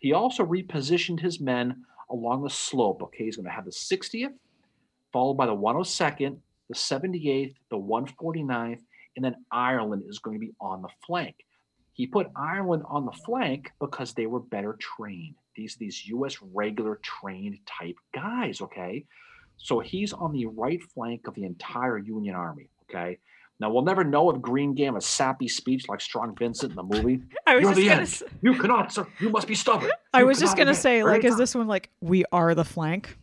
He 0.00 0.12
also 0.12 0.44
repositioned 0.44 1.20
his 1.20 1.40
men 1.40 1.84
along 2.14 2.42
the 2.42 2.50
slope. 2.50 3.02
Okay, 3.02 3.24
he's 3.24 3.36
going 3.36 3.46
to 3.46 3.52
have 3.52 3.64
the 3.64 3.70
60th, 3.70 4.32
followed 5.12 5.34
by 5.34 5.46
the 5.46 5.54
102nd, 5.54 6.38
the 6.68 6.74
78th, 6.74 7.54
the 7.70 7.76
149th, 7.76 8.80
and 9.16 9.24
then 9.24 9.36
Ireland 9.50 10.04
is 10.08 10.18
going 10.18 10.36
to 10.36 10.46
be 10.46 10.52
on 10.60 10.82
the 10.82 10.88
flank. 11.06 11.36
He 11.92 12.06
put 12.06 12.30
Ireland 12.34 12.82
on 12.88 13.04
the 13.04 13.12
flank 13.12 13.70
because 13.78 14.14
they 14.14 14.26
were 14.26 14.40
better 14.40 14.76
trained. 14.80 15.36
These 15.54 15.76
these 15.76 16.06
U.S. 16.06 16.38
regular 16.52 16.98
trained 17.02 17.58
type 17.66 17.96
guys. 18.12 18.60
Okay, 18.60 19.04
so 19.56 19.78
he's 19.78 20.12
on 20.12 20.32
the 20.32 20.46
right 20.46 20.82
flank 20.82 21.28
of 21.28 21.34
the 21.34 21.44
entire 21.44 21.98
Union 21.98 22.34
Army. 22.34 22.68
Okay. 22.90 23.18
Now 23.60 23.70
we'll 23.70 23.82
never 23.84 24.02
know 24.04 24.30
if 24.30 24.40
Greene 24.42 24.74
gave 24.74 24.94
a 24.96 25.00
sappy 25.00 25.46
speech 25.48 25.88
like 25.88 26.00
Strong 26.00 26.36
Vincent 26.36 26.70
in 26.72 26.76
the 26.76 26.82
movie. 26.82 27.22
I 27.46 27.54
was 27.54 27.62
You're 27.62 27.70
just 27.74 27.80
gonna 27.80 27.92
end. 27.92 28.02
s- 28.02 28.22
You 28.42 28.54
cannot, 28.54 28.92
sir. 28.92 29.06
You 29.20 29.30
must 29.30 29.46
be 29.46 29.54
stubborn. 29.54 29.90
I 30.12 30.20
You 30.20 30.26
was 30.26 30.38
just 30.40 30.56
gonna 30.56 30.74
say, 30.74 31.04
like, 31.04 31.24
is 31.24 31.36
this 31.36 31.54
one 31.54 31.68
like 31.68 31.90
we 32.00 32.24
are 32.32 32.54
the 32.54 32.64
flank? 32.64 33.16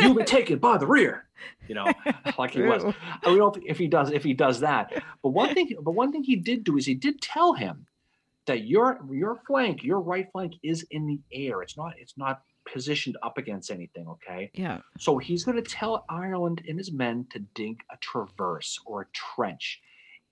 You'll 0.00 0.14
be 0.14 0.24
taken 0.24 0.58
by 0.58 0.78
the 0.78 0.86
rear. 0.86 1.26
You 1.68 1.74
know, 1.74 1.86
like 2.38 2.50
he 2.52 2.62
was. 2.62 2.84
I 2.84 2.94
don't 3.22 3.38
know 3.38 3.54
if 3.66 3.78
he 3.78 3.86
does 3.86 4.10
if 4.10 4.22
he 4.24 4.34
does 4.34 4.60
that. 4.60 4.92
But 5.22 5.30
one 5.30 5.54
thing, 5.54 5.70
but 5.82 5.92
one 5.92 6.10
thing 6.12 6.22
he 6.22 6.36
did 6.36 6.64
do 6.64 6.76
is 6.76 6.84
he 6.86 6.94
did 6.94 7.20
tell 7.22 7.52
him 7.54 7.86
that 8.46 8.64
your 8.66 9.00
your 9.10 9.40
flank, 9.46 9.82
your 9.84 10.00
right 10.00 10.26
flank, 10.32 10.54
is 10.62 10.84
in 10.90 11.06
the 11.06 11.20
air. 11.32 11.62
It's 11.62 11.76
not 11.76 11.94
it's 11.98 12.14
not 12.18 12.42
positioned 12.70 13.16
up 13.22 13.38
against 13.38 13.70
anything. 13.70 14.06
Okay. 14.08 14.50
Yeah. 14.54 14.80
So 14.98 15.18
he's 15.18 15.44
going 15.44 15.62
to 15.62 15.70
tell 15.70 16.04
Ireland 16.08 16.62
and 16.68 16.78
his 16.78 16.92
men 16.92 17.26
to 17.30 17.40
dig 17.54 17.80
a 17.92 17.96
traverse 17.98 18.78
or 18.86 19.02
a 19.02 19.06
trench. 19.12 19.80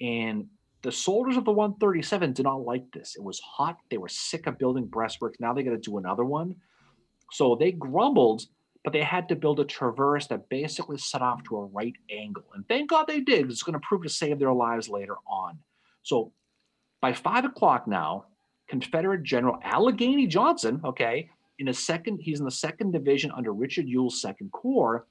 And 0.01 0.47
the 0.83 0.93
soldiers 0.93 1.37
of 1.37 1.45
the 1.45 1.53
137 1.53 2.33
did 2.33 2.45
not 2.45 2.65
like 2.65 2.91
this. 2.93 3.17
It 3.17 3.23
was 3.23 3.41
hot. 3.41 3.79
They 3.91 3.99
were 3.99 4.09
sick 4.09 4.47
of 4.47 4.59
building 4.59 4.87
breastworks. 4.87 5.41
Now 5.41 5.53
they 5.53 5.63
got 5.63 5.73
to 5.73 5.79
do 5.79 5.99
another 5.99 6.25
one. 6.25 6.55
So 7.33 7.57
they 7.57 7.73
grumbled, 7.73 8.43
but 8.85 8.93
they 8.93 9.03
had 9.03 9.29
to 9.29 9.37
build 9.37 9.61
a 9.61 9.65
traverse 9.65 10.29
that 10.29 10.49
basically 10.49 10.99
set 10.99 11.21
off 11.21 11.43
to 11.45 11.57
a 11.57 11.65
right 11.67 11.95
angle. 12.11 12.45
And 12.55 12.67
thank 12.69 12.91
God 12.91 13.07
they 13.07 13.21
did. 13.21 13.51
It's 13.51 13.63
going 13.63 13.79
to 13.79 13.87
prove 13.87 14.03
to 14.05 14.09
save 14.09 14.39
their 14.39 14.53
lives 14.53 14.89
later 14.89 15.17
on. 15.27 15.59
So 16.03 16.33
by 17.01 17.13
five 17.13 17.45
o'clock 17.45 17.87
now, 17.87 18.27
Confederate 18.69 19.23
General 19.23 19.59
Allegheny 19.63 20.27
Johnson, 20.27 20.81
okay, 20.85 21.31
in 21.59 21.69
a 21.69 21.75
second, 21.75 22.21
he's 22.21 22.39
in 22.39 22.45
the 22.45 22.51
second 22.51 22.93
division 22.93 23.31
under 23.37 23.53
Richard 23.53 23.87
Ewell's 23.89 24.21
second 24.23 24.53
corps. 24.53 25.07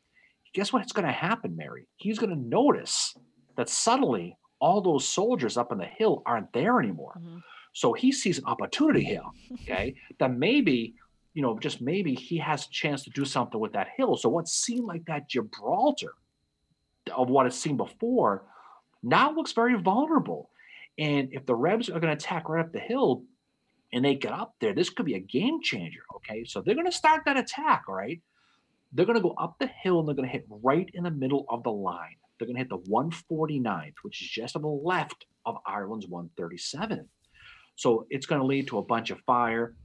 Guess 0.54 0.72
what's 0.72 0.94
going 0.94 1.06
to 1.08 1.12
happen, 1.12 1.56
Mary? 1.56 1.88
He's 1.98 2.20
going 2.20 2.30
to 2.30 2.42
notice 2.42 3.16
that 3.58 3.70
suddenly 3.70 4.38
all 4.60 4.82
those 4.82 5.08
soldiers 5.08 5.58
up 5.58 5.72
on 5.72 5.78
the 5.78 5.86
hill 5.86 6.24
aren't 6.26 6.52
there 6.54 6.80
anymore. 6.80 7.20
Mhm. 7.20 7.42
So 7.74 7.94
he 7.94 8.12
sees 8.12 8.40
an 8.40 8.46
opportunity 8.46 9.04
here, 9.04 9.22
okay, 9.54 9.96
that 10.20 10.32
maybe, 10.32 10.96
you 11.36 11.44
know, 11.44 11.60
just 11.60 11.80
maybe 11.80 12.16
he 12.16 12.38
has 12.38 12.66
a 12.66 12.70
chance 12.72 13.04
to 13.04 13.12
do 13.12 13.24
something 13.24 13.60
with 13.60 13.74
that 13.74 13.90
hill. 13.96 14.16
So 14.16 14.30
what 14.30 14.48
seemed 14.48 14.86
like 14.86 15.06
that 15.06 15.30
Gibraltar 15.30 16.16
of 17.16 17.30
what 17.30 17.46
it's 17.46 17.58
seen 17.58 17.78
before 17.78 18.46
now 19.04 19.32
looks 19.32 19.52
very 19.52 19.76
vulnerable. 19.76 20.50
And 20.98 21.32
if 21.32 21.46
the 21.46 21.54
Rebs 21.54 21.90
are 21.90 22.00
going 22.00 22.18
to 22.18 22.26
attack 22.26 22.50
right 22.50 22.66
up 22.66 22.72
the 22.72 22.80
hill 22.80 23.24
and 23.94 24.04
they 24.04 24.16
get 24.16 24.34
up 24.34 24.56
there, 24.60 24.74
this 24.74 24.90
could 24.90 25.06
be 25.06 25.16
a 25.16 25.20
game 25.20 25.60
changer. 25.62 26.02
Okay. 26.18 26.46
So 26.46 26.62
they're 26.62 26.76
going 26.76 26.86
to 26.86 26.92
start 26.92 27.24
that 27.26 27.38
attack. 27.38 27.84
All 27.88 27.96
right. 27.96 28.22
They're 28.94 29.06
going 29.06 29.18
to 29.18 29.22
go 29.22 29.36
up 29.38 29.58
the 29.60 29.68
hill 29.68 30.00
and 30.00 30.08
they're 30.08 30.16
going 30.16 30.28
to 30.28 30.32
hit 30.32 30.46
right 30.50 30.90
in 30.94 31.04
the 31.04 31.12
middle 31.12 31.46
of 31.50 31.64
the 31.64 31.72
line. 31.72 32.16
They're 32.38 32.48
going 32.48 32.56
to 32.56 32.62
hit 32.62 32.70
the 32.70 32.78
149th, 32.78 33.96
which 34.04 34.22
is 34.22 34.30
just 34.30 34.56
on 34.56 34.62
the 34.62 34.68
left 34.68 35.26
of 35.46 35.58
Ireland's 35.66 36.08
137th. 36.08 37.08
So 37.76 38.06
it's 38.10 38.26
going 38.26 38.42
to 38.42 38.48
lead 38.48 38.68
to 38.68 38.78
a 38.78 38.84
bunch 38.84 39.10
of 39.12 39.20
fire. 39.26 39.76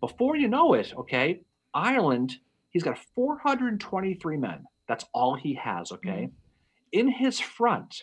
Before 0.00 0.36
you 0.36 0.48
know 0.48 0.74
it, 0.74 0.92
okay, 0.96 1.42
Ireland, 1.74 2.34
he's 2.70 2.82
got 2.82 2.98
423 3.14 4.36
men. 4.36 4.64
That's 4.88 5.04
all 5.14 5.36
he 5.36 5.54
has, 5.54 5.92
okay? 5.92 6.28
Mm-hmm. 6.28 6.98
In 6.98 7.08
his 7.08 7.40
front, 7.40 8.02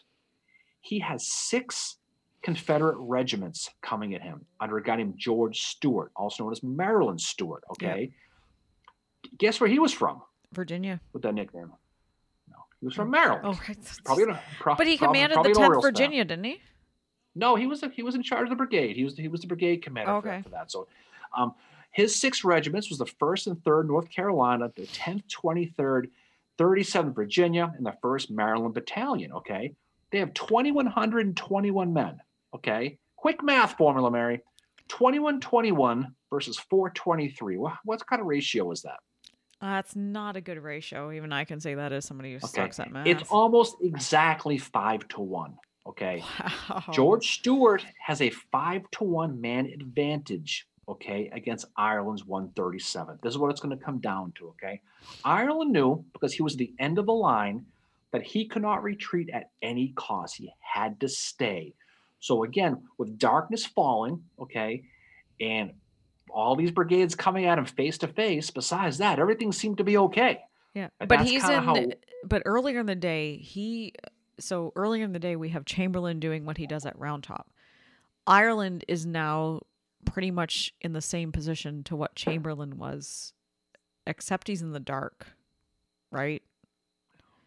he 0.82 1.00
has 1.00 1.32
six 1.32 1.98
Confederate 2.42 2.98
regiments 3.00 3.70
coming 3.82 4.14
at 4.14 4.22
him 4.22 4.46
under 4.60 4.78
a 4.78 4.84
guy 4.84 4.96
named 4.96 5.16
George 5.18 5.62
Steuart, 5.62 6.10
also 6.16 6.44
known 6.44 6.52
as 6.54 6.64
Maryland 6.64 7.20
Steuart, 7.20 7.60
okay? 7.72 8.12
Guess 9.38 9.60
where 9.60 9.70
he 9.70 9.80
was 9.80 9.94
from 9.94 10.22
Virginia. 10.54 11.02
with 11.14 11.22
that 11.24 11.34
nickname? 11.34 11.72
No, 12.50 12.56
he 12.80 12.86
was 12.86 12.96
from 12.96 13.12
Maryland. 13.12 13.42
Oh, 13.44 13.60
right. 13.68 13.78
Probably, 14.06 14.26
pro- 14.60 14.76
but 14.76 14.88
he 14.88 14.98
probably- 14.98 15.20
commanded 15.20 15.34
probably 15.36 15.54
the 15.54 15.60
10th 15.60 15.66
Orioles 15.68 15.84
fan. 15.86 15.92
Virginia, 15.94 16.26
didn't 16.26 16.46
he? 16.46 16.62
No, 17.36 17.56
he 17.56 17.68
was 17.68 17.84
he 17.94 18.04
was 18.04 18.16
in 18.16 18.24
charge 18.24 18.44
of 18.44 18.50
the 18.50 18.56
brigade. 18.56 18.96
He 18.96 19.04
was 19.04 19.16
he 19.18 19.28
was 19.28 19.42
the 19.42 19.48
brigade 19.48 19.84
commander 19.84 20.12
for- 20.12 20.18
Okay. 20.30 20.42
for, 20.42 20.50
that. 20.50 20.72
So, 20.72 20.88
um, 21.38 21.54
his 21.92 22.16
six 22.16 22.44
regiments 22.44 22.90
was 22.90 22.98
the 23.00 23.06
first 23.06 23.48
and 23.48 23.62
third 23.64 23.88
North 23.88 24.10
Carolina, 24.10 24.72
the 24.76 24.86
tenth, 24.88 25.28
twenty 25.28 25.66
third, 25.68 26.10
thirty 26.58 26.84
seventh 26.84 27.16
Virginia, 27.16 27.72
and 27.78 27.86
the 27.86 27.96
first 28.02 28.32
Maryland 28.32 28.74
Battalion. 28.74 29.32
Okay, 29.34 29.74
they 30.12 30.18
have 30.20 30.34
twenty 30.34 30.72
one 30.72 30.88
hundred 30.88 31.28
and 31.28 31.38
twenty 31.38 31.70
one 31.72 31.94
men. 31.94 32.20
Okay, 32.56 32.98
quick 33.16 33.44
math 33.44 33.78
formula, 33.78 34.10
Mary. 34.12 34.42
21 34.88 35.40
21 35.40 36.16
versus 36.32 36.58
423. 36.70 37.58
What, 37.58 37.74
what 37.86 38.06
kind 38.08 38.22
of 38.22 38.28
ratio 38.28 38.72
is 38.72 38.82
that? 38.82 38.98
Uh, 39.62 39.76
That's 39.76 39.96
not 39.96 40.36
a 40.36 40.42
good 40.42 40.58
ratio. 40.58 41.12
Even 41.12 41.32
I 41.32 41.44
can 41.44 41.60
say 41.60 41.76
that 41.76 41.92
as 41.92 42.06
somebody 42.06 42.32
who 42.32 42.38
Okay. 42.38 42.48
sucks 42.48 42.80
at 42.80 42.92
math. 42.92 43.06
It's 43.06 43.30
almost 43.30 43.76
exactly 43.82 44.58
five 44.58 45.08
to 45.10 45.22
one. 45.22 45.56
Okay. 45.86 46.24
wow. 46.70 46.84
George 46.92 47.40
Steuart 47.42 47.84
has 48.00 48.22
a 48.22 48.30
five 48.52 48.82
to 48.92 49.04
one 49.04 49.40
man 49.40 49.68
advantage, 49.68 50.66
okay, 50.88 51.30
against 51.34 51.66
Ireland's 51.78 52.26
137. 52.26 53.20
This 53.22 53.32
is 53.34 53.38
what 53.38 53.52
it's 53.52 53.60
going 53.62 53.78
to 53.78 53.84
come 53.84 54.00
down 54.00 54.32
to, 54.40 54.48
okay? 54.50 54.82
Ireland 55.24 55.72
knew 55.72 56.04
because 56.14 56.34
he 56.34 56.42
was 56.42 56.56
the 56.56 56.74
end 56.80 56.98
of 56.98 57.06
the 57.06 57.14
line 57.14 57.66
that 58.12 58.24
he 58.24 58.46
could 58.46 58.64
not 58.64 58.82
retreat 58.82 59.30
at 59.32 59.52
any 59.62 59.94
cost. 59.96 60.38
He 60.38 60.52
had 60.62 61.00
to 61.02 61.08
stay. 61.10 61.74
So 62.20 62.44
again, 62.44 62.84
with 62.98 63.18
darkness 63.18 63.66
falling, 63.66 64.24
okay, 64.40 64.84
and 65.40 65.74
all 66.30 66.56
these 66.56 66.72
brigades 66.72 67.16
coming 67.16 67.46
at 67.46 67.58
him 67.58 67.66
face 67.66 67.98
to 68.00 68.08
face, 68.08 68.50
besides 68.52 68.98
that, 69.00 69.20
everything 69.20 69.52
seemed 69.52 69.78
to 69.78 69.84
be 69.84 69.98
okay. 69.98 70.42
Yeah, 70.74 70.90
And 71.00 71.10
but 71.10 71.22
he's 71.22 71.48
in. 71.48 71.64
how- 71.64 71.86
But 72.24 72.44
earlier 72.46 72.80
in 72.80 72.86
the 72.86 72.96
day, 72.96 73.38
he. 73.38 73.94
So 74.40 74.72
earlier 74.76 75.04
in 75.04 75.12
the 75.14 75.20
day, 75.20 75.36
we 75.36 75.50
have 75.50 75.66
Chamberlain 75.66 76.20
doing 76.20 76.46
what 76.46 76.58
he 76.58 76.66
does 76.68 76.86
at 76.86 76.98
Round 76.98 77.24
Top. 77.24 77.50
Ireland 78.28 78.86
is 78.88 79.06
now 79.06 79.62
pretty 80.06 80.32
much 80.32 80.74
in 80.82 80.94
the 80.94 81.02
same 81.02 81.32
position 81.32 81.84
to 81.86 81.96
what 81.96 82.16
Chamberlain 82.16 82.78
was, 82.78 83.34
except 84.08 84.48
he's 84.48 84.62
in 84.62 84.72
the 84.72 84.80
dark, 84.80 85.28
right? 86.12 86.42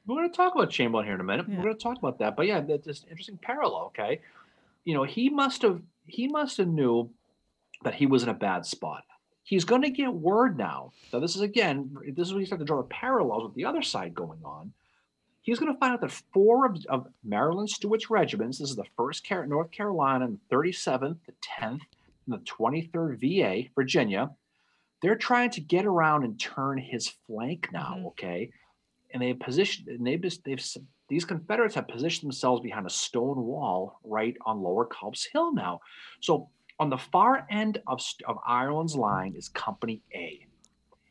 We're 0.06 0.16
going 0.16 0.30
to 0.30 0.36
talk 0.36 0.54
about 0.54 0.70
Chamberlain 0.70 1.06
here 1.06 1.14
in 1.14 1.20
a 1.20 1.24
minute. 1.24 1.46
Yeah. 1.48 1.58
We're 1.58 1.62
going 1.64 1.76
to 1.76 1.82
talk 1.82 1.96
about 1.98 2.18
that. 2.18 2.34
But 2.36 2.46
yeah, 2.46 2.60
that's 2.60 2.84
just 2.84 3.04
interesting 3.08 3.38
parallel. 3.38 3.84
Okay, 3.96 4.20
you 4.84 4.94
know, 4.94 5.04
he 5.04 5.28
must 5.28 5.62
have 5.62 5.80
he 6.06 6.28
must 6.28 6.56
have 6.58 6.68
knew 6.68 7.10
that 7.84 7.94
he 7.94 8.06
was 8.06 8.22
in 8.22 8.28
a 8.28 8.34
bad 8.34 8.66
spot. 8.66 9.04
He's 9.44 9.64
going 9.64 9.82
to 9.82 9.90
get 9.90 10.12
word 10.12 10.56
now. 10.56 10.92
Now, 11.12 11.18
this 11.20 11.34
is 11.36 11.42
again, 11.42 11.96
this 12.14 12.28
is 12.28 12.32
when 12.32 12.40
you 12.40 12.46
start 12.46 12.60
to 12.60 12.64
draw 12.64 12.78
the 12.78 12.88
parallels 12.88 13.44
with 13.44 13.54
the 13.54 13.64
other 13.64 13.82
side 13.82 14.14
going 14.14 14.38
on. 14.44 14.72
He's 15.42 15.58
going 15.58 15.72
to 15.72 15.78
find 15.80 15.92
out 15.94 16.00
that 16.02 16.12
four 16.32 16.66
of, 16.66 16.76
of 16.88 17.08
Maryland 17.24 17.68
Steuart's 17.68 18.08
regiments, 18.10 18.58
this 18.58 18.70
is 18.70 18.76
the 18.76 18.84
1st 18.96 19.28
Car- 19.28 19.46
North 19.46 19.72
Carolina, 19.72 20.26
and 20.26 20.38
37th, 20.52 21.16
the 21.26 21.32
10th, 21.60 21.80
and 22.26 22.28
the 22.28 22.38
23rd 22.38 23.18
VA, 23.18 23.68
Virginia, 23.74 24.30
they're 25.02 25.16
trying 25.16 25.50
to 25.50 25.60
get 25.60 25.84
around 25.84 26.22
and 26.22 26.38
turn 26.38 26.78
his 26.78 27.08
flank 27.26 27.68
now, 27.72 27.96
Mhm. 27.98 28.06
okay? 28.06 28.52
And 29.12 29.22
they 29.22 29.34
positioned, 29.34 29.88
and 29.88 30.06
they've 30.06 30.20
just, 30.20 30.44
they've, 30.44 30.64
these 31.08 31.24
Confederates 31.24 31.74
have 31.74 31.88
positioned 31.88 32.30
themselves 32.30 32.62
behind 32.62 32.86
a 32.86 32.90
stone 32.90 33.44
wall 33.44 34.00
right 34.04 34.36
on 34.46 34.62
Lower 34.62 34.86
Culp's 34.86 35.28
Hill 35.30 35.52
now. 35.52 35.80
So 36.20 36.48
on 36.78 36.88
the 36.88 36.98
far 36.98 37.46
end 37.50 37.80
of, 37.86 38.00
of 38.26 38.38
Ireland's 38.46 38.96
line 38.96 39.34
is 39.36 39.48
Company 39.48 40.02
A. 40.14 40.46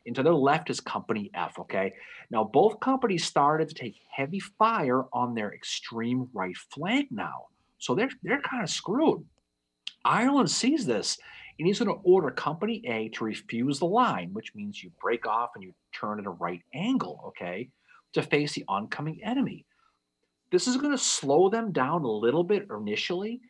And 0.04 0.16
to 0.16 0.24
their 0.24 0.34
left 0.34 0.70
is 0.70 0.80
Company 0.80 1.30
F. 1.34 1.58
Okay. 1.60 1.92
Now, 2.30 2.42
both 2.42 2.80
companies 2.80 3.24
started 3.24 3.68
to 3.68 3.74
take 3.74 3.94
heavy 4.10 4.40
fire 4.40 5.04
on 5.12 5.34
their 5.34 5.54
extreme 5.54 6.28
right 6.32 6.56
flank 6.56 7.08
now. 7.12 7.46
So 7.78 7.94
they're, 7.94 8.10
they're 8.22 8.40
kind 8.40 8.62
of 8.62 8.70
screwed. 8.70 9.24
Ireland 10.04 10.50
sees 10.50 10.84
this 10.84 11.18
and 11.58 11.66
he's 11.66 11.78
going 11.78 11.88
to 11.96 12.02
order 12.02 12.30
Company 12.30 12.82
A 12.86 13.08
to 13.10 13.24
refuse 13.24 13.78
the 13.78 13.86
line, 13.86 14.30
which 14.32 14.54
means 14.54 14.82
you 14.82 14.90
break 15.00 15.26
off 15.26 15.50
and 15.54 15.62
you 15.62 15.72
turn 15.92 16.18
at 16.18 16.26
a 16.26 16.30
right 16.30 16.62
angle, 16.74 17.22
okay, 17.28 17.68
to 18.12 18.22
face 18.22 18.52
the 18.52 18.64
oncoming 18.68 19.22
enemy. 19.22 19.66
This 20.50 20.66
is 20.66 20.76
going 20.76 20.92
to 20.92 20.98
slow 20.98 21.48
them 21.48 21.72
down 21.72 22.02
a 22.02 22.10
little 22.10 22.44
bit 22.44 22.66
initially, 22.70 23.40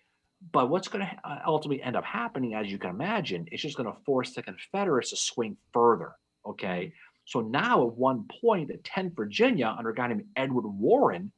but 0.53 0.71
what's 0.71 0.89
going 0.89 1.05
to 1.05 1.29
uh, 1.29 1.41
ultimately 1.47 1.83
end 1.83 1.97
up 1.97 2.05
happening, 2.05 2.55
as 2.55 2.69
you 2.69 2.79
can 2.79 2.91
imagine, 2.91 3.47
is 3.51 3.61
just 3.61 3.77
going 3.77 3.93
to 3.93 4.01
force 4.05 4.35
the 4.35 4.43
Confederates 4.43 5.11
to 5.11 5.17
swing 5.17 5.57
further. 5.73 6.13
Okay. 6.47 6.93
So 7.25 7.41
now 7.41 7.87
at 7.87 7.95
one 7.95 8.25
point, 8.41 8.69
the 8.69 8.79
10th 8.79 9.15
Virginia, 9.15 9.75
under 9.77 9.91
a 9.91 9.95
guy 9.95 10.09
named 10.09 10.25
Edward 10.37 10.67
Warren, 10.67 11.31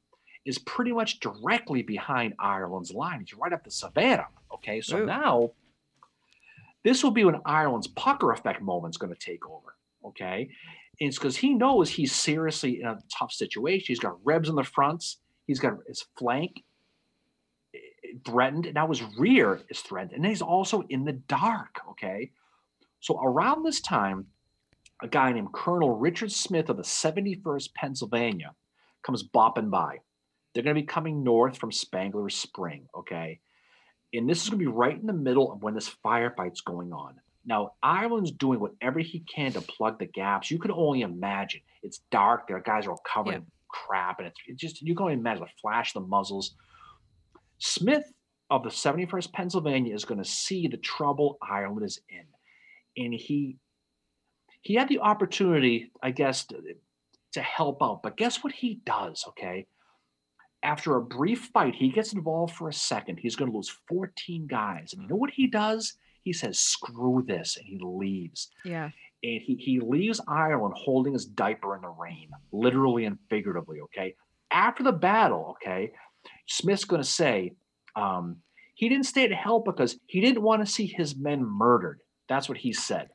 is 0.45 0.59
pretty 0.59 0.93
much 0.93 1.21
directly 1.21 1.83
behind 1.83 2.35
Ireland's 2.39 2.93
line. 2.93 3.21
He's 3.21 3.35
right 3.35 3.53
up 3.53 3.65
the 3.65 3.71
Savannah. 3.71 4.27
Okay. 4.53 4.81
So 4.81 4.99
Ooh. 4.99 5.07
now 5.07 5.51
this 6.85 7.03
will 7.03 7.11
be 7.11 7.25
when 7.25 7.41
Ireland's 7.47 7.89
pucker 7.89 8.33
effect 8.33 8.63
moment 8.63 8.95
is 8.95 8.99
going 8.99 9.13
to 9.15 9.19
take 9.19 9.49
over. 9.49 9.77
Okay. 10.05 10.51
And 11.01 11.09
it's 11.09 11.19
because 11.19 11.37
he 11.37 11.55
knows 11.55 11.91
he's 11.91 12.13
seriously 12.13 12.81
in 12.81 12.87
a 12.87 12.99
tough 13.17 13.33
situation. 13.33 13.87
He's 13.89 14.01
got 14.01 14.25
Rebs 14.25 14.49
in 14.49 14.55
the 14.55 14.65
fronts, 14.65 15.19
he's 15.47 15.61
got 15.61 15.75
his 15.89 16.05
flank 16.19 16.63
eh, 17.75 17.79
threatened. 18.25 18.71
Now 18.75 18.89
his 18.89 19.03
rear 19.19 19.61
is 19.69 19.81
threatened. 19.81 20.13
And 20.13 20.27
he's 20.27 20.43
also 20.43 20.83
in 20.89 21.05
the 21.05 21.13
dark. 21.13 21.81
Okay. 21.91 22.31
So 23.01 23.21
around 23.21 23.65
this 23.65 23.81
time, 23.81 24.27
a 25.03 25.09
guy 25.09 25.33
named 25.33 25.53
Colonel 25.53 25.91
Richard 25.91 26.33
Smith 26.33 26.71
of 26.71 26.77
the 26.77 26.83
71st 26.83 27.75
Pennsylvania 27.75 28.55
comes 29.05 29.23
bopping 29.29 29.71
by. 29.71 29.99
They're 30.55 30.63
going 30.63 30.77
to 30.77 30.81
be 30.81 30.87
coming 30.87 31.25
north 31.25 31.59
from 31.59 31.73
Spangler 31.73 32.31
Spring. 32.31 32.87
Okay. 32.97 33.41
And 34.13 34.29
this 34.29 34.45
is 34.45 34.49
going 34.49 34.61
to 34.61 34.65
be 34.65 34.73
right 34.73 34.99
in 34.99 35.07
the 35.07 35.13
middle 35.13 35.53
of 35.53 35.63
when 35.63 35.75
this 35.75 35.95
firefight's 36.05 36.61
going 36.61 36.93
on. 36.93 37.17
Now, 37.47 37.73
Ireland's 37.83 38.33
doing 38.33 38.61
whatever 38.61 39.01
he 39.01 39.21
can 39.21 39.53
to 39.53 39.61
plug 39.61 39.99
the 39.99 40.07
gaps. 40.07 40.51
You 40.51 40.59
can 40.59 40.71
only 40.71 41.03
imagine. 41.03 41.61
It's 41.83 42.01
dark. 42.11 42.49
Their 42.49 42.61
guys 42.61 42.87
are 42.87 42.93
all 42.93 43.03
covered 43.07 43.31
Yeah. 43.33 43.37
in 43.39 43.47
crap. 43.69 44.19
And 44.19 44.29
it's, 44.29 44.39
it's 44.47 44.61
just, 44.61 44.83
you 44.83 44.95
can 44.95 45.03
only 45.05 45.15
imagine 45.15 45.45
the 45.45 45.51
flash, 45.61 45.93
the 45.93 46.01
muzzles. 46.01 46.55
Smith 47.59 48.05
of 48.51 48.63
the 48.63 48.71
71st 48.71 49.33
Pennsylvania 49.33 49.95
is 49.95 50.05
going 50.05 50.23
to 50.23 50.29
see 50.29 50.69
the 50.69 50.77
trouble 50.77 51.39
Ireland 51.43 51.85
is 51.85 52.01
in. 52.09 52.25
And 53.03 53.13
he 53.15 53.57
he 54.63 54.75
had 54.75 54.89
the 54.89 55.01
opportunity, 55.01 55.91
I 56.03 56.11
guess, 56.11 56.47
to, 56.47 56.57
to 57.33 57.43
help 57.43 57.83
out. 57.83 58.03
But 58.03 58.17
guess 58.17 58.43
what 58.43 58.53
he 58.55 58.81
does, 58.87 59.23
okay? 59.29 59.67
After 60.63 60.97
a 60.97 61.03
brief 61.03 61.51
fight, 61.53 61.75
he 61.75 61.91
gets 61.91 62.15
involved 62.15 62.55
for 62.55 62.71
a 62.71 62.73
second. 62.73 63.19
He's 63.19 63.37
going 63.37 63.51
to 63.51 63.57
lose 63.57 63.69
14 63.89 64.47
guys. 64.47 64.95
And 64.95 65.03
you 65.03 65.09
know 65.09 65.17
what 65.17 65.33
he 65.33 65.47
does? 65.49 65.95
He 66.25 66.33
says, 66.33 66.59
screw 66.59 67.23
this, 67.27 67.57
and 67.57 67.67
he 67.67 67.79
leaves. 67.83 68.51
Yeah. 68.65 68.87
And 69.23 69.41
he, 69.43 69.57
he 69.59 69.81
leaves 69.81 70.21
Ireland 70.27 70.75
holding 70.77 71.13
his 71.13 71.25
diaper 71.27 71.77
in 71.77 71.83
the 71.83 71.89
rain, 71.89 72.31
literally 72.53 73.05
and 73.05 73.19
figuratively, 73.31 73.81
okay? 73.83 74.17
After 74.51 74.83
the 74.83 74.93
battle, 74.93 75.57
okay, 75.63 75.93
Smith's 76.47 76.85
going 76.85 77.03
to 77.03 77.09
say 77.09 77.53
um, 77.97 78.37
he 78.75 78.89
didn't 78.89 79.07
stay 79.07 79.29
to 79.29 79.35
help 79.35 79.65
because 79.65 79.97
he 80.07 80.21
didn't 80.21 80.43
want 80.43 80.65
to 80.65 80.71
see 80.71 80.87
his 80.87 81.17
men 81.17 81.45
murdered. 81.45 82.01
That's 82.29 82.49
what 82.49 82.59
he 82.59 82.73
said. 82.73 83.09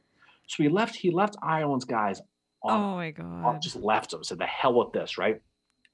So 0.47 0.63
he 0.63 0.69
left. 0.69 0.95
He 0.95 1.11
left 1.11 1.35
Ireland's 1.43 1.85
guys 1.85 2.21
on, 2.63 2.79
Oh 2.79 2.95
my 2.95 3.13
on- 3.19 3.41
god. 3.53 3.61
just 3.61 3.75
left 3.75 4.11
them. 4.11 4.23
Said 4.23 4.39
the 4.39 4.45
hell 4.45 4.73
with 4.73 4.93
this, 4.93 5.17
right? 5.17 5.41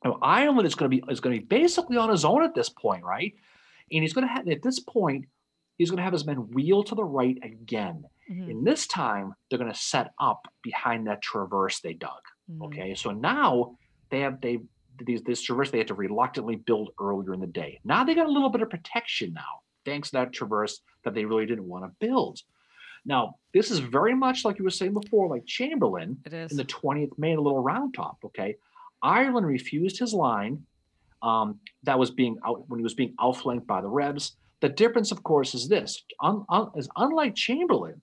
Now 0.03 0.17
Ireland 0.21 0.65
is 0.67 0.75
going 0.75 0.89
to 0.91 0.97
be 0.97 1.03
is 1.11 1.19
going 1.19 1.35
to 1.35 1.41
be 1.41 1.45
basically 1.45 1.97
on 1.97 2.09
his 2.09 2.23
own 2.25 2.43
at 2.43 2.53
this 2.55 2.69
point, 2.69 3.03
right? 3.03 3.33
And 3.91 4.01
he's 4.01 4.13
going 4.13 4.27
to 4.27 4.33
have 4.33 4.47
at 4.47 4.61
this 4.63 4.79
point 4.79 5.25
he's 5.77 5.89
going 5.89 5.97
to 5.97 6.03
have 6.03 6.13
his 6.13 6.25
men 6.25 6.37
wheel 6.51 6.83
to 6.83 6.95
the 6.95 7.03
right 7.03 7.37
again. 7.43 8.05
Mhm, 8.29 8.49
And 8.49 8.67
this 8.67 8.87
time 8.87 9.33
they're 9.49 9.59
going 9.59 9.71
to 9.71 9.77
set 9.77 10.13
up 10.19 10.47
behind 10.61 11.07
that 11.07 11.21
traverse 11.21 11.79
they 11.81 11.93
dug. 11.93 12.21
mhm. 12.51 12.65
Okay, 12.65 12.95
so 12.95 13.11
now 13.11 13.77
they 14.09 14.19
have 14.21 14.39
they 14.41 14.59
these 15.05 15.21
this 15.23 15.41
traverse 15.41 15.71
they 15.71 15.77
had 15.79 15.87
to 15.87 15.93
reluctantly 15.93 16.55
build 16.55 16.91
earlier 16.99 17.33
in 17.33 17.39
the 17.41 17.47
day. 17.47 17.79
Now 17.83 18.03
they 18.05 18.15
got 18.15 18.27
a 18.27 18.31
little 18.31 18.49
bit 18.49 18.61
of 18.61 18.69
protection 18.69 19.33
now, 19.33 19.61
thanks 19.83 20.09
to 20.09 20.13
that 20.17 20.31
traverse 20.31 20.79
that 21.03 21.13
they 21.13 21.25
really 21.25 21.45
didn't 21.45 21.67
want 21.67 21.83
to 21.83 21.91
build. 22.05 22.41
Now 23.03 23.35
this 23.53 23.71
is 23.71 23.79
very 23.79 24.15
much 24.15 24.45
like 24.45 24.57
you 24.57 24.63
were 24.63 24.69
saying 24.69 24.93
before, 24.93 25.27
like 25.27 25.45
Chamberlain 25.45 26.17
in 26.51 26.57
the 26.57 26.63
20th 26.65 27.17
made 27.17 27.37
a 27.37 27.41
little 27.41 27.61
round 27.61 27.93
top. 27.93 28.17
Okay, 28.23 28.55
Ireland 29.01 29.45
refused 29.47 29.99
his 29.99 30.13
line 30.13 30.65
um, 31.21 31.59
that 31.83 31.97
was 31.99 32.11
being 32.11 32.37
out 32.45 32.67
when 32.69 32.79
he 32.79 32.83
was 32.83 32.93
being 32.93 33.13
outflanked 33.19 33.67
by 33.67 33.81
the 33.81 33.87
Rebs. 33.89 34.37
The 34.65 34.69
difference, 34.69 35.11
of 35.11 35.21
course, 35.21 35.53
is 35.53 35.67
this: 35.67 36.03
un, 36.21 36.43
un, 36.49 36.71
is 36.75 36.89
unlike 36.95 37.35
Chamberlain, 37.35 38.01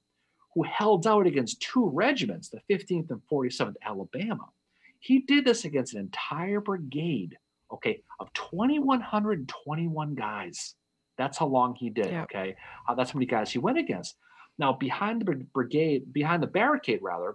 who 0.54 0.62
held 0.62 1.08
out 1.08 1.26
against 1.26 1.60
two 1.60 1.90
regiments, 1.92 2.50
the 2.50 2.60
15th 2.70 3.10
and 3.10 3.20
47th 3.28 3.74
Alabama, 3.84 4.48
he 5.00 5.18
did 5.22 5.44
this 5.44 5.64
against 5.64 5.94
an 5.94 5.98
entire 5.98 6.60
brigade, 6.60 7.36
okay, 7.72 8.04
of 8.20 8.32
2,121 8.34 10.14
guys. 10.14 10.76
That's 11.18 11.36
how 11.36 11.46
long 11.46 11.74
he 11.74 11.90
did. 11.90 12.14
Okay, 12.14 12.54
uh, 12.86 12.94
that's 12.94 13.10
how 13.10 13.18
many 13.18 13.26
guys 13.26 13.50
he 13.50 13.58
went 13.58 13.78
against. 13.78 14.14
Now, 14.56 14.72
behind 14.72 15.20
the 15.20 15.44
brigade, 15.52 16.12
behind 16.12 16.44
the 16.44 16.46
barricade, 16.46 17.00
rather, 17.02 17.34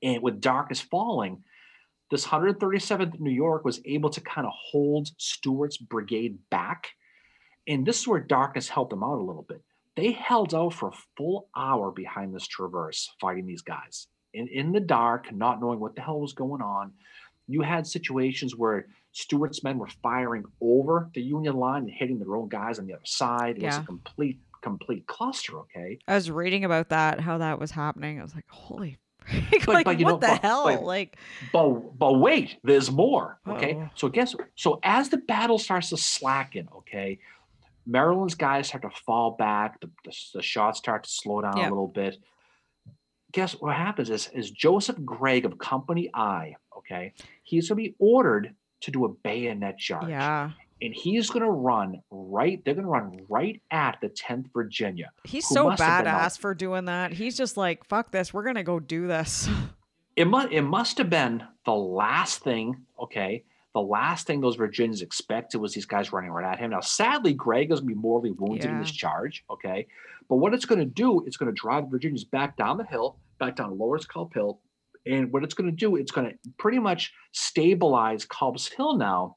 and 0.00 0.22
with 0.22 0.40
darkness 0.40 0.80
falling, 0.80 1.42
this 2.12 2.24
137th 2.24 3.18
New 3.18 3.32
York 3.32 3.64
was 3.64 3.80
able 3.84 4.10
to 4.10 4.20
kind 4.20 4.46
of 4.46 4.52
hold 4.70 5.08
Steuart's 5.18 5.76
brigade 5.76 6.38
back. 6.50 6.90
And 7.68 7.84
this 7.86 8.00
is 8.00 8.08
where 8.08 8.20
darkness 8.20 8.68
helped 8.68 8.90
them 8.90 9.04
out 9.04 9.18
a 9.18 9.22
little 9.22 9.44
bit. 9.48 9.62
They 9.96 10.12
held 10.12 10.54
out 10.54 10.72
for 10.74 10.88
a 10.88 10.98
full 11.16 11.48
hour 11.56 11.90
behind 11.90 12.34
this 12.34 12.46
traverse, 12.46 13.10
fighting 13.20 13.46
these 13.46 13.62
guys 13.62 14.06
in, 14.32 14.48
in 14.48 14.72
the 14.72 14.80
dark, 14.80 15.32
not 15.34 15.60
knowing 15.60 15.80
what 15.80 15.94
the 15.94 16.00
hell 16.00 16.20
was 16.20 16.32
going 16.32 16.62
on. 16.62 16.92
You 17.46 17.62
had 17.62 17.86
situations 17.86 18.54
where 18.56 18.86
Steuart's 19.12 19.64
men 19.64 19.78
were 19.78 19.88
firing 20.02 20.44
over 20.60 21.10
the 21.14 21.20
Union 21.22 21.56
line 21.56 21.82
and 21.82 21.90
hitting 21.90 22.18
their 22.18 22.36
own 22.36 22.48
guys 22.48 22.78
on 22.78 22.86
the 22.86 22.94
other 22.94 23.02
side. 23.04 23.56
It 23.58 23.64
was 23.64 23.76
a 23.78 23.82
complete, 23.82 24.38
complete 24.62 25.06
cluster. 25.06 25.58
Okay. 25.60 25.98
I 26.06 26.14
was 26.14 26.30
reading 26.30 26.64
about 26.64 26.90
that, 26.90 27.18
how 27.20 27.38
that 27.38 27.58
was 27.58 27.70
happening. 27.72 28.20
I 28.20 28.22
was 28.22 28.34
like, 28.34 28.48
holy 28.48 28.98
frick, 29.26 29.66
But- 29.66 29.74
like 29.74 29.84
but 29.86 29.98
you 29.98 30.04
what 30.04 30.12
know, 30.12 30.18
the 30.20 30.26
but- 30.34 30.42
hell? 30.42 30.64
but- 30.66 30.84
like 30.84 31.16
But 31.52 31.98
but 31.98 32.12
wait, 32.20 32.58
there's 32.62 32.90
more. 32.92 33.40
Okay. 33.48 33.72
Uh-oh. 33.74 33.90
So 33.96 34.08
guess 34.08 34.36
so 34.54 34.78
as 34.84 35.08
the 35.08 35.16
battle 35.18 35.58
starts 35.58 35.88
to 35.90 35.96
slacken, 35.96 36.68
okay, 36.76 37.18
Maryland's 37.88 38.34
guys 38.34 38.68
start 38.68 38.82
to 38.82 38.90
fall 39.06 39.32
back. 39.38 39.80
The, 39.80 39.90
the, 40.04 40.12
the 40.34 40.42
shots 40.42 40.78
start 40.78 41.04
to 41.04 41.10
slow 41.10 41.40
down 41.40 41.56
Yeah. 41.56 41.68
a 41.68 41.70
little 41.70 41.88
bit. 41.88 42.16
Guess 43.32 43.54
what 43.60 43.74
happens 43.74 44.08
is 44.10 44.28
is 44.32 44.50
Joseph 44.50 44.96
Gregg 45.04 45.44
of 45.44 45.58
Company 45.58 46.10
I, 46.14 46.54
okay, 46.76 47.12
he's 47.42 47.68
gonna 47.68 47.76
be 47.76 47.94
ordered 47.98 48.54
to 48.82 48.90
do 48.90 49.04
a 49.04 49.08
bayonet 49.08 49.78
charge. 49.78 50.08
Yeah. 50.08 50.50
And 50.80 50.94
he's 50.94 51.28
going 51.28 51.42
to 51.44 51.50
run 51.50 52.00
right, 52.08 52.64
they're 52.64 52.74
going 52.74 52.84
to 52.84 52.88
run 52.88 53.18
right 53.28 53.60
at 53.72 53.98
the 54.00 54.08
10th 54.10 54.52
Virginia. 54.52 55.10
He's 55.24 55.44
so 55.48 55.64
must 55.64 55.82
have 55.82 56.04
been 56.04 56.14
out- 56.14 56.20
badass 56.30 56.38
for 56.38 56.54
doing 56.54 56.84
that. 56.84 57.12
He's 57.12 57.36
just 57.36 57.56
like, 57.56 57.84
fuck 57.84 58.12
this. 58.12 58.32
We're 58.32 58.44
going 58.44 58.54
to 58.54 58.62
go 58.62 58.78
do 58.78 59.08
this. 59.08 59.48
It 60.14 60.26
must 60.28 60.52
it 60.52 60.62
must 60.62 60.98
have 60.98 61.10
been 61.10 61.42
the 61.64 61.72
last 61.74 62.42
thing, 62.42 62.84
okay. 63.00 63.44
The 63.78 63.82
last 63.86 64.26
thing 64.26 64.40
those 64.40 64.56
Virginians 64.56 65.02
expected 65.02 65.58
was 65.58 65.72
these 65.72 65.86
guys 65.86 66.12
running 66.12 66.32
right 66.32 66.44
at 66.52 66.58
him. 66.58 66.70
Now, 66.70 66.80
sadly, 66.80 67.32
Gregg 67.32 67.70
is 67.70 67.78
going 67.78 67.90
to 67.90 67.94
be 67.94 68.00
mortally 68.00 68.32
wounded 68.32 68.68
in 68.68 68.80
this 68.80 68.90
charge, 68.90 69.44
okay. 69.48 69.86
But 70.28 70.36
what 70.36 70.52
it's 70.52 70.64
going 70.64 70.80
to 70.80 70.84
do, 70.84 71.24
it's 71.26 71.36
going 71.36 71.46
to 71.54 71.60
drive 71.60 71.84
the 71.84 71.90
Virginians 71.90 72.24
back 72.24 72.56
down 72.56 72.76
the 72.76 72.84
hill, 72.84 73.18
back 73.38 73.54
down 73.54 73.78
Lower 73.78 74.00
Culp 74.00 74.34
Hill, 74.34 74.58
and 75.06 75.32
what 75.32 75.44
it's 75.44 75.54
going 75.54 75.70
to 75.70 75.76
do, 75.76 75.94
it's 75.94 76.10
going 76.10 76.28
to 76.28 76.36
pretty 76.58 76.80
much 76.80 77.12
stabilize 77.30 78.24
Culp's 78.24 78.66
Hill 78.66 78.96
now, 78.96 79.36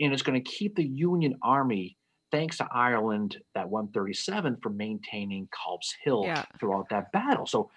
and 0.00 0.12
it's 0.12 0.22
going 0.22 0.42
to 0.42 0.50
keep 0.50 0.74
the 0.74 0.84
Union 0.84 1.36
Army, 1.40 1.96
thanks 2.32 2.58
to 2.58 2.68
Ireland, 2.72 3.36
that 3.54 3.68
137, 3.68 4.56
for 4.64 4.70
maintaining 4.70 5.48
Culp's 5.52 5.94
Hill 6.02 6.24
Yeah. 6.26 6.44
throughout 6.58 6.88
that 6.90 7.12
battle. 7.12 7.46
So 7.46 7.70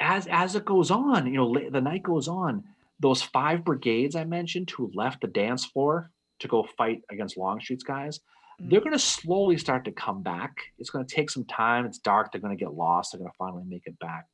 as 0.00 0.26
as 0.26 0.54
it 0.54 0.66
goes 0.66 0.90
on, 0.90 1.26
you 1.28 1.38
know, 1.38 1.70
the 1.70 1.80
night 1.80 2.02
goes 2.02 2.28
on, 2.28 2.64
those 3.02 3.20
five 3.22 3.64
brigades 3.64 4.14
I 4.16 4.24
mentioned 4.24 4.70
who 4.70 4.90
left 4.94 5.20
the 5.20 5.26
dance 5.28 5.64
floor 5.66 6.10
to 6.40 6.48
go 6.48 6.66
fight 6.78 7.02
against 7.10 7.36
Longstreet's 7.36 7.84
guys, 7.84 8.20
Mm. 8.60 8.68
they're 8.70 8.80
going 8.80 8.92
to 8.92 8.98
slowly 8.98 9.56
start 9.56 9.84
to 9.86 9.92
come 9.92 10.22
back. 10.22 10.54
It's 10.78 10.90
going 10.90 11.04
to 11.06 11.14
take 11.14 11.30
some 11.30 11.44
time. 11.46 11.86
It's 11.86 11.98
dark. 11.98 12.30
They're 12.30 12.40
going 12.40 12.56
to 12.56 12.62
get 12.64 12.74
lost. 12.74 13.12
They're 13.12 13.18
going 13.18 13.30
to 13.30 13.36
finally 13.38 13.64
make 13.66 13.86
it 13.86 13.98
back. 13.98 14.26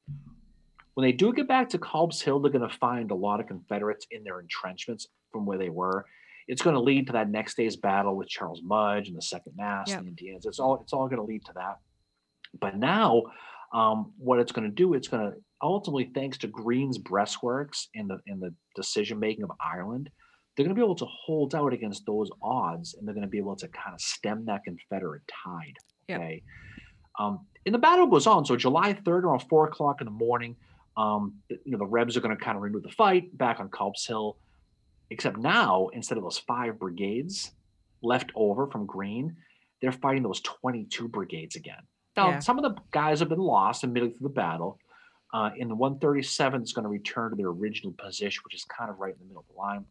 When 0.95 1.07
they 1.07 1.13
do 1.13 1.33
get 1.33 1.47
back 1.47 1.69
to 1.71 1.79
Culp's 1.79 2.21
Hill, 2.21 2.41
they're 2.41 2.51
going 2.51 2.69
to 2.69 2.77
find 2.79 3.13
a 3.13 3.15
lot 3.15 3.39
of 3.39 3.47
Confederates 3.47 4.07
in 4.11 4.25
their 4.25 4.41
entrenchments 4.41 5.07
from 5.31 5.47
where 5.47 5.57
they 5.57 5.71
were. 5.71 6.05
It's 6.49 6.63
going 6.63 6.75
to 6.75 6.81
lead 6.81 7.07
to 7.07 7.13
that 7.13 7.31
next 7.31 7.57
day's 7.57 7.77
battle 7.77 8.17
with 8.17 8.29
Charles 8.29 8.61
Mudge 8.65 9.07
and 9.09 9.17
the 9.17 9.23
Second 9.23 9.53
Mass 9.57 9.89
Yep. 9.91 9.99
and 9.99 10.07
the 10.07 10.11
Indians. 10.11 10.47
It's 10.47 10.59
all 10.59 10.81
it's 10.83 10.93
all 10.93 11.07
going 11.07 11.21
to 11.21 11.23
lead 11.33 11.45
to 11.45 11.53
that. 11.55 11.79
But 12.61 12.77
now, 12.77 13.23
um, 13.73 14.13
what 14.19 14.39
it's 14.39 14.53
going 14.53 14.69
to 14.69 14.75
do, 14.75 14.95
it's 14.95 15.09
going 15.09 15.31
to 15.31 15.37
ultimately, 15.63 16.11
thanks 16.15 16.39
to 16.39 16.47
Greene's 16.47 16.99
breastworks 16.99 17.87
and 17.95 18.09
the 18.09 18.19
and 18.27 18.41
the 18.41 18.55
decision 18.75 19.19
making 19.19 19.45
of 19.45 19.53
Ireland, 19.61 20.11
they're 20.57 20.65
going 20.65 20.75
to 20.75 20.81
be 20.81 20.85
able 20.85 20.97
to 20.97 21.07
hold 21.07 21.55
out 21.55 21.73
against 21.73 22.07
those 22.07 22.31
odds, 22.43 22.95
and 22.95 23.07
they're 23.07 23.15
going 23.15 23.27
to 23.27 23.31
be 23.31 23.39
able 23.39 23.57
to 23.57 23.69
kind 23.69 23.95
of 23.95 24.01
stem 24.01 24.45
that 24.47 24.65
Confederate 24.65 25.23
tide. 25.45 25.77
Yep. 26.09 26.21
Okay. 26.21 26.43
Um, 27.19 27.47
and 27.67 27.75
the 27.75 27.79
battle 27.79 28.07
goes 28.07 28.27
on. 28.27 28.45
So 28.45 28.57
July 28.57 28.95
3rd, 28.95 29.25
around 29.25 29.41
four 29.49 29.67
o'clock 29.67 30.01
in 30.01 30.07
the 30.07 30.11
morning, 30.11 30.57
um, 30.97 31.35
you 31.49 31.73
know, 31.73 31.79
the 31.79 31.87
Rebs 31.87 32.17
are 32.17 32.21
going 32.21 32.37
to 32.37 32.43
kind 32.43 32.57
of 32.57 32.63
renew 32.63 32.81
the 32.81 32.91
fight 32.91 33.37
back 33.37 33.61
on 33.61 33.69
Culp's 33.69 34.07
Hill. 34.07 34.37
Except 35.11 35.37
now, 35.39 35.89
instead 35.93 36.19
of 36.19 36.25
those 36.25 36.39
five 36.39 36.79
brigades 36.79 37.53
left 38.03 38.31
over 38.35 38.67
from 38.67 38.85
Green, 38.85 39.37
they're 39.81 39.93
fighting 39.93 40.23
those 40.23 40.41
22 40.41 41.09
brigades 41.09 41.57
again. 41.57 41.83
Now, 42.19 42.31
Yeah. 42.31 42.39
some 42.41 42.59
of 42.59 42.65
the 42.65 42.81
guys 42.91 43.21
have 43.21 43.29
been 43.29 43.39
lost 43.39 43.85
admittedly 43.85 44.15
through 44.17 44.29
the 44.29 44.35
battle. 44.35 44.79
Uh, 45.33 45.51
and 45.61 45.71
the 45.71 45.75
137 45.75 46.63
is 46.63 46.73
going 46.73 46.83
to 46.85 46.89
return 46.89 47.31
to 47.31 47.37
their 47.37 47.49
original 47.49 47.93
position, 47.93 48.41
which 48.45 48.55
is 48.55 48.65
kind 48.65 48.91
of 48.91 48.99
right 48.99 49.13
in 49.13 49.19
the 49.21 49.27
middle 49.27 49.43
of 49.43 49.47
the 49.49 49.59
line. 49.59 49.85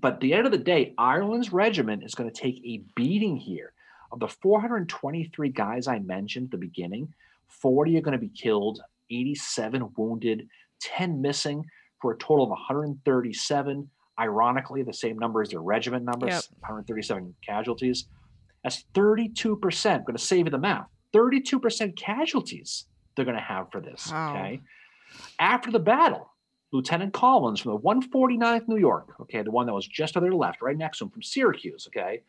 But 0.00 0.14
at 0.14 0.20
the 0.20 0.34
end 0.34 0.46
of 0.46 0.52
the 0.52 0.58
day, 0.58 0.94
Ireland's 0.98 1.52
regiment 1.52 2.04
is 2.04 2.14
going 2.14 2.28
to 2.30 2.34
take 2.40 2.60
a 2.64 2.82
beating 2.94 3.36
here. 3.36 3.72
Of 4.10 4.20
the 4.20 4.28
423 4.28 5.48
guys 5.50 5.86
I 5.86 5.98
mentioned 6.00 6.46
at 6.46 6.50
the 6.50 6.58
beginning, 6.58 7.12
40 7.48 7.96
are 7.98 8.00
going 8.00 8.12
to 8.12 8.18
be 8.18 8.30
killed, 8.30 8.80
87 9.10 9.92
wounded, 9.96 10.48
10 10.80 11.20
missing, 11.20 11.64
for 12.00 12.12
a 12.12 12.18
total 12.18 12.44
of 12.44 12.50
137. 12.50 13.88
Ironically, 14.18 14.82
the 14.82 14.92
same 14.92 15.18
number 15.18 15.40
as 15.42 15.50
their 15.50 15.60
regiment 15.60 16.04
numbers, 16.04 16.30
Yep. 16.30 16.44
137 16.62 17.34
casualties. 17.46 18.08
That's 18.64 18.84
32%. 18.94 20.00
I'm 20.00 20.04
going 20.04 20.16
to 20.16 20.22
save 20.22 20.46
you 20.46 20.50
the 20.50 20.58
math. 20.58 20.88
32% 21.14 21.96
casualties 21.96 22.84
they're 23.14 23.24
going 23.24 23.36
to 23.36 23.42
have 23.42 23.70
for 23.72 23.80
this. 23.80 24.10
Wow. 24.10 24.36
Okay. 24.36 24.60
After 25.38 25.70
the 25.70 25.78
battle, 25.78 26.30
Lieutenant 26.72 27.12
Collins 27.12 27.60
from 27.60 27.72
the 27.72 27.78
149th 27.78 28.68
New 28.68 28.76
York, 28.76 29.14
okay, 29.22 29.42
the 29.42 29.50
one 29.50 29.66
that 29.66 29.72
was 29.72 29.86
just 29.86 30.14
to 30.14 30.20
their 30.20 30.32
left, 30.32 30.60
right 30.60 30.76
next 30.76 30.98
to 30.98 31.04
him 31.04 31.10
from 31.10 31.22
Syracuse, 31.22 31.88
okay, 31.88 32.20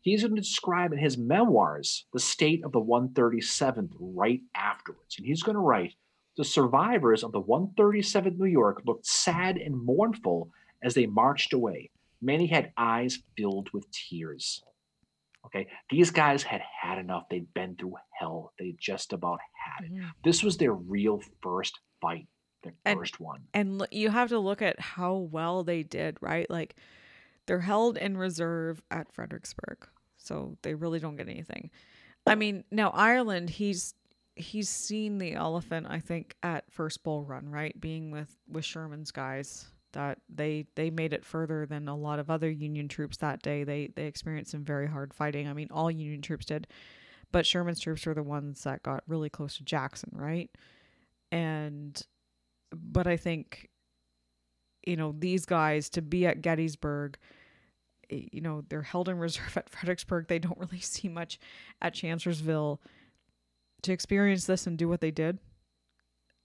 he's 0.00 0.22
going 0.22 0.34
to 0.34 0.40
describe 0.40 0.92
in 0.92 0.98
his 0.98 1.16
memoirs 1.16 2.06
the 2.12 2.18
state 2.18 2.64
of 2.64 2.72
the 2.72 2.80
137th 2.80 3.92
right 4.00 4.40
afterwards. 4.54 5.16
And 5.16 5.26
he's 5.26 5.42
going 5.42 5.54
to 5.54 5.60
write 5.60 5.94
the 6.36 6.44
survivors 6.44 7.24
of 7.24 7.32
the 7.32 7.40
137th 7.40 8.38
New 8.38 8.46
York 8.46 8.82
looked 8.84 9.06
sad 9.06 9.56
and 9.56 9.74
mournful 9.74 10.50
as 10.82 10.94
they 10.94 11.06
marched 11.06 11.52
away. 11.52 11.90
Many 12.20 12.46
had 12.46 12.72
eyes 12.76 13.20
filled 13.36 13.70
with 13.72 13.90
tears. 13.90 14.62
Okay, 15.46 15.66
these 15.90 16.10
guys 16.10 16.42
had 16.42 16.60
had 16.82 16.98
enough. 16.98 17.24
They'd 17.30 17.52
been 17.54 17.76
through 17.76 17.94
hell. 18.18 18.52
They 18.58 18.74
just 18.78 19.12
about 19.12 19.38
had 19.54 19.84
it. 19.86 19.92
Mhm. 19.92 20.10
This 20.24 20.42
was 20.42 20.56
their 20.56 20.72
real 20.74 21.20
first 21.42 21.78
fight, 22.00 22.28
their 22.62 22.74
And- 22.84 22.98
first 22.98 23.20
one. 23.20 23.46
and 23.54 23.80
l- 23.80 23.86
you 23.90 24.10
have 24.10 24.28
to 24.30 24.38
look 24.38 24.60
at 24.62 24.78
how 24.80 25.14
well 25.16 25.64
they 25.64 25.82
did, 25.82 26.18
right? 26.20 26.48
Like 26.50 26.76
they're 27.46 27.60
held 27.60 27.96
in 27.96 28.16
reserve 28.16 28.82
at 28.90 29.12
Fredericksburg, 29.12 29.88
so 30.16 30.58
they 30.62 30.74
really 30.74 30.98
don't 30.98 31.16
get 31.16 31.28
anything. 31.28 31.70
I 32.26 32.34
mean, 32.34 32.64
now 32.70 32.90
Ireland, 32.90 33.50
he's 33.50 33.94
he's 34.38 34.68
seen 34.68 35.16
the 35.16 35.32
elephant, 35.32 35.86
I 35.88 35.98
think, 35.98 36.36
at 36.42 36.70
first 36.70 37.02
Bull 37.02 37.24
Run, 37.24 37.48
right? 37.48 37.80
Being 37.80 38.10
with 38.10 38.36
with 38.48 38.64
Sherman's 38.64 39.10
guys, 39.12 39.72
that 39.96 40.18
they 40.28 40.66
they 40.74 40.90
made 40.90 41.14
it 41.14 41.24
further 41.24 41.64
than 41.64 41.88
a 41.88 41.96
lot 41.96 42.18
of 42.18 42.30
other 42.30 42.50
Union 42.50 42.86
troops 42.86 43.16
that 43.16 43.42
day. 43.42 43.64
They 43.64 43.88
they 43.96 44.04
experienced 44.04 44.50
some 44.50 44.62
very 44.62 44.86
hard 44.86 45.14
fighting. 45.14 45.48
I 45.48 45.54
mean, 45.54 45.68
all 45.70 45.90
Union 45.90 46.20
troops 46.20 46.44
did, 46.44 46.66
but 47.32 47.46
Sherman's 47.46 47.80
troops 47.80 48.04
were 48.04 48.12
the 48.12 48.22
ones 48.22 48.62
that 48.64 48.82
got 48.82 49.02
really 49.08 49.30
close 49.30 49.56
to 49.56 49.64
Jackson, 49.64 50.10
right? 50.12 50.50
And 51.32 52.00
but 52.72 53.06
I 53.06 53.16
think 53.16 53.70
you 54.84 54.96
know 54.96 55.14
these 55.18 55.46
guys 55.46 55.88
to 55.90 56.02
be 56.02 56.26
at 56.26 56.42
Gettysburg 56.42 57.16
you 58.10 58.42
know 58.42 58.64
they're 58.68 58.82
held 58.82 59.08
in 59.08 59.18
reserve 59.18 59.56
at 59.56 59.70
Fredericksburg 59.70 60.28
they 60.28 60.38
don't 60.38 60.58
really 60.58 60.80
see 60.80 61.08
much 61.08 61.38
at 61.80 61.94
Chancellorsville 61.94 62.80
to 63.82 63.92
experience 63.92 64.44
this 64.44 64.66
and 64.66 64.76
do 64.76 64.88
what 64.88 65.00
they 65.00 65.10
did 65.10 65.38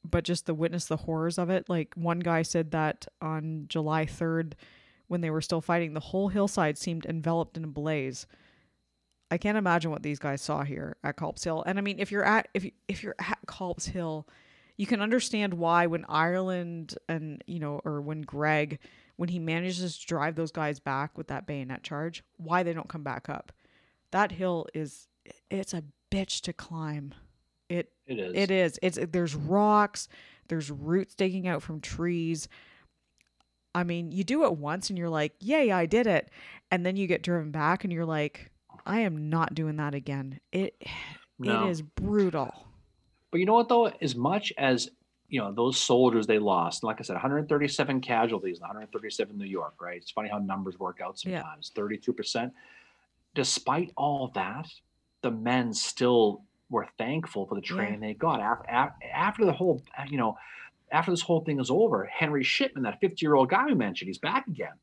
but 0.09 0.23
just 0.23 0.45
to 0.45 0.53
witness 0.53 0.85
the 0.85 0.97
horrors 0.97 1.37
of 1.37 1.49
it. 1.49 1.69
Like 1.69 1.93
one 1.95 2.19
guy 2.19 2.41
said 2.41 2.71
that 2.71 3.07
on 3.21 3.65
July 3.67 4.05
3rd 4.05 4.53
when 5.07 5.21
they 5.21 5.29
were 5.29 5.41
still 5.41 5.61
fighting 5.61 5.93
the 5.93 5.99
whole 5.99 6.29
hillside 6.29 6.77
seemed 6.77 7.05
enveloped 7.05 7.57
in 7.57 7.63
a 7.63 7.67
blaze. 7.67 8.25
I 9.29 9.37
can't 9.37 9.57
imagine 9.57 9.91
what 9.91 10.03
these 10.03 10.19
guys 10.19 10.41
saw 10.41 10.63
here 10.63 10.97
at 11.03 11.15
Culp's 11.17 11.43
Hill. 11.43 11.63
And 11.65 11.77
I 11.77 11.81
mean 11.81 11.99
if 11.99 12.11
you're 12.11 12.25
at 12.25 12.47
if 12.53 12.65
if 12.87 13.03
you're 13.03 13.15
at 13.19 13.39
Culp's 13.47 13.85
Hill 13.85 14.27
you 14.77 14.85
can 14.85 15.01
understand 15.01 15.53
why 15.53 15.85
when 15.85 16.05
Ireland 16.09 16.97
and 17.07 17.43
you 17.45 17.59
know 17.59 17.81
or 17.85 18.01
when 18.01 18.21
Gregg 18.21 18.79
when 19.17 19.29
he 19.29 19.37
manages 19.37 19.97
to 19.97 20.07
drive 20.07 20.35
those 20.35 20.51
guys 20.51 20.79
back 20.79 21.17
with 21.17 21.27
that 21.27 21.45
bayonet 21.45 21.83
charge 21.83 22.23
why 22.37 22.63
they 22.63 22.73
don't 22.73 22.89
come 22.89 23.03
back 23.03 23.29
up. 23.29 23.51
That 24.11 24.31
hill 24.31 24.67
is 24.73 25.07
it's 25.49 25.73
a 25.73 25.83
bitch 26.09 26.41
to 26.41 26.53
climb 26.53 27.13
it 27.71 27.91
It 28.07 28.19
is. 28.19 28.31
it 28.35 28.51
is 28.51 28.79
it's 28.81 28.99
there's 29.11 29.35
rocks 29.35 30.07
there's 30.47 30.69
roots 30.69 31.15
digging 31.15 31.47
out 31.47 31.61
from 31.63 31.79
trees 31.81 32.47
I 33.73 33.83
mean 33.83 34.11
you 34.11 34.23
do 34.23 34.43
it 34.45 34.57
once 34.57 34.89
and 34.89 34.97
you're 34.99 35.09
like 35.09 35.33
yay 35.39 35.71
I 35.71 35.85
did 35.85 36.07
it 36.07 36.29
and 36.69 36.85
then 36.85 36.95
you 36.95 37.07
get 37.07 37.23
driven 37.23 37.51
back 37.51 37.83
and 37.83 37.93
you're 37.93 38.05
like 38.05 38.51
I 38.85 38.99
am 39.01 39.29
not 39.29 39.55
doing 39.55 39.77
that 39.77 39.95
again 39.95 40.39
it 40.51 40.75
No. 41.39 41.65
it 41.65 41.69
is 41.71 41.81
brutal 41.81 42.67
But 43.31 43.39
you 43.39 43.45
know 43.47 43.55
what 43.55 43.67
though? 43.69 43.87
As 44.01 44.15
much 44.15 44.53
as 44.57 44.89
you 45.27 45.39
know 45.39 45.51
those 45.51 45.77
soldiers 45.79 46.27
they 46.27 46.37
lost, 46.37 46.83
like 46.83 46.99
I 46.99 47.03
said, 47.03 47.13
137 47.13 48.01
casualties, 48.01 48.57
in 48.57 48.61
137 48.61 49.37
New 49.37 49.45
York, 49.45 49.75
right? 49.81 49.97
It's 49.97 50.11
funny 50.11 50.29
how 50.29 50.37
numbers 50.39 50.77
work 50.77 50.99
out 51.01 51.19
Yeah. 51.23 51.41
sometimes. 51.41 51.71
32 51.73 52.13
percent. 52.13 52.53
Despite 53.33 53.91
all 53.95 54.27
that, 54.35 54.67
the 55.21 55.31
men 55.31 55.73
still 55.73 56.43
were 56.71 56.87
thankful 56.97 57.45
for 57.45 57.55
the 57.55 57.61
Yeah. 57.61 57.75
training 57.75 57.99
they 57.99 58.13
got 58.15 58.39
after, 58.39 58.95
after 59.13 59.45
the 59.45 59.51
whole, 59.53 59.83
uh, 59.97 60.05
you 60.09 60.17
know, 60.17 60.37
after 60.91 61.11
this 61.11 61.21
whole 61.21 61.41
thing 61.41 61.59
is 61.59 61.69
over. 61.69 62.05
Henry 62.05 62.43
Shipman, 62.43 62.83
that 62.83 62.99
50 62.99 63.23
year 63.23 63.35
old 63.35 63.49
guy 63.49 63.65
we 63.65 63.75
mentioned, 63.75 64.07
he's 64.07 64.17
back 64.17 64.47
again. 64.47 64.73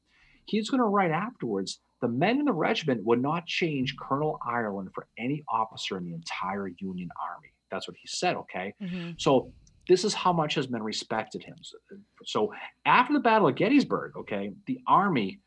He's 0.46 0.70
going 0.70 0.80
to 0.80 0.86
write 0.86 1.10
afterwards. 1.10 1.80
The 2.00 2.08
men 2.08 2.38
in 2.38 2.44
the 2.44 2.52
regiment 2.52 3.04
would 3.04 3.20
not 3.20 3.46
change 3.46 3.96
Colonel 3.96 4.38
Ireland 4.46 4.90
for 4.94 5.08
any 5.18 5.44
officer 5.50 5.98
in 5.98 6.04
the 6.04 6.14
entire 6.14 6.68
Union 6.68 7.08
Army. 7.20 7.48
That's 7.70 7.88
what 7.88 7.96
he 8.00 8.06
said. 8.06 8.36
Okay. 8.36 8.74
Mm-hmm. 8.80 9.12
So 9.18 9.52
this 9.88 10.04
is 10.04 10.14
how 10.14 10.32
much 10.32 10.54
has 10.54 10.66
been 10.66 10.82
respected 10.82 11.42
him. 11.42 11.56
So, 11.62 11.76
so 12.24 12.54
after 12.86 13.12
the 13.14 13.20
Battle 13.20 13.48
of 13.48 13.56
Gettysburg, 13.56 14.16
okay, 14.16 14.52
the 14.66 14.80
Army 14.86 15.40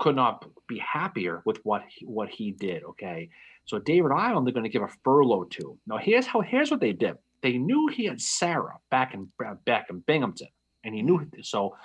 could 0.00 0.16
not 0.16 0.44
be 0.66 0.78
happier 0.78 1.42
with 1.44 1.60
what 1.62 1.82
he, 1.88 2.06
what 2.06 2.28
he 2.28 2.50
did. 2.50 2.82
Okay. 2.82 3.28
So 3.66 3.78
David 3.78 4.10
Ireland 4.10 4.46
they're 4.46 4.54
going 4.54 4.64
to 4.64 4.70
give 4.70 4.82
a 4.82 4.88
furlough 5.04 5.44
to. 5.44 5.78
Now 5.86 5.98
here's 5.98 6.26
how 6.26 6.40
here's 6.40 6.70
what 6.70 6.80
they 6.80 6.92
did. 6.92 7.14
They 7.42 7.58
knew 7.58 7.86
he 7.86 8.06
had 8.06 8.20
Sarah 8.20 8.78
back 8.90 9.14
in 9.14 9.28
uh, 9.46 9.54
back 9.66 9.86
in 9.90 10.00
Binghamton. 10.00 10.48
and 10.84 10.94
he 10.94 11.02
knew 11.02 11.18
mm. 11.18 11.44
so. 11.44 11.76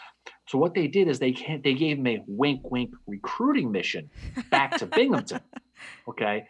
So 0.48 0.58
what 0.58 0.74
they 0.74 0.88
did 0.88 1.08
is 1.08 1.20
they 1.20 1.34
can't, 1.34 1.64
they 1.64 1.74
gave 1.74 1.98
him 1.98 2.08
a 2.08 2.24
wink 2.26 2.62
wink 2.72 2.92
recruiting 3.06 3.72
mission 3.72 4.10
back 4.50 4.78
to 4.78 4.86
Binghamton. 4.86 5.42
Okay, 6.08 6.46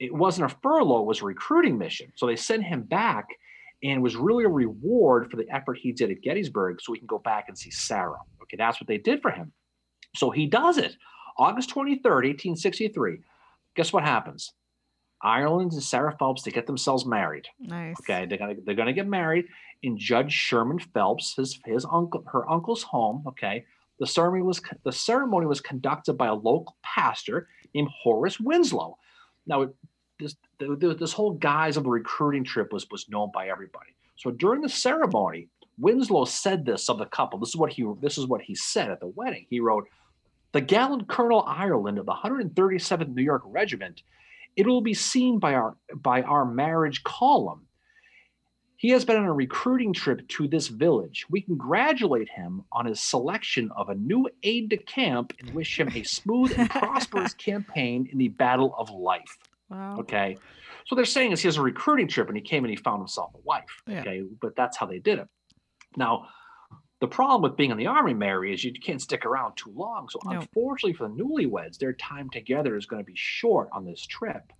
it 0.00 0.12
wasn't 0.12 0.50
a 0.50 0.56
furlough; 0.60 1.02
it 1.02 1.06
was 1.06 1.22
a 1.22 1.24
recruiting 1.24 1.78
mission. 1.78 2.12
So 2.16 2.26
they 2.26 2.34
sent 2.34 2.64
him 2.64 2.82
back, 2.82 3.26
and 3.80 3.92
it 3.92 4.00
was 4.00 4.16
really 4.16 4.42
a 4.42 4.48
reward 4.48 5.30
for 5.30 5.36
the 5.36 5.48
effort 5.54 5.78
he 5.80 5.92
did 5.92 6.10
at 6.10 6.20
Gettysburg, 6.20 6.80
so 6.82 6.92
he 6.92 6.98
can 6.98 7.06
go 7.06 7.20
back 7.20 7.44
and 7.46 7.56
see 7.56 7.70
Sarah. 7.70 8.18
Okay, 8.42 8.56
that's 8.56 8.80
what 8.80 8.88
they 8.88 8.98
did 8.98 9.22
for 9.22 9.30
him. 9.30 9.52
So 10.16 10.30
he 10.30 10.46
does 10.46 10.78
it. 10.78 10.96
August 11.38 11.70
23rd, 11.70 12.04
1863. 12.04 13.18
Guess 13.74 13.92
what 13.92 14.02
happens? 14.04 14.52
Ireland 15.22 15.72
and 15.72 15.82
Sarah 15.82 16.14
Phelps 16.18 16.42
they 16.42 16.50
get 16.50 16.66
themselves 16.66 17.06
married. 17.06 17.46
Nice. 17.58 17.96
Okay, 18.00 18.26
they're 18.26 18.38
gonna 18.38 18.54
they're 18.64 18.74
gonna 18.74 18.92
get 18.92 19.06
married 19.06 19.46
in 19.82 19.98
Judge 19.98 20.32
Sherman 20.32 20.78
Phelps, 20.78 21.34
his 21.36 21.58
his 21.64 21.86
uncle, 21.90 22.22
her 22.30 22.48
uncle's 22.50 22.82
home. 22.82 23.22
Okay, 23.26 23.64
the 23.98 24.06
ceremony 24.06 24.42
was 24.42 24.60
the 24.84 24.92
ceremony 24.92 25.46
was 25.46 25.60
conducted 25.60 26.14
by 26.14 26.26
a 26.26 26.34
local 26.34 26.76
pastor 26.82 27.48
named 27.74 27.88
Horace 28.02 28.38
Winslow. 28.38 28.98
Now, 29.46 29.70
this 30.18 30.36
this 30.58 31.12
whole 31.12 31.32
guise 31.32 31.76
of 31.76 31.86
a 31.86 31.90
recruiting 31.90 32.44
trip 32.44 32.72
was 32.72 32.86
was 32.90 33.08
known 33.08 33.30
by 33.32 33.48
everybody. 33.48 33.94
So 34.16 34.30
during 34.30 34.60
the 34.60 34.68
ceremony, 34.68 35.48
Winslow 35.78 36.24
said 36.24 36.64
this 36.64 36.88
of 36.88 36.98
the 36.98 37.06
couple. 37.06 37.38
This 37.38 37.50
is 37.50 37.56
what 37.56 37.72
he 37.72 37.86
this 38.00 38.18
is 38.18 38.26
what 38.26 38.42
he 38.42 38.54
said 38.54 38.90
at 38.90 39.00
the 39.00 39.08
wedding. 39.08 39.46
He 39.48 39.60
wrote, 39.60 39.86
"The 40.56 40.62
gallant 40.62 41.06
Colonel 41.06 41.44
Ireland 41.46 41.98
of 41.98 42.06
the 42.06 42.14
137th 42.14 43.14
New 43.14 43.22
York 43.22 43.42
Regiment." 43.44 44.02
it 44.56 44.66
will 44.66 44.80
be 44.80 44.94
seen 44.94 45.38
by 45.38 45.54
our 45.54 45.76
by 45.94 46.22
our 46.22 46.44
marriage 46.44 47.04
column. 47.04 47.66
He 48.78 48.90
has 48.90 49.04
been 49.04 49.16
on 49.16 49.24
a 49.24 49.32
recruiting 49.32 49.92
trip 49.92 50.26
to 50.28 50.48
this 50.48 50.68
village. 50.68 51.24
We 51.30 51.40
congratulate 51.40 52.28
him 52.28 52.64
on 52.72 52.84
his 52.84 53.00
selection 53.00 53.70
of 53.74 53.88
a 53.88 53.94
new 53.94 54.28
aide 54.42 54.68
de 54.68 54.76
camp 54.76 55.32
and 55.40 55.50
wish 55.54 55.80
him 55.80 55.88
a 55.94 56.02
smooth 56.02 56.52
and 56.58 56.68
prosperous 56.68 57.32
campaign 57.50 58.08
in 58.12 58.18
the 58.18 58.28
battle 58.28 58.74
of 58.76 58.90
life. 58.90 59.38
Wow. 59.70 59.96
Okay. 60.00 60.36
So 60.86 60.94
they're 60.94 61.06
saying 61.06 61.32
is 61.32 61.40
he 61.40 61.48
has 61.48 61.56
a 61.56 61.62
recruiting 61.62 62.06
trip 62.06 62.28
and 62.28 62.36
he 62.36 62.42
came 62.42 62.64
and 62.64 62.70
he 62.70 62.76
found 62.76 63.00
himself 63.00 63.32
a 63.34 63.38
wife. 63.44 63.64
Yeah. 63.86 64.00
Okay. 64.00 64.22
But 64.42 64.54
that's 64.56 64.76
how 64.76 64.86
they 64.86 64.98
did 64.98 65.20
it. 65.20 65.28
Now, 65.96 66.28
the 67.00 67.06
problem 67.08 67.42
with 67.42 67.56
being 67.56 67.70
in 67.70 67.76
the 67.76 67.86
army, 67.86 68.14
Mary, 68.14 68.54
is 68.54 68.64
you 68.64 68.72
can't 68.72 69.02
stick 69.02 69.26
around 69.26 69.56
too 69.56 69.72
long. 69.74 70.08
So, 70.08 70.18
No. 70.24 70.40
unfortunately 70.40 70.94
for 70.94 71.08
the 71.08 71.14
newlyweds, 71.14 71.78
their 71.78 71.92
time 71.92 72.30
together 72.30 72.76
is 72.76 72.86
going 72.86 73.02
to 73.02 73.06
be 73.06 73.16
short 73.16 73.68
on 73.72 73.84
this 73.84 74.06
trip. 74.06 74.52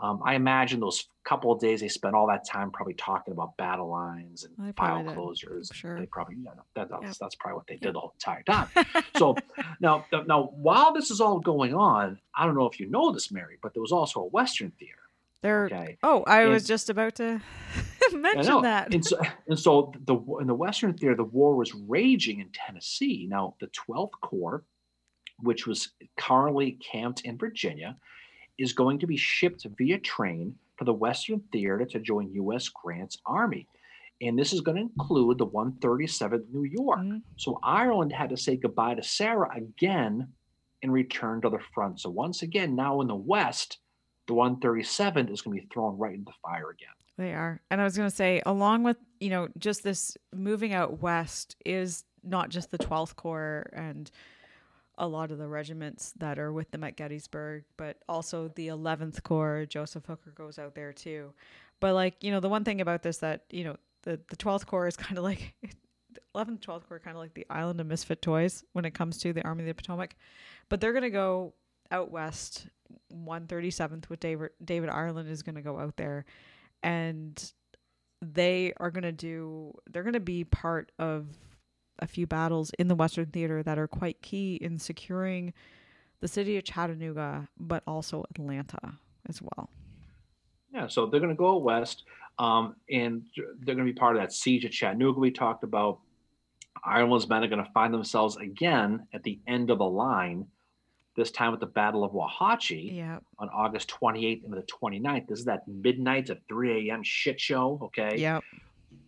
Um, 0.00 0.20
I 0.24 0.34
imagine 0.34 0.80
those 0.80 1.06
couple 1.22 1.52
of 1.52 1.60
days 1.60 1.80
they 1.80 1.88
spent 1.88 2.16
all 2.16 2.26
that 2.26 2.44
time 2.44 2.72
probably 2.72 2.94
talking 2.94 3.30
about 3.32 3.56
battle 3.56 3.88
lines 3.88 4.42
and 4.44 4.76
file 4.76 5.04
did. 5.04 5.14
closures. 5.16 5.72
Sure. 5.72 5.98
They 6.00 6.06
probably, 6.06 6.34
yeah, 6.44 6.50
that, 6.74 6.90
that's, 6.90 7.02
Yep. 7.04 7.14
that's 7.20 7.34
probably 7.36 7.56
what 7.58 7.66
they 7.68 7.76
did 7.76 7.94
the 7.94 8.00
whole 8.00 8.12
entire 8.14 8.42
time. 8.42 8.66
so 9.16 9.36
now, 9.80 10.04
now, 10.26 10.50
while 10.56 10.92
this 10.92 11.12
is 11.12 11.20
all 11.20 11.38
going 11.38 11.74
on, 11.74 12.18
I 12.36 12.44
don't 12.44 12.56
know 12.56 12.66
if 12.66 12.80
you 12.80 12.90
know 12.90 13.12
this, 13.12 13.30
Mary, 13.30 13.56
but 13.62 13.72
there 13.72 13.80
was 13.80 13.92
also 13.92 14.20
a 14.20 14.26
Western 14.26 14.72
theater. 14.72 14.98
They're 15.42 15.66
Okay. 15.66 15.96
oh, 16.02 16.24
I 16.26 16.46
was 16.46 16.64
just 16.64 16.90
about 16.90 17.14
to 17.16 17.40
mention 18.12 18.62
that. 18.62 18.92
And 18.94 19.04
so, 19.04 19.18
and 19.48 19.58
so 19.58 19.92
the 20.06 20.16
in 20.40 20.46
the 20.46 20.54
Western 20.54 20.94
theater, 20.94 21.16
the 21.16 21.24
war 21.24 21.54
was 21.56 21.74
raging 21.74 22.40
in 22.40 22.48
Tennessee. 22.52 23.26
Now, 23.30 23.54
the 23.60 23.68
12th 23.68 24.12
Corps, 24.22 24.64
which 25.40 25.66
was 25.66 25.90
currently 26.18 26.72
camped 26.72 27.22
in 27.22 27.38
Virginia, 27.38 27.96
is 28.58 28.72
going 28.72 28.98
to 29.00 29.06
be 29.06 29.16
shipped 29.16 29.66
via 29.78 29.98
train 29.98 30.54
to 30.78 30.84
the 30.84 30.92
Western 30.92 31.40
Theater 31.52 31.84
to 31.84 31.98
join 32.00 32.32
U.S. 32.34 32.68
Grant's 32.68 33.18
army. 33.26 33.66
And 34.20 34.38
this 34.38 34.52
is 34.52 34.60
going 34.60 34.76
to 34.76 34.82
include 34.82 35.38
the 35.38 35.46
137th 35.46 36.44
New 36.52 36.64
York. 36.64 37.00
Mhm. 37.00 37.22
So 37.36 37.58
Ireland 37.62 38.12
had 38.12 38.30
to 38.30 38.36
say 38.36 38.56
goodbye 38.56 38.94
to 38.94 39.02
Sarah 39.02 39.50
again 39.56 40.32
and 40.82 40.92
return 40.92 41.40
to 41.42 41.50
the 41.50 41.58
front. 41.74 42.00
So 42.00 42.10
once 42.10 42.42
again, 42.42 42.76
now 42.76 43.00
in 43.00 43.08
the 43.08 43.14
West, 43.14 43.78
the 44.26 44.34
137th 44.34 45.30
is 45.30 45.42
going 45.42 45.56
to 45.56 45.62
be 45.62 45.68
thrown 45.68 45.98
right 45.98 46.14
into 46.14 46.26
the 46.26 46.36
fire 46.42 46.70
again. 46.70 46.88
They 47.16 47.32
are. 47.32 47.60
And 47.70 47.80
I 47.80 47.84
was 47.84 47.96
going 47.96 48.08
to 48.08 48.14
say, 48.14 48.42
along 48.44 48.82
with, 48.82 48.96
you 49.20 49.30
know, 49.30 49.48
just 49.56 49.82
this 49.82 50.16
moving 50.34 50.72
out 50.72 51.00
west 51.00 51.56
is 51.64 52.04
not 52.22 52.48
just 52.48 52.70
the 52.70 52.78
12th 52.78 53.14
Corps 53.14 53.70
and 53.72 54.10
a 54.98 55.06
lot 55.06 55.30
of 55.30 55.38
the 55.38 55.48
regiments 55.48 56.12
that 56.18 56.38
are 56.38 56.52
with 56.52 56.70
them 56.70 56.84
at 56.84 56.96
Gettysburg, 56.96 57.64
but 57.76 57.98
also 58.08 58.48
the 58.56 58.68
11th 58.68 59.22
Corps. 59.22 59.66
Joseph 59.66 60.06
Hooker 60.06 60.30
goes 60.30 60.58
out 60.58 60.74
there 60.74 60.92
too. 60.92 61.32
But, 61.80 61.94
like, 61.94 62.22
you 62.22 62.30
know, 62.30 62.40
the 62.40 62.48
one 62.48 62.64
thing 62.64 62.80
about 62.80 63.02
this 63.02 63.18
that, 63.18 63.44
you 63.50 63.64
know, 63.64 63.76
the, 64.02 64.20
the 64.28 64.36
12th 64.36 64.66
Corps 64.66 64.88
is 64.88 64.96
kind 64.96 65.16
of 65.16 65.24
like, 65.24 65.54
the 65.62 66.20
11th, 66.34 66.60
12th 66.60 66.88
Corps 66.88 66.98
kind 66.98 67.16
of 67.16 67.20
like 67.20 67.34
the 67.34 67.46
island 67.48 67.80
of 67.80 67.86
misfit 67.86 68.22
toys 68.22 68.64
when 68.72 68.84
it 68.84 68.94
comes 68.94 69.18
to 69.18 69.32
the 69.32 69.42
Army 69.42 69.62
of 69.62 69.68
the 69.68 69.74
Potomac. 69.74 70.16
But 70.68 70.80
they're 70.80 70.92
going 70.92 71.02
to 71.02 71.10
go 71.10 71.54
out 71.92 72.10
west. 72.10 72.66
137th 73.12 74.08
with 74.08 74.20
David 74.20 74.50
David 74.64 74.90
Ireland 74.90 75.28
is 75.28 75.42
going 75.42 75.54
to 75.54 75.62
go 75.62 75.78
out 75.78 75.96
there 75.96 76.24
and 76.84 77.52
they 78.22 78.72
are 78.76 78.90
going 78.90 79.02
to 79.02 79.12
do 79.12 79.72
they're 79.90 80.04
going 80.04 80.12
to 80.12 80.20
be 80.20 80.44
part 80.44 80.92
of 81.00 81.26
a 81.98 82.06
few 82.06 82.26
battles 82.26 82.70
in 82.78 82.88
the 82.88 82.94
western 82.94 83.26
theater 83.26 83.62
that 83.62 83.78
are 83.78 83.88
quite 83.88 84.22
key 84.22 84.56
in 84.56 84.78
securing 84.78 85.52
the 86.20 86.28
city 86.28 86.56
of 86.56 86.64
chattanooga 86.64 87.48
but 87.58 87.82
also 87.86 88.24
atlanta 88.30 88.94
as 89.28 89.42
well 89.42 89.68
Yeah, 90.72 90.88
so 90.88 91.06
they're 91.06 91.20
going 91.20 91.30
to 91.30 91.36
go 91.36 91.56
west, 91.56 92.02
um, 92.40 92.74
and 92.90 93.22
they're 93.36 93.76
going 93.76 93.86
to 93.86 93.92
be 93.92 93.98
part 93.98 94.16
of 94.16 94.22
that 94.22 94.32
siege 94.32 94.64
at 94.64 94.72
Chattanooga 94.72 95.20
we 95.20 95.30
talked 95.30 95.62
about. 95.62 96.00
Ireland's 96.84 97.28
men 97.28 97.44
are 97.44 97.48
going 97.48 97.64
to 97.64 97.70
find 97.70 97.94
themselves 97.94 98.36
again 98.36 99.06
at 99.14 99.22
the 99.22 99.38
end 99.46 99.70
of 99.70 99.78
the 99.78 99.84
line, 99.84 100.46
this 101.16 101.30
time 101.30 101.54
at 101.54 101.60
the 101.60 101.66
Battle 101.66 102.04
of 102.04 102.12
Wauhatchie 102.12 102.96
yeah 102.96 103.18
on 103.38 103.48
August 103.48 103.92
28th 104.00 104.44
and 104.44 104.52
the 104.52 104.62
29th. 104.80 105.26
This 105.26 105.40
is 105.40 105.44
that 105.46 105.66
midnight 105.66 106.26
to 106.26 106.38
3 106.48 106.88
a.m. 106.90 107.02
shit 107.02 107.40
show, 107.40 107.80
okay? 107.82 108.16
yeah 108.18 108.40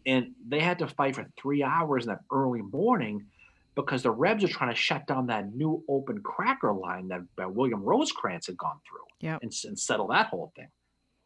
And 0.05 0.33
they 0.49 0.61
had 0.61 0.79
to 0.81 0.89
fight 0.89 1.15
for 1.15 1.27
three 1.41 1.63
hours 1.63 2.05
in 2.05 2.09
that 2.11 2.21
early 2.33 2.63
morning 2.63 3.27
because 3.77 4.03
the 4.03 4.11
Rebs 4.11 4.43
are 4.43 4.49
trying 4.49 4.71
to 4.75 4.81
shut 4.81 5.07
down 5.07 5.27
that 5.27 5.55
new 5.55 5.85
open 5.89 6.23
cracker 6.23 6.73
line 6.73 7.09
that, 7.09 7.21
that 7.37 7.55
William 7.55 7.83
Rosecrans 7.83 8.47
had 8.47 8.57
gone 8.57 8.81
through 8.89 9.07
Yep. 9.21 9.43
and, 9.43 9.53
and 9.65 9.79
settle 9.79 10.09
that 10.09 10.27
whole 10.29 10.53
thing. 10.57 10.69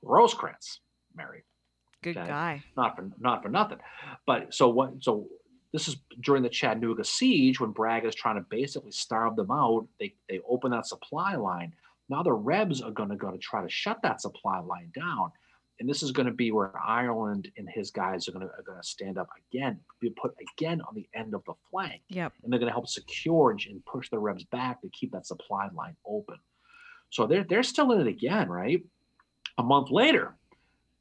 Rosecrans, 0.03 0.81
Mary 1.15 1.45
good 2.03 2.17
Okay. 2.17 2.29
guy 2.29 2.65
not 2.79 2.97
for 2.97 3.11
not 3.19 3.43
for 3.43 3.51
nothing. 3.51 3.77
But 4.27 4.55
so 4.55 4.69
what? 4.71 5.03
So 5.03 5.27
this 5.73 5.87
is 5.89 5.97
during 6.21 6.43
the 6.43 6.49
Chattanooga 6.49 7.05
siege 7.05 7.61
when 7.61 7.71
Bragg 7.71 8.05
is 8.05 8.15
trying 8.15 8.37
to 8.37 8.47
basically 8.49 8.91
starve 8.91 9.37
them 9.37 9.51
out. 9.51 9.87
They 9.99 10.15
they 10.29 10.41
open 10.49 10.71
that 10.73 10.87
supply 10.87 11.37
line. 11.37 11.73
Now 12.09 12.23
the 12.23 12.33
Rebs 12.33 12.83
are 12.83 12.91
going 12.91 13.11
to 13.11 13.17
go 13.17 13.31
to 13.31 13.39
try 13.39 13.63
to 13.63 13.71
shut 13.71 14.03
that 14.03 14.21
supply 14.21 14.59
line 14.61 14.91
down, 14.95 15.31
and 15.79 15.89
this 15.89 16.03
is 16.03 16.11
going 16.11 16.27
to 16.27 16.33
be 16.33 16.51
where 16.51 16.73
Ireland 16.77 17.53
and 17.57 17.69
his 17.71 17.93
guys 17.93 18.27
are 18.29 18.33
going 18.33 18.47
to 18.47 18.53
are 18.53 18.63
going 18.63 18.81
to 18.81 18.87
stand 18.87 19.17
up 19.17 19.29
again, 19.53 19.79
be 20.01 20.11
put 20.11 20.35
again 20.57 20.81
on 20.81 20.95
the 20.95 21.09
end 21.15 21.35
of 21.35 21.45
the 21.45 21.55
flank, 21.71 22.03
yep 22.09 22.33
and 22.43 22.53
they're 22.53 22.59
going 22.59 22.71
to 22.71 22.75
help 22.75 22.89
secure 22.89 23.51
and- 23.51 23.85
push 23.87 24.11
the 24.11 24.19
Rebs 24.19 24.45
back 24.45 24.81
to 24.83 24.89
keep 24.89 25.13
that 25.13 25.27
supply 25.27 25.69
line 25.73 25.97
open. 26.05 26.37
So 27.11 27.27
they're 27.27 27.45
they're 27.45 27.63
still 27.63 27.93
in 27.93 28.01
it 28.01 28.07
again, 28.09 28.49
right? 28.49 28.83
A 29.59 29.63
month 29.63 29.91
later, 29.91 30.35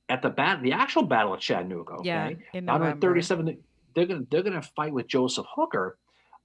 at 0.10 0.22
the 0.22 0.30
bat, 0.30 0.62
the 0.62 0.74
actual 0.74 1.04
battle 1.04 1.34
of 1.34 1.40
Chattanooga. 1.40 1.94
Okay? 1.94 2.08
yeah 2.08 2.30
in 2.54 2.66
november 2.66 3.08
137 3.08 3.58
they're 3.96 4.06
gonna 4.06 4.26
they're 4.30 4.44
gonna 4.44 4.62
fight 4.62 4.94
with 4.94 5.08
Joseph 5.08 5.46
Hooker 5.56 5.98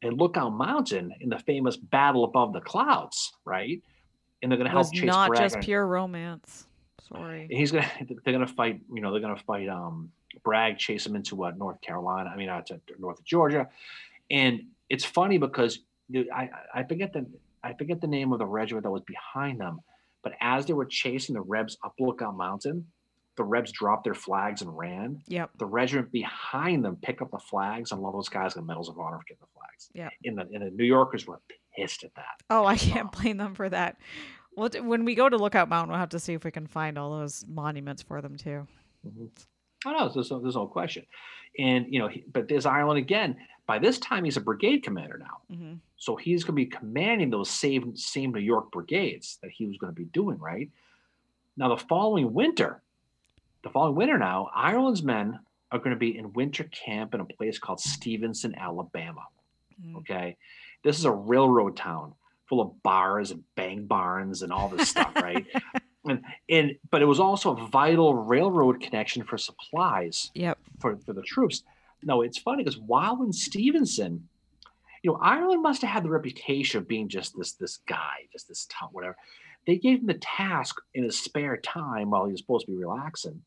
at 0.03 0.13
Lookout 0.13 0.51
Mountain 0.51 1.15
in 1.21 1.29
the 1.29 1.39
famous 1.39 1.77
battle 1.77 2.25
above 2.25 2.53
the 2.53 2.61
clouds, 2.61 3.33
right? 3.45 3.81
And 4.43 4.51
they're 4.51 4.59
gonna 4.59 4.71
help 4.71 4.87
was 4.87 4.91
chase 4.93 5.07
not 5.07 5.29
Bragg 5.29 5.43
just 5.43 5.55
and- 5.57 5.65
pure 5.65 5.87
romance 5.87 6.67
sorry 7.09 7.47
He's 7.51 7.71
gonna 7.71 7.91
they're 8.25 8.33
gonna 8.33 8.47
fight, 8.47 8.81
you 8.93 9.01
know, 9.01 9.13
they're 9.13 9.21
gonna 9.21 9.37
fight 9.37 9.69
um 9.69 10.11
Bragg, 10.43 10.79
chase 10.79 11.07
him 11.07 11.15
into 11.15 11.45
uh, 11.45 11.53
North 11.53 11.81
Carolina, 11.81 12.31
I 12.33 12.37
mean 12.37 12.49
uh, 12.49 12.61
to 12.63 12.81
North 12.99 13.23
Georgia. 13.25 13.69
And 14.31 14.63
it's 14.89 15.05
funny 15.05 15.39
because 15.39 15.81
I 16.35 16.51
I 16.75 16.83
forget 16.83 17.13
the 17.13 17.27
I 17.63 17.75
forget 17.75 18.01
the 18.01 18.07
name 18.07 18.33
of 18.33 18.39
the 18.39 18.47
regiment 18.47 18.85
that 18.85 18.91
was 18.91 19.03
behind 19.03 19.61
them, 19.61 19.81
but 20.23 20.33
as 20.41 20.67
they 20.67 20.73
were 20.73 20.85
chasing 20.85 21.35
the 21.35 21.41
Rebs 21.41 21.79
up 21.85 21.95
Lookout 21.99 22.37
Mountain, 22.37 22.87
the 23.37 23.45
Rebs 23.45 23.73
dropped 23.73 24.05
their 24.05 24.15
flags 24.15 24.63
and 24.63 24.77
ran 24.77 25.23
yep 25.27 25.51
the 25.59 25.67
regiment 25.67 26.11
behind 26.13 26.85
them 26.85 26.97
pick 27.03 27.21
up 27.23 27.31
the 27.31 27.39
flags 27.39 27.93
and 27.93 28.05
all 28.05 28.13
those 28.13 28.29
guys 28.29 28.55
got 28.55 28.65
medals 28.67 28.89
of 28.89 28.99
honor 28.99 29.19
for 29.19 29.25
getting 29.25 29.41
the 29.41 29.59
flags. 29.59 29.91
Yeah. 29.95 30.11
In 30.23 30.37
the 30.37 30.43
and 30.43 30.63
the 30.63 30.71
New 30.71 30.85
Yorkers 30.85 31.27
were 31.27 31.41
pissed 31.77 32.05
at 32.05 32.15
that. 32.15 32.37
oh 32.51 32.65
i 32.65 32.77
can't 32.77 33.11
blame 33.13 33.37
them 33.37 33.55
for 33.55 33.69
that 33.69 33.97
well 34.57 34.69
when 34.83 35.05
we 35.05 35.15
go 35.17 35.29
to 35.29 35.37
lookout 35.37 35.69
mountain 35.69 35.91
we'll 35.91 35.99
have 35.99 36.11
to 36.11 36.21
see 36.21 36.33
if 36.35 36.45
we 36.45 36.51
can 36.53 36.67
find 36.69 36.97
all 36.97 37.11
those 37.19 37.45
monuments 37.49 38.01
for 38.03 38.21
them 38.23 38.37
too 38.37 38.67
Oh 39.87 39.91
no, 39.93 40.09
there's 40.09 40.31
no, 40.31 40.41
there's 40.41 40.55
no 40.55 40.67
question. 40.67 41.05
And 41.59 41.87
you 41.93 41.99
know, 41.99 42.09
he, 42.09 42.25
but 42.33 42.49
this 42.49 42.67
Ireland 42.67 42.99
again. 42.99 43.37
By 43.67 43.79
this 43.79 43.99
time, 43.99 44.25
he's 44.25 44.37
a 44.37 44.43
brigade 44.43 44.83
commander 44.83 45.19
now, 45.19 45.55
hmm 45.57 45.75
so 45.97 46.17
he's 46.17 46.45
going 46.45 46.53
to 46.53 46.57
be 46.57 46.67
commanding 46.67 47.31
those 47.31 47.49
same 47.49 47.97
same 47.97 48.31
New 48.33 48.41
York 48.41 48.71
brigades 48.71 49.39
that 49.43 49.51
he 49.51 49.65
was 49.67 49.79
going 49.79 49.91
to 49.93 49.99
be 49.99 50.05
doing. 50.07 50.39
Right 50.39 50.71
now, 51.57 51.69
the 51.75 51.83
following 51.83 52.35
winter, 52.35 52.83
the 53.65 53.71
following 53.71 53.97
winter 53.97 54.19
now, 54.19 54.51
Ireland's 54.55 55.03
men 55.03 55.41
are 55.73 55.79
going 55.79 55.91
to 55.91 55.97
be 55.97 56.17
in 56.17 56.33
winter 56.35 56.65
camp 56.65 57.15
in 57.15 57.21
a 57.21 57.25
place 57.25 57.59
called 57.59 57.81
Stevenson, 57.81 58.55
Alabama. 58.57 59.25
Mm. 59.83 59.97
Okay. 59.97 60.37
This 60.85 60.99
is 60.99 61.07
a 61.07 61.11
railroad 61.11 61.77
town 61.77 62.13
full 62.47 62.61
of 62.61 62.83
bars 62.83 63.31
and 63.31 63.43
bang 63.57 63.87
barns 63.87 64.43
and 64.43 64.53
all 64.53 64.69
this 64.69 64.91
stuff, 64.91 65.17
right? 65.17 65.47
And, 66.05 66.23
and 66.49 66.73
but 66.91 67.01
it 67.01 67.07
was 67.07 67.19
also 67.19 67.57
a 67.57 67.67
vital 67.69 68.15
railroad 68.15 68.81
connection 68.81 69.25
for 69.25 69.39
supplies 69.39 70.31
Yep. 70.35 70.59
for, 70.79 70.97
for 70.99 71.15
the 71.15 71.23
troops. 71.23 71.63
No, 72.03 72.21
it's 72.21 72.39
funny 72.39 72.63
because 72.63 72.79
while 72.79 73.23
in 73.23 73.33
Stevenson, 73.33 74.29
you 75.03 75.11
know, 75.11 75.19
Ireland 75.23 75.63
must 75.63 75.81
have 75.81 75.91
had 75.91 76.03
the 76.05 76.11
reputation 76.11 76.79
of 76.79 76.87
being 76.87 77.09
just 77.09 77.37
this 77.37 77.53
this 77.53 77.79
guy, 77.89 78.27
just 78.31 78.47
this 78.49 78.67
tough, 78.71 78.91
whatever. 78.93 79.17
They 79.67 79.77
gave 79.77 80.01
him 80.01 80.07
the 80.07 80.15
task 80.15 80.77
in 80.93 81.05
his 81.05 81.19
spare 81.19 81.57
time 81.57 82.11
while 82.11 82.27
he 82.27 82.33
was 82.33 82.41
supposed 82.43 82.67
to 82.67 82.73
be 82.73 82.79
relaxing 82.79 83.43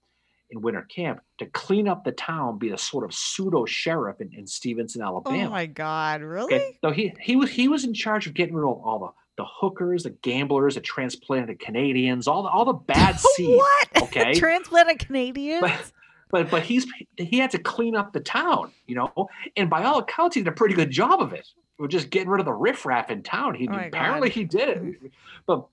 in 0.50 0.62
winter 0.62 0.84
camp 0.84 1.20
to 1.40 1.46
clean 1.48 1.88
up 1.88 2.04
the 2.04 2.12
town, 2.12 2.58
be 2.58 2.70
a 2.70 2.78
sort 2.78 3.04
of 3.04 3.14
pseudo 3.14 3.66
sheriff 3.66 4.22
in, 4.22 4.32
in 4.34 4.48
Stevenson, 4.48 5.02
oh 5.02 5.08
Alabama. 5.08 5.48
Oh 5.48 5.50
my 5.50 5.66
God! 5.66 6.22
Really? 6.22 6.56
Okay, 6.56 6.78
so 6.82 6.92
he 6.92 7.14
he 7.22 7.36
was 7.36 7.50
he 7.50 7.68
was 7.68 7.84
in 7.84 7.94
charge 7.94 8.28
of 8.28 8.34
getting 8.34 8.56
rid 8.56 8.64
of 8.70 8.80
all 8.84 9.00
the 9.00 9.44
the 9.44 9.46
hookers, 9.48 10.04
the 10.04 10.10
gamblers, 10.10 10.76
the 10.76 10.82
transplanted 10.82 11.60
Canadians, 11.60 12.28
all 12.28 12.44
the 12.44 12.50
all 12.50 12.66
the 12.66 12.74
bad 12.74 13.20
seeds. 13.36 13.58
what? 13.58 13.88
okay. 14.04 14.34
Transplanted 14.34 15.00
Canadians? 15.00 15.62
But, 15.62 15.92
but 16.30 16.50
but 16.50 16.64
he's 16.64 16.86
he 17.18 17.40
had 17.40 17.52
to 17.52 17.60
clean 17.60 17.96
up 17.96 18.14
the 18.14 18.20
town, 18.20 18.72
you 18.86 18.96
know, 18.96 19.30
and 19.56 19.70
by 19.70 19.84
all 19.84 20.00
accounts, 20.00 20.36
he 20.36 20.42
did 20.42 20.48
a 20.48 20.56
pretty 20.56 20.76
good 20.76 20.92
job 20.92 21.22
of 21.22 21.34
it. 21.34 21.48
We're 21.78 21.88
just 21.88 22.10
getting 22.10 22.30
rid 22.30 22.40
of 22.40 22.46
the 22.46 22.54
riffraff 22.54 23.12
in 23.12 23.22
town. 23.22 23.54
He 23.54 23.68
Oh 23.70 23.74
apparently 23.76 24.30
God. 24.30 24.36
he 24.36 24.44
did 24.46 24.70
it, 24.70 25.12
but 25.46 25.68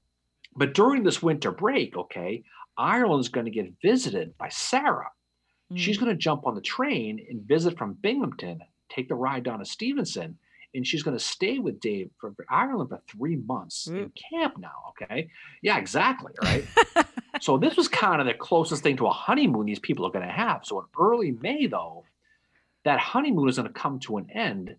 but 0.56 0.74
during 0.74 1.02
this 1.02 1.22
winter 1.22 1.50
break, 1.50 1.96
okay, 1.96 2.44
Ireland's 2.76 3.28
going 3.28 3.46
to 3.46 3.50
get 3.52 3.72
visited 3.82 4.36
by 4.38 4.48
Sarah. 4.48 5.10
She's 5.74 5.96
Mm. 5.96 6.00
going 6.00 6.12
to 6.16 6.18
jump 6.22 6.46
on 6.46 6.54
the 6.54 6.60
train 6.60 7.24
and 7.30 7.42
visit 7.42 7.76
from 7.78 7.94
Binghamton, 7.94 8.60
take 8.88 9.08
the 9.08 9.14
ride 9.14 9.42
down 9.44 9.58
to 9.60 9.64
Stevenson, 9.64 10.36
and 10.74 10.86
she's 10.86 11.02
going 11.02 11.16
to 11.16 11.22
stay 11.24 11.58
with 11.58 11.80
Dave 11.80 12.10
for, 12.18 12.32
for 12.34 12.44
Ireland 12.50 12.90
for 12.90 13.00
three 13.08 13.36
months 13.36 13.86
in 13.86 14.12
camp 14.30 14.58
now. 14.58 14.92
Okay. 15.02 15.28
Yeah, 15.62 15.78
exactly. 15.78 16.32
Right. 16.42 16.64
so 17.40 17.56
this 17.58 17.76
was 17.76 17.88
kind 17.88 18.20
of 18.20 18.26
the 18.26 18.34
closest 18.34 18.82
thing 18.82 18.96
to 18.98 19.06
a 19.06 19.10
honeymoon 19.10 19.66
these 19.66 19.78
people 19.78 20.04
are 20.06 20.10
going 20.10 20.26
to 20.26 20.32
have. 20.32 20.62
So 20.64 20.80
in 20.80 20.86
early 21.00 21.30
May, 21.32 21.66
though, 21.66 22.04
that 22.84 22.98
honeymoon 22.98 23.48
is 23.48 23.56
going 23.56 23.68
to 23.68 23.72
come 23.74 23.98
to 24.00 24.18
an 24.18 24.28
end 24.32 24.76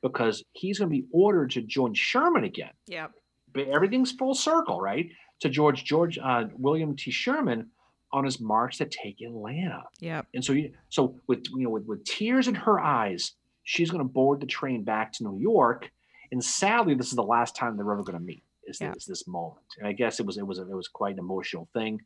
because 0.00 0.42
he's 0.52 0.78
going 0.78 0.90
to 0.90 0.96
be 0.96 1.06
ordered 1.12 1.50
to 1.52 1.60
join 1.62 1.92
Sherman 1.94 2.44
again 2.44 2.72
Yep. 2.86 3.12
but 3.52 3.68
everything's 3.68 4.12
full 4.12 4.34
circle, 4.34 4.80
right? 4.80 5.10
To 5.42 5.48
George 5.48 5.84
George 5.84 6.18
uh, 6.18 6.44
William 6.56 6.96
T. 6.96 7.10
Sherman 7.10 7.68
on 8.12 8.24
his 8.24 8.40
march 8.40 8.78
to 8.78 8.84
take 8.84 9.20
Atlanta. 9.20 9.82
Yeah. 10.00 10.22
And 10.34 10.44
so, 10.44 10.52
you, 10.52 10.72
so 10.88 11.16
with 11.26 11.44
you 11.54 11.64
know, 11.64 11.70
with, 11.70 11.84
with 11.86 12.04
tears 12.04 12.46
in 12.48 12.54
her 12.54 12.78
eyes, 12.78 13.32
she's 13.64 13.90
going 13.90 14.02
to 14.06 14.08
board 14.08 14.40
the 14.40 14.46
train 14.46 14.84
back 14.84 15.12
to 15.14 15.24
New 15.24 15.38
York. 15.40 15.90
And 16.30 16.42
sadly, 16.44 16.94
this 16.94 17.08
is 17.08 17.14
the 17.14 17.22
last 17.22 17.56
time 17.56 17.76
they're 17.76 17.90
ever 17.92 18.02
going 18.02 18.18
to 18.18 18.24
meet. 18.24 18.44
Is 18.66 18.80
Yeah. 18.80 18.92
this 18.94 19.04
this 19.06 19.26
moment? 19.26 19.66
And 19.78 19.86
I 19.88 19.92
guess 19.92 20.20
it 20.20 20.26
was 20.26 20.38
it 20.38 20.46
was 20.46 20.58
it 20.58 20.68
was 20.68 20.86
quite 20.88 21.14
an 21.14 21.18
emotional 21.18 21.68
thing. 21.72 22.00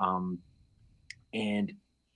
Um, 0.00 0.40
and 1.32 1.72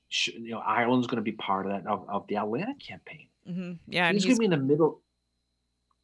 sh- 0.08 0.28
you 0.38 0.50
know, 0.50 0.58
Ireland's 0.58 1.06
going 1.06 1.16
to 1.16 1.22
be 1.22 1.32
part 1.32 1.66
of 1.66 1.72
that 1.72 1.86
of, 1.88 2.04
of 2.08 2.26
the 2.26 2.36
Atlanta 2.36 2.74
campaign. 2.84 3.28
hmm 3.46 3.72
Yeah. 3.86 4.06
And 4.08 4.14
he's, 4.16 4.24
he's, 4.24 4.38
going 4.38 4.50
to 4.50 4.56
be 4.56 4.60
in 4.62 4.66
the 4.66 4.72
middle. 4.72 5.02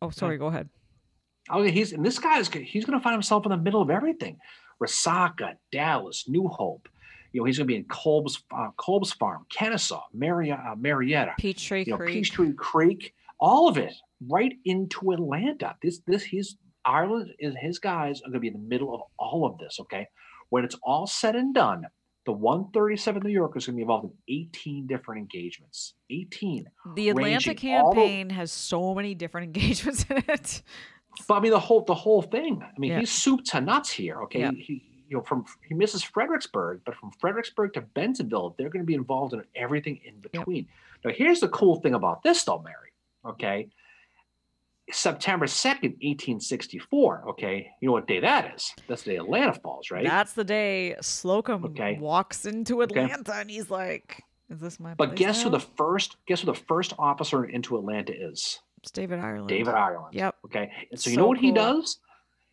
oh, 0.01 0.11
sorry. 0.11 0.39
Go 0.39 0.47
ahead. 0.47 0.69
Oh, 1.51 1.63
he's 1.63 1.93
and 1.93 2.05
this 2.05 2.19
guy 2.19 2.39
is 2.39 2.49
he's 2.49 2.85
going 2.85 2.99
to 2.99 3.03
find 3.03 3.15
himself 3.15 3.45
in 3.47 3.51
the 3.51 3.57
middle 3.57 3.83
of 3.83 3.91
everything. 3.91 4.39
Resaca, 4.83 5.55
Dallas, 5.73 6.25
New 6.29 6.49
Hope. 6.49 6.89
You 7.33 7.41
know, 7.41 7.45
he's 7.47 7.59
going 7.59 7.67
to 7.67 7.73
be 7.73 7.77
in 7.77 7.85
Kolb's 7.85 8.43
uh, 8.57 8.69
Kolb's 8.77 9.13
Farm, 9.13 9.45
Kennesaw, 9.51 10.03
Mari- 10.13 10.53
uh, 10.53 10.75
Marietta, 10.79 11.33
Peachtree 11.39 11.85
you 11.85 11.93
know, 11.93 11.97
Creek. 11.99 12.15
Peachtree 12.15 12.53
Creek, 12.55 13.15
all 13.41 13.69
of 13.69 13.77
it 13.77 13.93
right 14.29 14.55
into 14.65 15.11
Atlanta. 15.13 15.77
This 15.83 16.01
this 16.07 16.23
he's 16.23 16.57
Ireland 16.85 17.31
is 17.39 17.55
his 17.61 17.79
guys 17.79 18.21
are 18.21 18.31
going 18.31 18.35
to 18.35 18.41
be 18.41 18.49
in 18.49 18.55
the 18.55 18.59
middle 18.69 18.95
of 18.95 19.03
all 19.19 19.47
of 19.47 19.59
this. 19.59 19.79
Okay, 19.81 20.07
when 20.51 20.65
it's 20.65 20.77
all 20.83 21.07
said 21.07 21.35
and 21.35 21.53
done, 21.53 21.87
the 22.27 22.33
137 22.33 23.23
New 23.23 23.31
Yorkers 23.31 23.65
is 23.65 23.67
going 23.67 23.75
to 23.75 23.79
be 23.79 23.83
involved 23.83 24.07
in 24.29 24.35
18 24.55 24.87
different 24.87 25.21
engagements. 25.21 25.95
18. 26.11 26.67
The 26.95 27.09
Atlanta 27.11 27.51
all 27.51 27.93
the- 27.93 28.01
campaign 28.01 28.31
has 28.31 28.53
so 28.53 28.95
many 28.95 29.15
different 29.15 29.45
engagements 29.57 30.07
in 30.09 30.23
it. 30.29 30.63
But 31.29 31.35
I 31.35 31.41
mean, 31.41 31.51
the 31.53 31.61
whole 31.61 31.83
the 31.85 31.95
whole 31.95 32.23
thing. 32.23 32.62
I 32.62 32.79
mean, 32.79 32.93
Yeah. 32.93 33.01
he's 33.01 33.11
soup 33.12 33.45
to 33.47 33.61
nuts 33.61 33.91
here. 33.91 34.23
Okay, 34.23 34.41
Yeah. 34.41 34.51
he 34.53 34.83
you 35.09 35.17
know 35.19 35.23
from 35.23 35.45
he 35.69 35.75
misses 35.75 36.03
Fredericksburg, 36.03 36.81
but 36.85 36.95
from 36.97 37.11
Fredericksburg 37.21 37.73
to 37.75 37.81
Bentonville, 37.83 38.55
they're 38.59 38.71
going 38.71 38.83
to 38.83 38.87
be 38.87 38.95
involved 38.95 39.33
in 39.35 39.43
everything 39.55 40.01
in 40.05 40.19
between. 40.21 40.67
Now, 41.05 41.12
here's 41.12 41.41
the 41.41 41.49
cool 41.49 41.77
thing 41.81 41.95
about 41.95 42.23
this, 42.23 42.43
though, 42.45 42.61
Mary. 42.62 42.91
Okay, 43.27 43.69
September 44.91 45.47
second, 45.47 45.97
eighteen 46.03 46.41
sixty 46.41 46.79
four. 46.79 47.25
Okay, 47.31 47.71
you 47.81 47.87
know 47.89 47.93
what 47.93 48.07
day 48.07 48.21
that 48.21 48.55
is? 48.55 48.75
That's 48.87 49.03
the 49.03 49.12
day 49.12 49.17
Atlanta 49.17 49.55
falls, 49.55 49.91
right? 49.91 50.05
That's 50.05 50.35
the 50.35 50.45
day 50.45 50.95
Slocum 51.01 51.65
Okay. 51.67 51.97
walks 51.99 52.45
into 52.45 52.83
Atlanta 52.83 53.35
and 53.35 53.51
he's 53.51 53.71
like, 53.71 54.23
"Is 54.51 54.61
this 54.61 54.79
my?" 54.79 54.93
but 54.95 55.11
place 55.11 55.19
guess 55.19 55.43
who 55.43 55.49
the 55.51 55.61
first 55.61 56.17
guess 56.27 56.41
who 56.43 56.47
the 56.47 56.55
first 56.55 56.93
officer 56.99 57.45
into 57.47 57.79
Atlanta 57.79 58.12
is? 58.12 58.61
It's 58.85 58.91
David 58.91 59.18
Ireland. 59.18 59.49
David 59.49 59.74
Ireland. 59.74 60.14
Yep. 60.14 60.35
Okay. 60.47 60.70
And 60.91 61.01
so 61.01 61.09
you 61.11 61.16
So 61.16 61.22
know 61.22 61.26
what 61.28 61.39
he 61.39 61.53
does? 61.53 61.99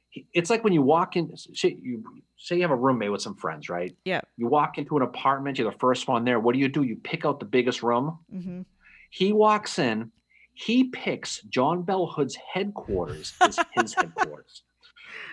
He- 0.10 0.26
It's 0.34 0.50
like 0.50 0.64
when 0.64 0.74
you 0.74 0.82
walk 0.82 1.16
in, 1.18 1.36
say 1.36 1.78
you 1.82 2.04
say 2.38 2.56
you 2.56 2.62
have 2.64 2.72
a 2.72 2.76
roommate 2.76 3.12
with 3.12 3.22
some 3.22 3.36
friends, 3.36 3.70
right? 3.70 3.96
Yeah. 4.06 4.22
You 4.38 4.48
walk 4.48 4.78
into 4.78 4.96
an 4.98 5.04
apartment, 5.04 5.58
you're 5.60 5.70
the 5.72 5.78
first 5.78 6.08
one 6.08 6.24
there. 6.26 6.40
What 6.40 6.54
do 6.54 6.60
you 6.60 6.70
do? 6.70 6.84
You 6.84 6.96
pick 6.96 7.26
out 7.26 7.40
the 7.40 7.46
biggest 7.46 7.84
room. 7.84 8.18
Mm-hmm. 8.34 8.62
He 9.10 9.34
walks 9.34 9.78
in, 9.78 10.12
he 10.54 10.86
picks 10.86 11.42
John 11.44 11.84
Bell 11.84 12.08
Hood's 12.08 12.36
headquarters 12.54 13.34
as 13.42 13.60
his 13.76 13.94
headquarters. 13.94 14.64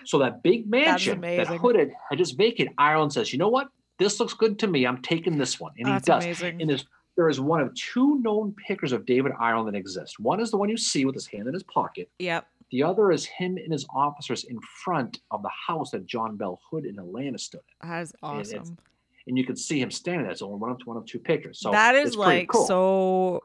So 0.04 0.18
that 0.18 0.42
big 0.42 0.68
mansion 0.68 1.20
that. 1.20 1.46
Hood 1.46 1.76
had, 1.76 1.92
had 2.10 2.18
just 2.18 2.36
vacated, 2.36 2.72
Ireland 2.76 3.12
says, 3.12 3.32
you 3.32 3.38
know 3.38 3.48
what? 3.48 3.68
This 3.98 4.20
looks 4.20 4.34
good 4.34 4.58
to 4.60 4.66
me. 4.66 4.84
I'm 4.86 5.00
taking 5.02 5.38
this 5.38 5.58
one. 5.60 5.72
And 5.78 5.88
he 5.88 5.98
does. 6.00 6.24
amazing. 6.24 6.60
And 6.60 6.70
there's 6.70 6.86
there 7.18 7.28
is 7.28 7.40
one 7.40 7.60
of 7.60 7.74
two 7.74 8.20
known 8.20 8.54
pictures 8.64 8.92
of 8.92 9.04
David 9.04 9.32
Ireland 9.40 9.74
that 9.74 9.76
exist. 9.76 10.20
One 10.20 10.38
is 10.38 10.52
the 10.52 10.56
one 10.56 10.68
you 10.68 10.76
see 10.76 11.04
with 11.04 11.16
his 11.16 11.26
hand 11.26 11.48
in 11.48 11.52
his 11.52 11.64
pocket. 11.64 12.08
Yep. 12.20 12.46
The 12.70 12.84
other 12.84 13.10
is 13.10 13.26
him 13.26 13.56
and 13.56 13.72
his 13.72 13.84
officers 13.92 14.44
in 14.44 14.56
front 14.84 15.18
of 15.32 15.42
the 15.42 15.50
house 15.66 15.90
that 15.90 16.06
John 16.06 16.36
Bell 16.36 16.60
Hood 16.70 16.84
in 16.84 16.96
Atlanta 16.96 17.36
stood 17.36 17.62
in. 17.82 17.88
That 17.88 18.02
is 18.02 18.12
awesome. 18.22 18.78
And 19.26 19.36
you 19.36 19.44
can 19.44 19.56
see 19.56 19.80
him 19.80 19.90
standing 19.90 20.22
there. 20.22 20.30
It's 20.30 20.42
only 20.42 20.58
one 20.58 20.70
of 20.70 20.78
one 20.84 20.96
of 20.96 21.06
two 21.06 21.18
pictures. 21.18 21.58
So 21.58 21.72
that 21.72 21.96
is 21.96 22.14
like 22.14 22.48
cool. 22.48 22.66
so. 22.66 23.44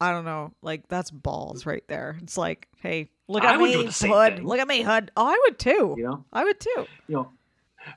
I 0.00 0.12
don't 0.12 0.24
know. 0.24 0.52
Like 0.62 0.86
that's 0.86 1.10
balls 1.10 1.66
right 1.66 1.82
there. 1.88 2.18
It's 2.22 2.38
like, 2.38 2.68
hey, 2.76 3.10
look 3.26 3.42
at 3.42 3.56
I 3.56 3.58
me, 3.58 3.72
do 3.72 3.82
the 3.82 3.90
same 3.90 4.12
Hood. 4.12 4.36
thing. 4.36 4.46
Look 4.46 4.60
at 4.60 4.68
me, 4.68 4.82
Hood. 4.82 5.10
Oh, 5.16 5.26
I 5.26 5.36
would 5.46 5.58
too. 5.58 5.96
you 5.98 6.04
know, 6.04 6.24
I 6.32 6.44
would 6.44 6.60
too. 6.60 6.86
you 7.08 7.16
know, 7.16 7.32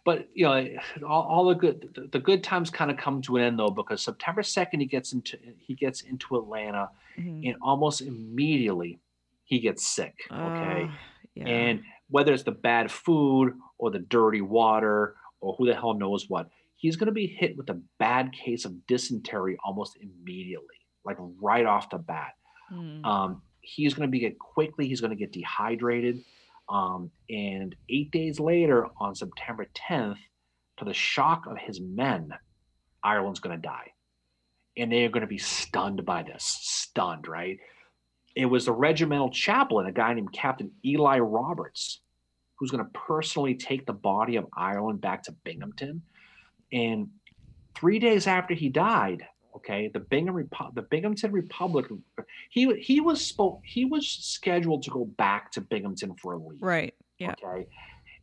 but 0.05 0.27
you 0.33 0.45
know, 0.45 0.67
all, 1.07 1.23
all 1.23 1.45
the 1.45 1.55
good 1.55 1.89
the, 1.93 2.07
the 2.11 2.19
good 2.19 2.43
times 2.43 2.69
kind 2.69 2.91
of 2.91 2.97
come 2.97 3.21
to 3.23 3.37
an 3.37 3.43
end 3.43 3.59
though 3.59 3.69
because 3.69 4.01
September 4.01 4.43
second 4.43 4.79
he 4.79 4.85
gets 4.85 5.13
into 5.13 5.37
he 5.57 5.75
gets 5.75 6.01
into 6.01 6.37
Atlanta 6.37 6.89
Mhm. 7.19 7.45
and 7.47 7.55
almost 7.61 8.01
immediately 8.01 8.99
he 9.43 9.59
gets 9.59 9.85
sick. 9.85 10.15
Okay. 10.31 10.83
Uh, 10.83 10.91
yeah. 11.35 11.45
And 11.45 11.83
whether 12.09 12.33
it's 12.33 12.43
the 12.43 12.51
bad 12.51 12.89
food 12.91 13.53
or 13.77 13.91
the 13.91 13.99
dirty 13.99 14.41
water 14.41 15.15
or 15.41 15.55
who 15.55 15.65
the 15.65 15.75
hell 15.75 15.93
knows 15.93 16.29
what, 16.29 16.49
he's 16.75 16.95
going 16.95 17.07
to 17.07 17.13
be 17.13 17.27
hit 17.27 17.57
with 17.57 17.69
a 17.69 17.81
bad 17.99 18.31
case 18.31 18.63
of 18.65 18.85
dysentery 18.87 19.57
almost 19.63 19.97
immediately, 20.01 20.75
like 21.03 21.17
right 21.19 21.65
off 21.65 21.89
the 21.89 21.97
bat. 21.97 22.33
Mm. 22.71 23.05
Um, 23.05 23.41
he's 23.59 23.93
going 23.93 24.07
to 24.07 24.11
be 24.11 24.19
get 24.19 24.39
quickly. 24.39 24.87
He's 24.87 25.01
going 25.01 25.11
to 25.11 25.17
get 25.17 25.31
dehydrated. 25.33 26.23
Um, 26.70 27.12
and 27.30 27.76
eight 27.89 28.12
days 28.12 28.39
later, 28.39 28.88
on 28.99 29.16
September 29.16 29.68
10th, 29.89 30.18
to 30.78 30.86
the 30.86 30.93
shock 30.93 31.45
of 31.47 31.57
his 31.57 31.80
men, 31.80 32.34
Ireland's 33.03 33.39
going 33.39 33.55
to 33.55 33.62
die. 33.62 33.91
And 34.78 34.91
they 34.91 35.03
are 35.05 35.09
going 35.09 35.22
to 35.22 35.28
be 35.28 35.38
stunned 35.38 36.05
by 36.05 36.24
this, 36.24 36.43
stunned, 36.43 37.28
right? 37.28 37.59
It 38.36 38.45
was 38.45 38.66
the 38.66 38.72
regimental 38.72 39.30
chaplain, 39.30 39.88
a 39.88 39.91
guy 39.91 40.14
named 40.14 40.32
Captain 40.32 40.72
Eli 40.86 41.20
Roberts, 41.20 41.99
who's 42.55 42.72
going 42.72 42.84
to 42.84 42.91
personally 42.91 43.55
take 43.55 43.86
the 43.86 43.93
body 43.93 44.38
of 44.38 44.45
Ireland 44.55 45.01
back 45.01 45.24
to 45.24 45.34
Binghamton. 45.43 46.03
And 46.72 47.09
three 47.76 47.99
days 47.99 48.28
after 48.28 48.53
he 48.53 48.70
died, 48.70 49.24
okay, 49.55 49.89
the 49.93 49.99
Bingham 49.99 50.35
Repu- 50.35 50.73
the 50.73 50.81
Binghamton 50.81 51.31
Republic, 51.31 51.87
he 52.49 52.73
he 52.79 52.99
was 52.99 53.25
spoke 53.25 53.61
he 53.63 53.85
was 53.85 54.07
scheduled 54.07 54.83
to 54.83 54.89
go 54.89 55.05
back 55.05 55.51
to 55.53 55.61
Binghamton 55.61 56.15
for 56.15 56.33
a 56.33 56.37
leave. 56.37 56.61
right. 56.61 56.93
Yeah. 57.17 57.35
Okay. 57.43 57.67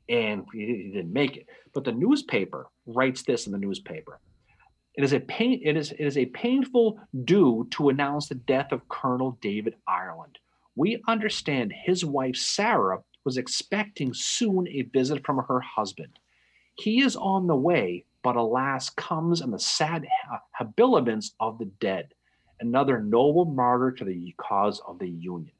And 0.08 0.44
he, 0.52 0.66
he 0.66 0.90
didn't 0.92 1.12
make 1.12 1.36
it. 1.36 1.46
But 1.72 1.84
the 1.84 1.92
newspaper 1.92 2.68
writes 2.86 3.22
this 3.22 3.46
in 3.46 3.52
the 3.52 3.58
newspaper. 3.58 4.20
It 4.94 5.04
is 5.04 5.12
a 5.12 5.20
pain, 5.20 5.60
it 5.64 5.76
is 5.76 5.92
it 5.92 6.04
is 6.04 6.18
a 6.18 6.26
painful 6.26 6.98
due 7.24 7.68
to 7.70 7.88
announce 7.88 8.28
the 8.28 8.34
death 8.34 8.72
of 8.72 8.88
Colonel 8.88 9.38
David 9.40 9.74
Ireland. 9.86 10.38
We 10.74 11.02
understand 11.06 11.72
his 11.72 12.04
wife 12.04 12.36
Sarah 12.36 13.02
was 13.24 13.36
expecting 13.36 14.14
soon 14.14 14.66
a 14.68 14.82
visit 14.82 15.24
from 15.24 15.38
her 15.48 15.60
husband. 15.60 16.18
He 16.76 17.02
is 17.02 17.14
on 17.14 17.46
the 17.46 17.56
way, 17.56 18.06
but 18.22 18.36
alas, 18.36 18.90
comes 18.90 19.40
in 19.40 19.50
the 19.50 19.58
sad 19.58 20.06
habiliments 20.52 21.34
of 21.40 21.58
the 21.58 21.66
dead. 21.80 22.12
another 22.60 23.00
noble 23.00 23.44
martyr 23.44 23.92
to 23.92 24.04
the 24.04 24.34
cause 24.36 24.80
of 24.86 24.98
the 24.98 25.08
Union. 25.08 25.52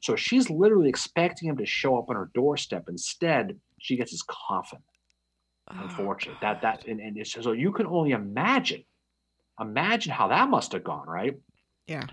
So 0.00 0.16
she's 0.16 0.50
literally 0.50 0.88
expecting 0.88 1.48
him 1.48 1.56
to 1.56 1.66
show 1.66 1.98
up 1.98 2.10
on 2.10 2.16
her 2.16 2.30
doorstep. 2.34 2.88
Instead, 2.88 3.58
she 3.78 3.96
gets 3.96 4.10
his 4.10 4.22
coffin. 4.22 4.80
Oh, 5.70 5.80
Unfortunately, 5.82 6.38
that 6.42 6.60
that 6.62 6.86
and, 6.86 7.00
and 7.00 7.16
it's, 7.16 7.32
so 7.32 7.52
you 7.52 7.72
can 7.72 7.86
only 7.86 8.10
imagine, 8.10 8.84
imagine 9.58 10.12
how 10.12 10.28
that 10.28 10.48
must 10.50 10.72
have 10.72 10.84
gone, 10.84 11.08
right? 11.08 11.38
Yeah. 11.86 12.06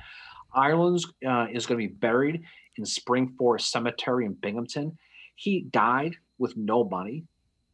Ireland's 0.53 1.05
uh, 1.27 1.47
is 1.51 1.65
going 1.65 1.79
to 1.81 1.87
be 1.87 1.93
buried 1.93 2.43
in 2.77 2.85
Spring 2.85 3.33
Forest 3.37 3.71
Cemetery 3.71 4.25
in 4.25 4.33
Binghamton. 4.33 4.97
He 5.35 5.61
died 5.71 6.15
with 6.37 6.55
no 6.55 6.83
money. 6.85 7.25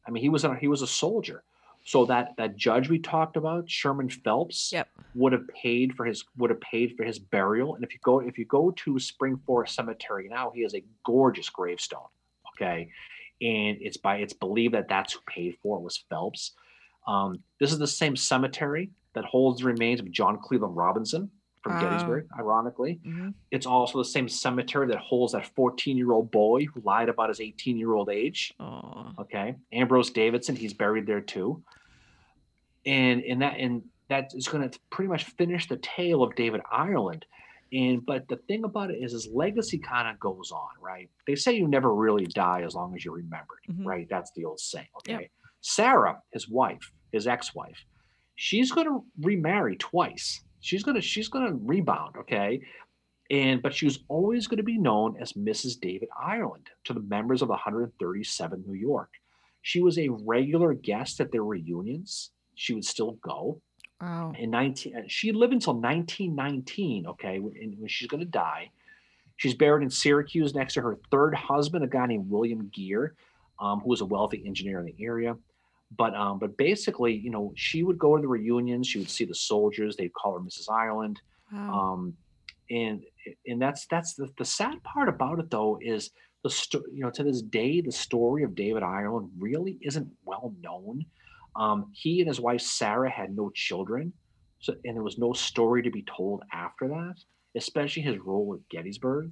I 0.08 0.12
mean, 0.12 0.24
he 0.24 0.30
was 0.30 0.44
a, 0.44 0.56
he 0.56 0.68
was 0.68 0.82
a 0.82 0.88
soldier. 0.88 1.44
So 1.88 2.06
that 2.08 2.34
that 2.38 2.58
judge 2.58 2.90
we 2.90 3.00
talked 3.00 3.38
about, 3.38 3.70
Sherman 3.70 4.10
Phelps, 4.10 4.72
Yep. 4.74 4.90
would 5.16 5.32
have 5.32 5.48
paid 5.48 5.96
for 5.96 6.06
his 6.06 6.26
would 6.38 6.50
have 6.50 6.60
paid 6.60 6.96
for 6.98 7.06
his 7.06 7.18
burial. 7.18 7.76
And 7.76 7.84
if 7.84 7.94
you 7.94 8.00
go 8.04 8.20
if 8.20 8.38
you 8.38 8.44
go 8.44 8.72
to 8.72 9.00
Spring 9.00 9.40
Forest 9.46 9.74
Cemetery 9.76 10.28
now, 10.30 10.52
he 10.54 10.64
has 10.64 10.76
a 10.76 10.84
gorgeous 11.06 11.50
gravestone. 11.50 12.10
Okay, 12.54 12.90
and 13.42 13.78
it's 13.80 13.96
by 13.96 14.18
it's 14.18 14.34
believed 14.34 14.74
that 14.74 14.90
that's 14.90 15.14
who 15.14 15.22
paid 15.28 15.56
for 15.64 15.78
it 15.78 15.82
was 15.82 16.04
Phelps. 16.10 16.52
Um, 17.08 17.42
this 17.62 17.72
is 17.72 17.80
the 17.80 17.88
same 17.88 18.18
cemetery 18.18 18.92
that 19.14 19.24
holds 19.24 19.62
the 19.62 19.68
remains 19.68 20.02
of 20.02 20.12
John 20.12 20.40
Cleveland 20.40 20.76
Robinson 20.76 21.32
from 21.64 21.74
Wow. 21.74 21.82
Gettysburg. 21.82 22.28
Ironically, 22.38 23.00
Mhm. 23.06 23.34
it's 23.52 23.66
also 23.66 23.98
the 23.98 24.06
same 24.06 24.28
cemetery 24.30 24.88
that 24.88 24.98
holds 25.00 25.34
that 25.34 25.46
14 25.48 25.98
year 25.98 26.12
old 26.12 26.32
boy 26.32 26.66
who 26.66 26.82
lied 26.82 27.10
about 27.10 27.30
his 27.30 27.40
18 27.42 27.78
year 27.78 27.94
old 27.94 28.10
age. 28.10 28.54
Okay, 29.20 29.56
Ambrose 29.72 30.12
Davidson, 30.12 30.56
he's 30.56 30.74
buried 30.74 31.06
there 31.06 31.22
too. 31.22 31.64
And 32.86 33.22
in 33.22 33.40
that, 33.40 33.58
and 33.60 33.84
that 34.10 34.34
is 34.34 34.48
going 34.48 34.70
to 34.70 34.80
pretty 34.90 35.10
much 35.10 35.26
finish 35.26 35.68
the 35.68 35.78
tale 35.78 36.24
of 36.24 36.36
David 36.36 36.62
Ireland. 36.72 37.26
And 37.74 38.06
but 38.06 38.28
the 38.30 38.38
thing 38.38 38.64
about 38.64 38.92
it 38.92 39.04
is, 39.04 39.12
his 39.12 39.28
legacy 39.28 39.78
kind 39.78 40.08
of 40.08 40.18
goes 40.20 40.52
on, 40.52 40.70
right? 40.80 41.10
They 41.26 41.36
say 41.36 41.54
you 41.58 41.68
never 41.68 41.94
really 41.94 42.26
die 42.28 42.62
as 42.62 42.76
long 42.76 42.96
as 42.96 43.04
you're 43.04 43.16
remembered, 43.16 43.60
Mhm. 43.68 43.86
right? 43.86 44.08
That's 44.10 44.32
the 44.32 44.46
old 44.46 44.60
saying. 44.62 44.88
Okay, 45.00 45.12
Yep. 45.24 45.32
Sarah, 45.60 46.22
his 46.32 46.48
wife, 46.48 46.94
his 47.12 47.28
ex-wife, 47.28 47.84
she's 48.36 48.72
going 48.72 48.88
to 48.88 49.04
remarry 49.22 49.76
twice. 49.76 50.46
She's 50.60 50.84
gonna 50.84 51.02
she's 51.02 51.28
gonna 51.28 51.54
rebound, 51.54 52.16
okay? 52.18 52.62
And 53.30 53.62
but 53.62 53.74
she 53.74 53.86
was 53.86 54.00
always 54.08 54.48
going 54.48 54.58
to 54.58 54.64
be 54.64 54.78
known 54.78 55.18
as 55.20 55.34
Mrs. 55.34 55.80
David 55.80 56.10
Ireland 56.18 56.70
to 56.86 56.94
the 56.94 57.02
members 57.02 57.42
of 57.42 57.50
the 57.50 57.54
137 57.54 58.64
New 58.66 58.74
York. 58.74 59.10
She 59.62 59.82
was 59.82 59.98
a 59.98 60.10
regular 60.10 60.74
guest 60.74 61.20
at 61.20 61.32
their 61.32 61.44
reunions. 61.44 62.32
She 62.56 62.74
would 62.74 62.86
still 62.86 63.18
go. 63.22 63.62
Wow. 64.00 64.34
In 64.38 64.52
19, 64.52 64.96
uh, 64.96 65.02
she 65.08 65.32
lived 65.32 65.54
until 65.54 65.74
1919. 65.74 67.08
Okay, 67.08 67.40
when, 67.40 67.76
when 67.78 67.88
she's 67.88 68.08
going 68.08 68.22
to 68.22 68.26
die, 68.26 68.70
she's 69.36 69.56
buried 69.56 69.84
in 69.84 69.90
Syracuse 69.90 70.56
next 70.56 70.76
to 70.76 70.82
her 70.82 70.98
third 71.12 71.34
husband, 71.34 71.84
a 71.84 71.88
guy 71.88 72.06
named 72.06 72.30
William 72.30 72.70
Gear, 72.74 73.16
um, 73.60 73.82
who 73.82 73.90
was 73.90 74.02
a 74.02 74.06
wealthy 74.06 74.44
engineer 74.46 74.80
in 74.80 74.86
the 74.86 74.96
area. 75.04 75.36
But 75.96 76.16
um, 76.16 76.40
but 76.40 76.58
basically, 76.58 77.16
you 77.16 77.30
know, 77.30 77.54
she 77.56 77.84
would 77.84 77.98
go 77.98 78.16
to 78.16 78.22
the 78.22 78.28
reunions. 78.28 78.88
She 78.88 79.00
would 79.00 79.10
see 79.10 79.26
the 79.26 79.36
soldiers. 79.36 79.96
They'd 79.96 80.14
call 80.14 80.34
her 80.34 80.40
Mrs. 80.40 80.70
Ireland. 80.70 81.22
Wow. 81.52 81.94
Um, 81.94 82.18
and 82.70 83.04
and 83.46 83.62
that's 83.62 83.88
that's 83.88 84.14
the, 84.14 84.30
the 84.38 84.46
sad 84.46 84.82
part 84.84 85.10
about 85.10 85.40
it 85.40 85.50
though 85.50 85.80
is 85.82 86.12
the 86.44 86.50
sto- 86.50 86.84
you 86.92 87.02
know 87.02 87.10
to 87.12 87.24
this 87.24 87.42
day 87.42 87.82
the 87.82 87.92
story 87.92 88.44
of 88.44 88.56
David 88.56 88.84
Ireland 88.84 89.30
really 89.38 89.78
isn't 89.82 90.08
well 90.26 90.54
known. 90.62 91.06
Um, 91.56 91.92
he 91.94 92.20
and 92.20 92.28
his 92.28 92.40
wife 92.40 92.62
Sarah 92.62 93.10
had 93.10 93.36
no 93.36 93.50
children, 93.52 94.14
so 94.60 94.74
and 94.86 94.96
there 94.96 95.04
was 95.04 95.18
no 95.18 95.34
story 95.34 95.82
to 95.84 95.92
be 95.92 96.04
told 96.04 96.44
after 96.52 96.88
that. 96.90 97.16
Especially 97.56 98.04
his 98.04 98.20
role 98.20 98.54
at 98.54 98.70
Gettysburg. 98.70 99.32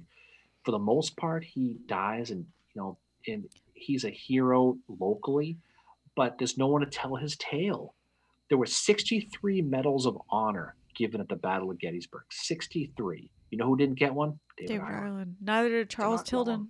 For 0.64 0.72
the 0.72 0.78
most 0.78 1.16
part, 1.16 1.44
he 1.44 1.76
dies, 1.86 2.30
and 2.30 2.44
you 2.74 2.80
know, 2.80 2.98
and 3.28 3.44
he's 3.74 4.04
a 4.04 4.10
hero 4.10 4.76
locally, 4.88 5.58
but 6.16 6.38
there's 6.38 6.58
no 6.58 6.66
one 6.66 6.80
to 6.80 6.86
tell 6.88 7.14
his 7.14 7.36
tale. 7.36 7.94
There 8.48 8.58
were 8.58 8.66
63 8.66 9.62
medals 9.62 10.06
of 10.06 10.18
honor 10.30 10.74
given 10.96 11.20
at 11.20 11.28
the 11.28 11.36
Battle 11.36 11.70
of 11.70 11.78
Gettysburg. 11.78 12.24
63. 12.30 13.30
You 13.50 13.58
know 13.58 13.66
who 13.66 13.76
didn't 13.76 13.98
get 13.98 14.14
one? 14.14 14.38
David 14.56 14.80
Ireland. 14.80 14.96
Ireland. 15.04 15.36
Neither 15.40 15.68
did 15.70 15.90
Charles. 15.90 16.22
Tilden. 16.22 16.68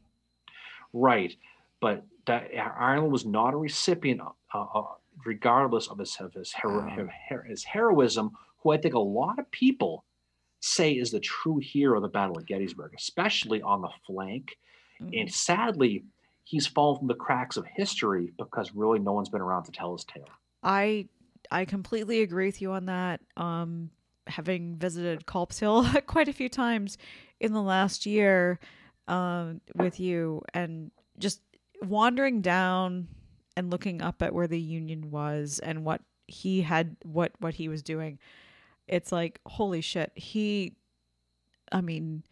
Right. 0.92 1.34
But 1.80 2.04
that 2.26 2.50
Ireland 2.56 3.12
was 3.12 3.24
not 3.24 3.54
a 3.54 3.56
recipient, 3.56 4.20
uh, 4.20 4.64
uh, 4.74 4.82
regardless 5.24 5.88
of 5.88 5.98
his, 5.98 6.16
of 6.20 6.32
his, 6.34 6.52
hero, 6.52 6.80
Wow. 6.80 7.08
her- 7.28 7.42
his 7.42 7.64
heroism, 7.64 8.32
who 8.62 8.70
I 8.72 8.78
think 8.78 8.94
a 8.94 8.98
lot 8.98 9.38
of 9.38 9.50
people 9.50 10.04
say 10.60 10.92
is 10.92 11.10
the 11.12 11.20
true 11.20 11.58
hero 11.58 11.96
of 11.98 12.02
the 12.02 12.08
Battle 12.08 12.36
of 12.38 12.46
Gettysburg, 12.46 12.92
especially 12.96 13.62
on 13.62 13.82
the 13.82 13.90
flank. 14.06 14.58
Mm. 15.00 15.20
And 15.20 15.32
sadly, 15.32 16.04
he's 16.46 16.66
fallen 16.66 16.96
from 16.96 17.08
the 17.08 17.14
cracks 17.14 17.56
of 17.56 17.66
history 17.66 18.32
because 18.38 18.72
really 18.72 19.00
no 19.00 19.12
one's 19.12 19.28
been 19.28 19.40
around 19.40 19.64
to 19.64 19.72
tell 19.72 19.92
his 19.92 20.04
tale. 20.04 20.28
I 20.62 21.08
I 21.50 21.64
completely 21.64 22.22
agree 22.22 22.46
with 22.46 22.62
you 22.62 22.72
on 22.72 22.86
that. 22.86 23.20
Um, 23.36 23.90
having 24.28 24.76
visited 24.76 25.26
Culp's 25.26 25.58
Hill 25.58 25.86
quite 26.06 26.28
a 26.28 26.32
few 26.32 26.48
times 26.48 26.98
in 27.40 27.52
the 27.52 27.60
last 27.62 28.06
year 28.06 28.58
um, 29.08 29.60
with 29.74 29.98
you, 30.00 30.42
and 30.54 30.92
just 31.18 31.40
wandering 31.82 32.42
down 32.42 33.08
and 33.56 33.70
looking 33.70 34.00
up 34.00 34.22
at 34.22 34.32
where 34.32 34.46
the 34.46 34.60
Union 34.60 35.10
was 35.10 35.58
and 35.58 35.84
what 35.84 36.00
he 36.28 36.62
had, 36.62 36.96
what 37.02 37.32
what 37.40 37.54
he 37.54 37.68
was 37.68 37.82
doing, 37.82 38.20
it's 38.86 39.10
like 39.10 39.40
holy 39.46 39.80
shit. 39.80 40.12
He, 40.14 40.76
I 41.72 41.80
mean, 41.80 42.22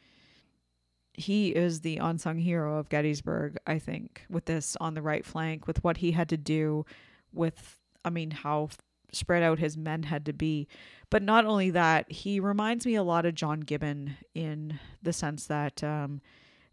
he 1.14 1.48
is 1.48 1.80
the 1.80 1.98
unsung 1.98 2.38
hero 2.38 2.78
of 2.78 2.88
Gettysburg. 2.88 3.56
I 3.66 3.78
think 3.78 4.24
with 4.28 4.44
this 4.44 4.76
on 4.80 4.94
the 4.94 5.02
right 5.02 5.24
flank, 5.24 5.66
with 5.66 5.82
what 5.82 5.98
he 5.98 6.12
had 6.12 6.28
to 6.30 6.36
do, 6.36 6.84
with 7.32 7.78
I 8.04 8.10
mean 8.10 8.30
how 8.30 8.68
spread 9.12 9.42
out 9.42 9.58
his 9.58 9.76
men 9.76 10.02
had 10.04 10.26
to 10.26 10.32
be. 10.32 10.68
But 11.10 11.22
not 11.22 11.44
only 11.44 11.70
that, 11.70 12.10
he 12.10 12.40
reminds 12.40 12.84
me 12.84 12.96
a 12.96 13.02
lot 13.02 13.26
of 13.26 13.34
John 13.34 13.60
Gibbon 13.60 14.16
in 14.34 14.80
the 15.02 15.12
sense 15.12 15.46
that, 15.46 15.82
um, 15.84 16.20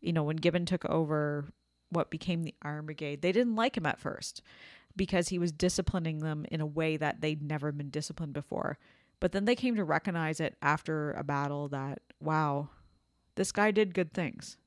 you 0.02 0.12
know, 0.12 0.24
when 0.24 0.38
Gibbon 0.38 0.66
took 0.66 0.84
over 0.86 1.46
what 1.90 2.10
became 2.10 2.44
the 2.44 2.56
Iron 2.64 2.86
Brigade, 2.86 3.22
they 3.22 3.32
didn't 3.32 3.56
like 3.56 3.78
him 3.78 3.86
at 3.86 4.00
first 4.00 4.42
because 4.96 5.30
he 5.30 5.38
was 5.38 5.52
disciplining 5.52 6.20
them 6.20 6.46
in 6.52 6.62
a 6.62 6.66
way 6.66 6.98
that 6.98 7.22
they'd 7.22 7.44
never 7.44 7.72
been 7.72 7.90
disciplined 7.90 8.34
before. 8.34 8.78
But 9.20 9.32
then 9.32 9.46
they 9.46 9.56
came 9.56 9.76
to 9.76 9.84
recognize 9.84 10.40
it 10.40 10.58
after 10.62 11.12
a 11.12 11.24
battle 11.24 11.68
that, 11.70 12.00
wow, 12.20 12.70
this 13.36 13.52
guy 13.52 13.72
did 13.72 13.94
good 13.94 14.14
things. 14.14 14.58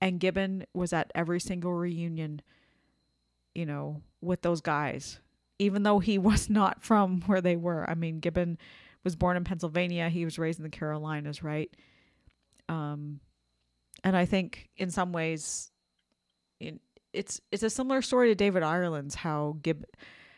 And 0.00 0.20
Gibbon 0.20 0.66
was 0.74 0.92
at 0.92 1.10
every 1.14 1.40
single 1.40 1.72
reunion, 1.72 2.42
you 3.54 3.64
know, 3.66 4.02
with 4.20 4.42
those 4.42 4.60
guys 4.60 5.20
even 5.58 5.82
though 5.82 5.98
he 5.98 6.18
was 6.18 6.48
not 6.48 6.82
from 6.82 7.22
where 7.22 7.40
they 7.40 7.56
were. 7.56 7.88
I 7.88 7.94
mean, 7.94 8.20
Gibbon 8.20 8.58
was 9.04 9.16
born 9.16 9.36
in 9.36 9.44
Pennsylvania. 9.44 10.08
He 10.08 10.24
was 10.24 10.38
raised 10.38 10.58
in 10.58 10.64
the 10.64 10.70
Carolinas, 10.70 11.42
right? 11.42 11.70
Um, 12.68 13.20
and 14.02 14.16
I 14.16 14.24
think 14.24 14.68
in 14.76 14.90
some 14.90 15.12
ways, 15.12 15.70
it, 16.60 16.80
it's 17.12 17.40
it's 17.50 17.62
a 17.62 17.70
similar 17.70 18.02
story 18.02 18.28
to 18.28 18.34
David 18.34 18.62
Ireland's. 18.62 19.14
How 19.14 19.56
Gib, 19.62 19.84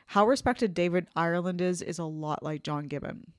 how 0.07 0.27
respected 0.27 0.75
David 0.75 1.07
Ireland 1.17 1.61
is 1.61 1.83
is 1.83 1.99
a 1.99 2.05
lot 2.05 2.43
like 2.43 2.63
John 2.63 2.85
Gibbon 2.85 3.33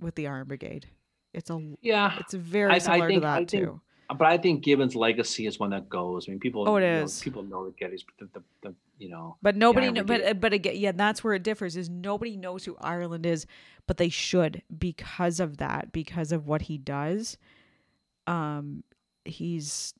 with 0.00 0.14
the 0.14 0.26
Iron 0.28 0.46
Brigade. 0.46 0.86
It's 1.34 1.50
a 1.50 1.58
Yeah. 1.80 2.16
it's 2.20 2.34
very 2.34 2.72
I- 2.72 2.74
I 2.74 2.78
similar 2.78 3.06
think- 3.08 3.16
to 3.16 3.20
that 3.26 3.32
I 3.34 3.36
think- 3.44 3.50
too. 3.50 3.80
But 4.08 4.26
I 4.26 4.36
think 4.36 4.62
Gibbon's 4.62 4.94
legacy 4.94 5.46
is 5.46 5.58
one 5.58 5.70
that 5.70 5.88
goes. 5.88 6.28
I 6.28 6.32
mean, 6.32 6.38
people. 6.40 6.68
Oh, 6.68 6.76
it 6.76 6.82
you 6.82 7.00
know, 7.00 7.08
people 7.22 7.42
know 7.44 7.64
that 7.64 7.78
Gettysburg, 7.78 8.14
the, 8.18 8.26
the, 8.40 8.44
the, 8.68 8.74
you 8.98 9.08
know. 9.08 9.38
But 9.40 9.56
nobody, 9.56 9.86
Iron 9.86 9.94
kn- 9.94 10.06
but 10.06 10.38
but 10.38 10.52
again, 10.52 10.74
yeah, 10.76 10.92
that's 10.92 11.24
where 11.24 11.32
it 11.32 11.42
differs. 11.42 11.78
Is 11.78 11.88
nobody 11.88 12.36
knows 12.36 12.66
who 12.66 12.76
Ireland 12.78 13.24
is, 13.24 13.46
but 13.86 13.96
they 13.96 14.10
should 14.10 14.62
because 14.76 15.40
of 15.40 15.56
that, 15.58 15.92
because 15.92 16.30
of 16.30 16.46
what 16.46 16.62
he 16.62 16.76
does. 16.76 17.38
Um, 18.26 18.84
he's, 19.24 19.94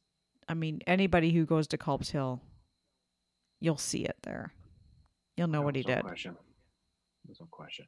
I 0.46 0.52
mean, 0.52 0.80
anybody 0.86 1.32
who 1.32 1.46
goes 1.46 1.66
to 1.68 1.78
Culp's 1.78 2.10
Hill, 2.10 2.42
you'll 3.60 3.78
see 3.78 4.04
it 4.04 4.16
there. 4.24 4.52
You'll 5.38 5.48
know 5.48 5.62
what 5.62 5.74
he 5.74 5.82
no 5.88 5.94
did. 5.94 6.04
Question. 6.04 6.36
There's 7.26 7.40
no 7.40 7.46
question. 7.50 7.86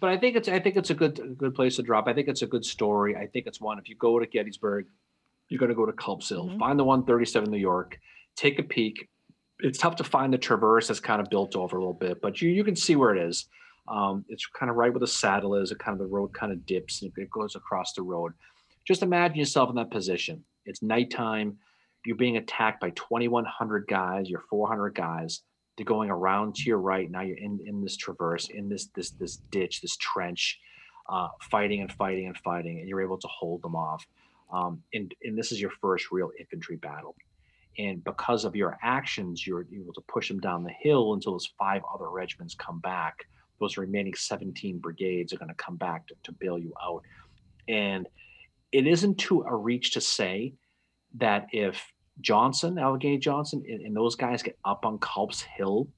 But 0.00 0.10
I 0.10 0.16
think 0.18 0.36
it's 0.36 0.48
I 0.48 0.58
think 0.60 0.76
it's 0.76 0.90
a 0.90 0.94
good 0.94 1.36
good 1.38 1.54
place 1.54 1.76
to 1.76 1.82
drop. 1.82 2.06
I 2.06 2.12
think 2.14 2.28
it's 2.28 2.42
a 2.42 2.46
good 2.46 2.64
story. 2.64 3.16
I 3.16 3.26
think 3.26 3.46
it's 3.46 3.60
one. 3.60 3.78
If 3.78 3.88
you 3.88 3.96
go 3.96 4.18
to 4.18 4.26
Gettysburg, 4.26 4.86
you're 5.48 5.58
going 5.58 5.70
to 5.70 5.74
go 5.74 5.86
to 5.86 5.92
Culp's 5.92 6.28
Hill. 6.28 6.48
Mhm. 6.48 6.58
Find 6.58 6.78
the 6.78 6.84
137 6.84 7.50
New 7.50 7.58
York. 7.58 7.98
Take 8.36 8.58
a 8.58 8.62
peek. 8.62 9.08
It's 9.60 9.78
tough 9.78 9.96
to 9.96 10.04
find 10.04 10.32
the 10.32 10.38
traverse 10.38 10.88
that's 10.88 11.00
kind 11.00 11.20
of 11.20 11.30
built 11.30 11.56
over 11.56 11.76
a 11.76 11.80
little 11.80 11.94
bit, 11.94 12.20
but 12.20 12.42
you 12.42 12.50
you 12.50 12.64
can 12.64 12.76
see 12.76 12.96
where 12.96 13.14
it 13.14 13.22
is. 13.28 13.48
Um, 13.86 14.24
it's 14.28 14.46
kind 14.46 14.70
of 14.70 14.76
right 14.76 14.90
where 14.92 15.00
the 15.00 15.06
saddle 15.06 15.54
is. 15.56 15.70
It 15.70 15.78
kind 15.78 15.92
of 15.94 15.98
the 15.98 16.12
road 16.12 16.32
kind 16.32 16.52
of 16.52 16.64
dips 16.66 17.02
and 17.02 17.12
it 17.16 17.30
goes 17.30 17.54
across 17.54 17.92
the 17.92 18.02
road. 18.02 18.32
Just 18.86 19.02
imagine 19.02 19.36
yourself 19.38 19.68
in 19.70 19.76
that 19.76 19.90
position. 19.90 20.44
It's 20.66 20.82
nighttime. 20.82 21.58
You're 22.06 22.16
being 22.16 22.36
attacked 22.38 22.80
by 22.80 22.90
2,100 22.90 23.86
guys. 23.86 24.28
You're 24.28 24.44
400 24.50 24.94
guys. 24.94 25.42
They're 25.76 25.84
going 25.84 26.10
around 26.10 26.54
to 26.56 26.62
your 26.64 26.78
right. 26.78 27.10
Now 27.10 27.22
you're 27.22 27.38
in, 27.38 27.60
in 27.66 27.82
this 27.82 27.96
traverse, 27.96 28.48
in 28.48 28.68
this 28.68 28.86
this 28.94 29.10
this 29.10 29.36
ditch, 29.50 29.80
this 29.80 29.96
trench. 29.96 30.60
uh, 31.08 31.28
fighting 31.50 31.80
and 31.80 31.92
fighting 31.92 32.26
and 32.26 32.36
fighting, 32.38 32.80
and 32.80 32.88
you're 32.88 33.02
able 33.02 33.18
to 33.18 33.28
hold 33.28 33.62
them 33.62 33.74
off. 33.76 34.06
Um, 34.52 34.82
and, 34.92 35.14
and 35.22 35.36
this 35.36 35.52
is 35.52 35.60
your 35.60 35.70
first 35.70 36.10
real 36.10 36.30
infantry 36.38 36.76
battle. 36.76 37.16
And 37.78 38.02
because 38.04 38.44
of 38.44 38.54
your 38.54 38.78
actions, 38.82 39.46
you're 39.46 39.66
able 39.74 39.92
to 39.94 40.00
push 40.02 40.28
them 40.28 40.40
down 40.40 40.62
the 40.62 40.70
hill 40.70 41.14
until 41.14 41.32
those 41.32 41.50
five 41.58 41.82
other 41.92 42.08
regiments 42.08 42.54
come 42.54 42.78
back. 42.80 43.26
Those 43.60 43.76
remaining 43.76 44.14
17 44.14 44.78
brigades 44.78 45.32
are 45.32 45.38
going 45.38 45.48
to 45.48 45.54
come 45.54 45.76
back 45.76 46.06
to, 46.08 46.14
to 46.24 46.32
bail 46.32 46.58
you 46.58 46.72
out. 46.82 47.02
And 47.68 48.08
it 48.72 48.86
isn't 48.86 49.18
too 49.18 49.42
a 49.42 49.54
reach 49.54 49.92
to 49.94 50.00
say 50.00 50.54
that 51.16 51.48
if 51.52 51.92
Johnson, 52.20 52.78
Allegheny 52.78 53.18
Johnson, 53.18 53.62
and, 53.68 53.80
and 53.82 53.96
those 53.96 54.14
guys 54.16 54.42
get 54.42 54.58
up 54.64 54.84
on 54.86 54.98
Culp's 54.98 55.42
Hill, 55.42 55.88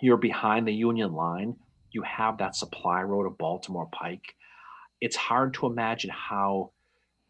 you're 0.00 0.16
behind 0.16 0.66
the 0.66 0.72
Union 0.74 1.12
line. 1.12 1.56
You 1.90 2.02
have 2.02 2.38
that 2.38 2.56
supply 2.56 3.02
road 3.02 3.26
of 3.26 3.36
Baltimore 3.38 3.88
Pike. 3.92 4.34
It's 5.00 5.16
hard 5.16 5.54
to 5.54 5.66
imagine 5.66 6.10
how 6.10 6.70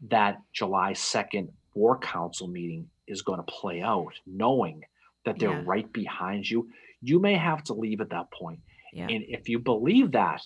that 0.09 0.39
July 0.53 0.93
2nd 0.93 1.49
War 1.75 1.99
Council 1.99 2.47
meeting 2.49 2.89
is 3.09 3.23
going 3.23 3.39
to 3.39 3.45
play 3.45 3.81
out, 3.83 4.12
knowing 4.27 4.85
that 5.25 5.39
they're 5.39 5.51
Yeah. 5.51 5.62
right 5.64 5.93
behind 5.93 6.49
you. 6.49 6.70
You 7.01 7.18
may 7.18 7.35
have 7.35 7.64
to 7.64 7.75
leave 7.75 8.01
at 8.01 8.11
that 8.11 8.31
point. 8.31 8.61
Yeah. 8.93 9.09
And 9.09 9.25
if 9.27 9.49
you 9.49 9.59
believe 9.59 10.12
that, 10.12 10.43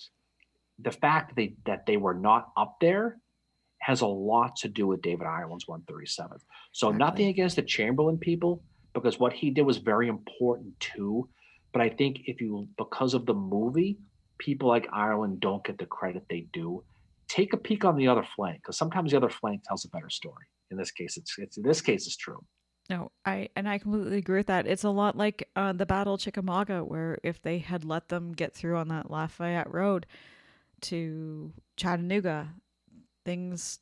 the 0.79 0.91
fact 0.91 1.29
that 1.29 1.35
they 1.35 1.55
that 1.65 1.85
they 1.85 1.97
were 1.97 2.13
not 2.13 2.49
up 2.55 2.77
there 2.79 3.17
has 3.79 4.01
a 4.01 4.07
lot 4.07 4.55
to 4.57 4.67
do 4.67 4.87
with 4.87 5.01
David 5.01 5.27
Ireland's 5.27 5.65
137th. 5.65 6.41
So 6.71 6.89
Exactly. 6.89 6.97
nothing 6.97 7.27
against 7.27 7.55
the 7.55 7.61
Chamberlain 7.61 8.17
people, 8.17 8.63
because 8.93 9.19
what 9.19 9.33
he 9.33 9.49
did 9.51 9.63
was 9.63 9.77
very 9.77 10.07
important 10.07 10.79
too. 10.79 11.29
But 11.73 11.81
I 11.81 11.89
think 11.89 12.21
if 12.25 12.41
you 12.41 12.67
because 12.77 13.13
of 13.13 13.25
the 13.25 13.33
movie, 13.33 13.97
people 14.39 14.67
like 14.67 14.87
Ireland 14.91 15.39
don't 15.39 15.63
get 15.63 15.77
the 15.77 15.85
credit 15.85 16.23
they 16.29 16.47
do. 16.53 16.83
Take 17.27 17.53
a 17.53 17.57
peek 17.57 17.83
on 17.85 17.97
the 17.97 18.07
other 18.07 18.25
flank, 18.35 18.61
because 18.61 18.77
sometimes 18.77 19.11
the 19.11 19.17
other 19.17 19.29
flank 19.29 19.63
tells 19.63 19.85
a 19.85 19.89
better 19.89 20.09
story. 20.09 20.45
In 20.71 20.77
this 20.77 20.91
case, 20.91 21.17
it's 21.17 21.37
it's 21.37 21.57
in 21.57 21.63
this 21.63 21.81
case 21.81 22.07
it's 22.07 22.17
true. 22.17 22.43
No, 22.89 23.11
I 23.25 23.49
and 23.55 23.67
I 23.67 23.77
completely 23.79 24.17
agree 24.17 24.39
with 24.39 24.47
that. 24.47 24.65
It's 24.65 24.85
a 24.85 24.89
lot 24.89 25.17
like 25.17 25.49
uh, 25.55 25.73
the 25.73 25.85
Battle 25.85 26.13
of 26.15 26.21
Chickamauga, 26.21 26.83
where 26.83 27.19
if 27.21 27.41
they 27.41 27.59
had 27.59 27.83
let 27.83 28.07
them 28.07 28.31
get 28.31 28.53
through 28.53 28.77
on 28.77 28.87
that 28.87 29.11
Lafayette 29.11 29.71
Road 29.73 30.05
to 30.81 31.51
Chattanooga, 31.75 32.53
things 33.27 33.79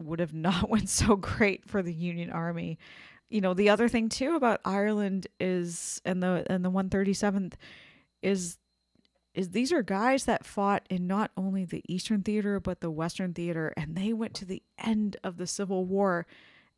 would 0.00 0.20
have 0.20 0.32
not 0.48 0.70
went 0.70 0.88
so 0.88 1.16
great 1.16 1.68
for 1.68 1.82
the 1.82 1.92
Union 1.92 2.30
Army. 2.30 2.78
You 3.28 3.40
know, 3.40 3.54
the 3.54 3.70
other 3.70 3.88
thing 3.88 4.08
too 4.08 4.36
about 4.36 4.60
Ireland 4.64 5.26
is 5.40 6.00
and 6.04 6.22
the 6.22 6.46
and 6.48 6.64
the 6.64 6.70
137th 6.70 7.54
is 8.22 8.58
is 9.34 9.50
these 9.50 9.72
are 9.72 9.82
guys 9.82 10.24
that 10.24 10.46
fought 10.46 10.86
in 10.88 11.06
not 11.06 11.30
only 11.36 11.64
the 11.64 11.82
Eastern 11.88 12.22
Theater 12.22 12.60
but 12.60 12.80
the 12.80 12.90
Western 12.90 13.34
Theater, 13.34 13.74
and 13.76 13.96
they 13.96 14.12
went 14.12 14.32
to 14.34 14.44
the 14.44 14.62
end 14.78 15.16
of 15.24 15.36
the 15.36 15.46
Civil 15.46 15.84
War. 15.84 16.26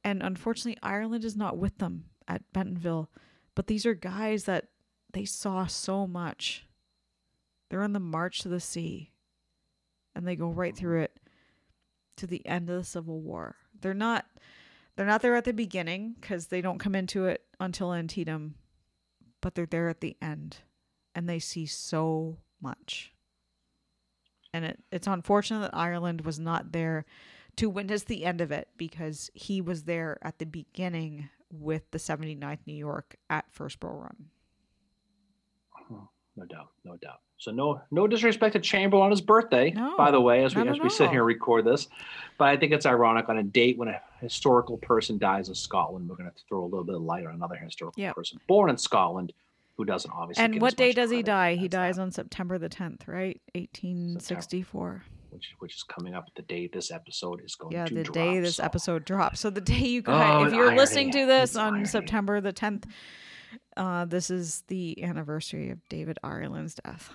And 0.02 0.22
unfortunately 0.22 0.78
Ireland 0.82 1.24
is 1.24 1.36
not 1.36 1.58
with 1.58 1.78
them 1.78 2.06
at 2.26 2.42
Bentonville 2.52 3.10
but 3.58 3.66
these 3.66 3.84
are 3.84 3.94
guys 3.94 4.44
that 4.44 4.66
they 5.12 5.24
saw 5.24 5.66
so 5.66 6.06
much. 6.06 6.64
They're 7.68 7.82
on 7.82 7.92
the 7.92 7.98
march 7.98 8.38
to 8.42 8.48
the 8.48 8.60
sea 8.60 9.10
and 10.14 10.24
they 10.24 10.36
go 10.36 10.48
right 10.48 10.76
through 10.76 11.02
it 11.02 11.18
to 12.18 12.26
the 12.26 12.46
end 12.46 12.68
of 12.68 12.76
the 12.76 12.84
civil 12.84 13.20
war 13.20 13.56
they're 13.80 13.94
not 13.94 14.26
they're 14.96 15.06
not 15.06 15.22
there 15.22 15.36
at 15.36 15.44
the 15.44 15.52
beginning 15.52 16.16
because 16.20 16.48
they 16.48 16.60
don't 16.60 16.78
come 16.78 16.94
into 16.94 17.26
it 17.26 17.42
until 17.60 17.94
antietam 17.94 18.54
but 19.40 19.54
they're 19.54 19.66
there 19.66 19.88
at 19.88 20.00
the 20.00 20.16
end 20.20 20.58
and 21.14 21.28
they 21.28 21.38
see 21.38 21.66
so 21.66 22.36
much 22.60 23.12
and 24.52 24.64
it, 24.64 24.82
it's 24.90 25.06
unfortunate 25.06 25.60
that 25.60 25.76
ireland 25.76 26.22
was 26.22 26.38
not 26.38 26.72
there 26.72 27.04
to 27.56 27.68
witness 27.68 28.04
the 28.04 28.24
end 28.24 28.40
of 28.40 28.52
it 28.52 28.68
because 28.76 29.30
he 29.34 29.60
was 29.60 29.82
there 29.82 30.16
at 30.22 30.38
the 30.38 30.46
beginning 30.46 31.28
with 31.50 31.90
the 31.90 31.98
79th 31.98 32.60
New 32.66 32.74
York 32.74 33.16
at 33.28 33.50
First 33.50 33.80
Bull 33.80 33.94
Run. 33.94 34.26
No 36.36 36.44
doubt, 36.44 36.68
no 36.84 36.96
doubt. 36.96 37.20
So 37.38 37.50
no 37.52 37.80
no 37.90 38.06
disrespect 38.08 38.54
to 38.54 38.58
Chamberlain 38.60 39.04
on 39.06 39.10
his 39.10 39.20
birthday, 39.20 39.70
No, 39.70 39.96
by 39.96 40.10
the 40.10 40.20
way, 40.20 40.44
as 40.44 40.54
we 40.56 40.66
as 40.68 40.80
we 40.80 40.88
sit 40.90 41.10
here 41.10 41.20
and 41.20 41.26
record 41.26 41.64
this. 41.64 41.86
But 42.36 42.48
I 42.48 42.56
think 42.56 42.72
it's 42.72 42.84
ironic 42.86 43.28
on 43.28 43.38
a 43.38 43.42
date 43.44 43.78
when 43.78 43.88
a 43.88 44.00
historical 44.20 44.76
person 44.78 45.18
dies 45.18 45.48
in 45.48 45.54
Scotland, 45.54 46.08
we're 46.08 46.16
going 46.16 46.30
to 46.30 46.36
throw 46.48 46.62
a 46.62 46.66
little 46.66 46.84
bit 46.84 46.96
of 46.96 47.02
light 47.02 47.26
on 47.26 47.34
another 47.34 47.54
historical 47.56 48.00
Yep. 48.02 48.14
person 48.16 48.40
born 48.48 48.70
in 48.70 48.76
Scotland 48.76 49.32
who 49.76 49.84
doesn't 49.84 50.10
obviously. 50.10 50.44
And 50.44 50.60
what 50.60 50.76
day 50.76 50.90
does 50.92 51.10
he 51.12 51.22
die? 51.22 51.54
He 51.54 51.68
dies 51.68 51.94
that, 51.96 52.02
on 52.02 52.10
September 52.10 52.58
the 52.58 52.68
10th, 52.68 53.06
right? 53.06 53.40
1864. 53.54 55.04
which 55.30 55.54
which 55.60 55.74
is 55.76 55.82
coming 55.84 56.14
up 56.14 56.26
the 56.34 56.42
day 56.42 56.66
this 56.66 56.90
episode 56.90 57.40
is 57.44 57.54
going 57.54 57.70
to 57.72 57.76
drop. 57.76 57.84
Yeah, 57.84 57.88
to 57.90 57.94
the 57.94 58.02
drop. 58.02 58.14
day 58.14 58.40
this 58.40 58.56
so- 58.56 58.64
episode 58.64 59.04
drops. 59.04 59.38
So 59.40 59.50
the 59.50 59.60
day 59.60 59.86
you 59.86 60.02
guys, 60.02 60.42
Oh, 60.42 60.44
if 60.46 60.52
you're 60.52 60.64
irony. 60.64 60.76
listening 60.78 61.10
to 61.12 61.26
this 61.26 61.50
It's 61.50 61.56
on 61.56 61.74
irony. 61.74 61.84
September 61.86 62.40
the 62.40 62.52
10th, 62.52 62.84
uh, 63.76 64.04
this 64.06 64.30
is 64.30 64.62
the 64.68 65.02
anniversary 65.04 65.70
of 65.70 65.86
David 65.88 66.18
Ireland's 66.24 66.74
death. 66.74 67.12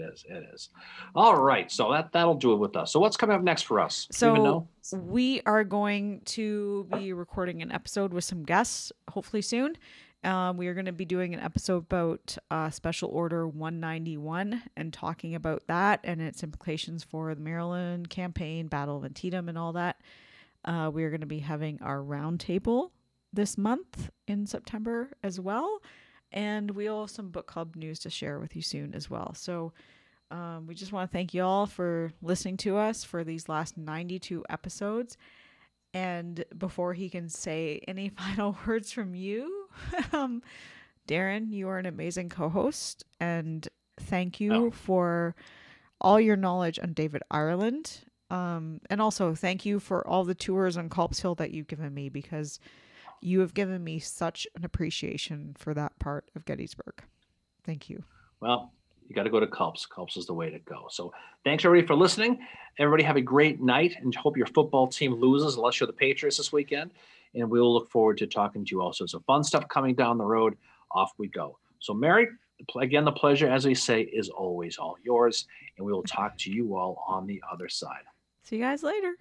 It 0.00 0.12
is. 0.12 0.24
It 0.28 0.44
is. 0.54 0.70
All 1.14 1.40
right. 1.40 1.70
So 1.70 1.92
that 1.92 2.12
that'll 2.12 2.34
do 2.34 2.52
it 2.52 2.56
with 2.56 2.76
us. 2.76 2.92
So 2.92 3.00
what's 3.00 3.16
coming 3.16 3.36
up 3.36 3.42
next 3.42 3.62
for 3.62 3.80
us? 3.80 4.06
Do 4.06 4.26
you 4.26 4.32
even 4.32 4.44
So 4.82 4.96
we 4.96 5.42
are 5.46 5.64
going 5.64 6.22
to 6.26 6.88
be 6.92 7.12
recording 7.12 7.62
an 7.62 7.72
episode 7.72 8.12
with 8.12 8.24
some 8.24 8.44
guests, 8.44 8.92
hopefully 9.10 9.42
soon. 9.42 9.76
Um, 10.24 10.56
we 10.56 10.66
are 10.66 10.74
going 10.74 10.86
to 10.86 10.92
be 10.92 11.04
doing 11.04 11.34
an 11.34 11.40
episode 11.40 11.84
about 11.84 12.36
uh, 12.50 12.70
Special 12.70 13.10
Order 13.10 13.46
191 13.46 14.62
and 14.76 14.92
talking 14.92 15.34
about 15.34 15.62
that 15.68 16.00
and 16.02 16.20
its 16.20 16.42
implications 16.42 17.04
for 17.04 17.34
the 17.34 17.40
Maryland 17.40 18.10
campaign, 18.10 18.66
Battle 18.66 18.96
of 18.96 19.04
Antietam, 19.04 19.48
and 19.48 19.56
all 19.56 19.72
that. 19.74 20.00
Uh, 20.64 20.90
we 20.92 21.04
are 21.04 21.10
going 21.10 21.20
to 21.20 21.26
be 21.26 21.38
having 21.38 21.80
our 21.80 21.98
roundtable 21.98 22.90
this 23.32 23.56
month 23.56 24.10
in 24.26 24.46
September 24.46 25.10
as 25.22 25.38
well. 25.38 25.80
And 26.32 26.72
we'll 26.72 27.02
have 27.02 27.10
some 27.10 27.30
book 27.30 27.46
club 27.46 27.76
news 27.76 27.98
to 28.00 28.10
share 28.10 28.38
with 28.38 28.54
you 28.56 28.62
soon 28.62 28.94
as 28.94 29.08
well. 29.08 29.34
So 29.34 29.72
um, 30.30 30.66
we 30.66 30.74
just 30.74 30.92
want 30.92 31.08
to 31.10 31.12
thank 31.16 31.32
you 31.34 31.42
all 31.42 31.66
for 31.66 32.12
listening 32.20 32.56
to 32.58 32.76
us 32.76 33.04
for 33.04 33.22
these 33.24 33.48
last 33.48 33.78
92 33.78 34.44
episodes. 34.50 35.16
And 35.94 36.44
before 36.56 36.94
he 36.94 37.08
can 37.08 37.28
say 37.28 37.80
any 37.88 38.08
final 38.16 38.56
words 38.66 38.90
from 38.92 39.14
you, 39.14 39.68
um, 40.12 40.42
Darren, 41.08 41.50
you 41.52 41.68
are 41.68 41.78
an 41.78 41.86
amazing 41.86 42.28
co 42.28 42.48
host. 42.48 43.04
And 43.20 43.66
thank 44.00 44.40
you 44.40 44.52
Oh. 44.52 44.70
for 44.70 45.34
all 46.00 46.20
your 46.20 46.36
knowledge 46.36 46.78
on 46.78 46.92
David 46.92 47.22
Ireland. 47.30 48.00
Um, 48.28 48.80
and 48.90 49.00
also 49.00 49.34
thank 49.34 49.64
you 49.64 49.78
for 49.78 50.06
all 50.06 50.24
the 50.24 50.34
tours 50.34 50.76
on 50.76 50.88
Culp's 50.90 51.20
Hill 51.20 51.36
that 51.36 51.52
you've 51.52 51.68
given 51.68 51.94
me 51.94 52.08
because 52.08 52.58
you 53.20 53.40
have 53.40 53.54
given 53.54 53.82
me 53.82 53.98
such 53.98 54.46
an 54.54 54.64
appreciation 54.64 55.54
for 55.58 55.74
that 55.74 55.98
part 55.98 56.30
of 56.34 56.44
Gettysburg. 56.44 57.02
Thank 57.64 57.88
you. 57.90 58.04
Well, 58.40 58.72
you 59.08 59.14
got 59.14 59.24
to 59.24 59.30
go 59.30 59.40
to 59.40 59.46
Culps. 59.46 59.86
Culps 59.88 60.16
is 60.16 60.26
the 60.26 60.34
way 60.34 60.50
to 60.50 60.58
go. 60.60 60.86
So 60.90 61.12
thanks 61.44 61.64
everybody 61.64 61.86
for 61.86 61.94
listening. 61.94 62.38
Everybody 62.78 63.04
have 63.04 63.16
a 63.16 63.20
great 63.20 63.60
night 63.60 63.94
and 64.00 64.14
hope 64.14 64.36
your 64.36 64.46
football 64.46 64.86
team 64.86 65.14
loses 65.14 65.56
unless 65.56 65.80
you're 65.80 65.86
the 65.86 65.92
Patriots 65.92 66.36
this 66.36 66.52
weekend. 66.52 66.90
And 67.34 67.50
we 67.50 67.60
will 67.60 67.72
look 67.72 67.90
forward 67.90 68.18
to 68.18 68.26
talking 68.26 68.64
to 68.64 68.70
you 68.70 68.82
also. 68.82 69.06
So 69.06 69.20
fun 69.20 69.44
stuff 69.44 69.68
coming 69.68 69.94
down 69.94 70.18
the 70.18 70.24
road. 70.24 70.56
Off 70.90 71.12
we 71.18 71.28
go. 71.28 71.58
So 71.80 71.92
Mary, 71.92 72.28
again, 72.80 73.04
the 73.04 73.12
pleasure, 73.12 73.48
as 73.48 73.66
we 73.66 73.74
say, 73.74 74.02
is 74.02 74.28
always 74.28 74.78
all 74.78 74.96
yours. 75.02 75.46
And 75.76 75.86
we 75.86 75.92
will 75.92 76.02
talk 76.02 76.38
to 76.38 76.50
you 76.50 76.76
all 76.76 77.04
on 77.06 77.26
the 77.26 77.42
other 77.52 77.68
side. 77.68 78.04
See 78.44 78.56
you 78.56 78.62
guys 78.62 78.82
later. 78.82 79.14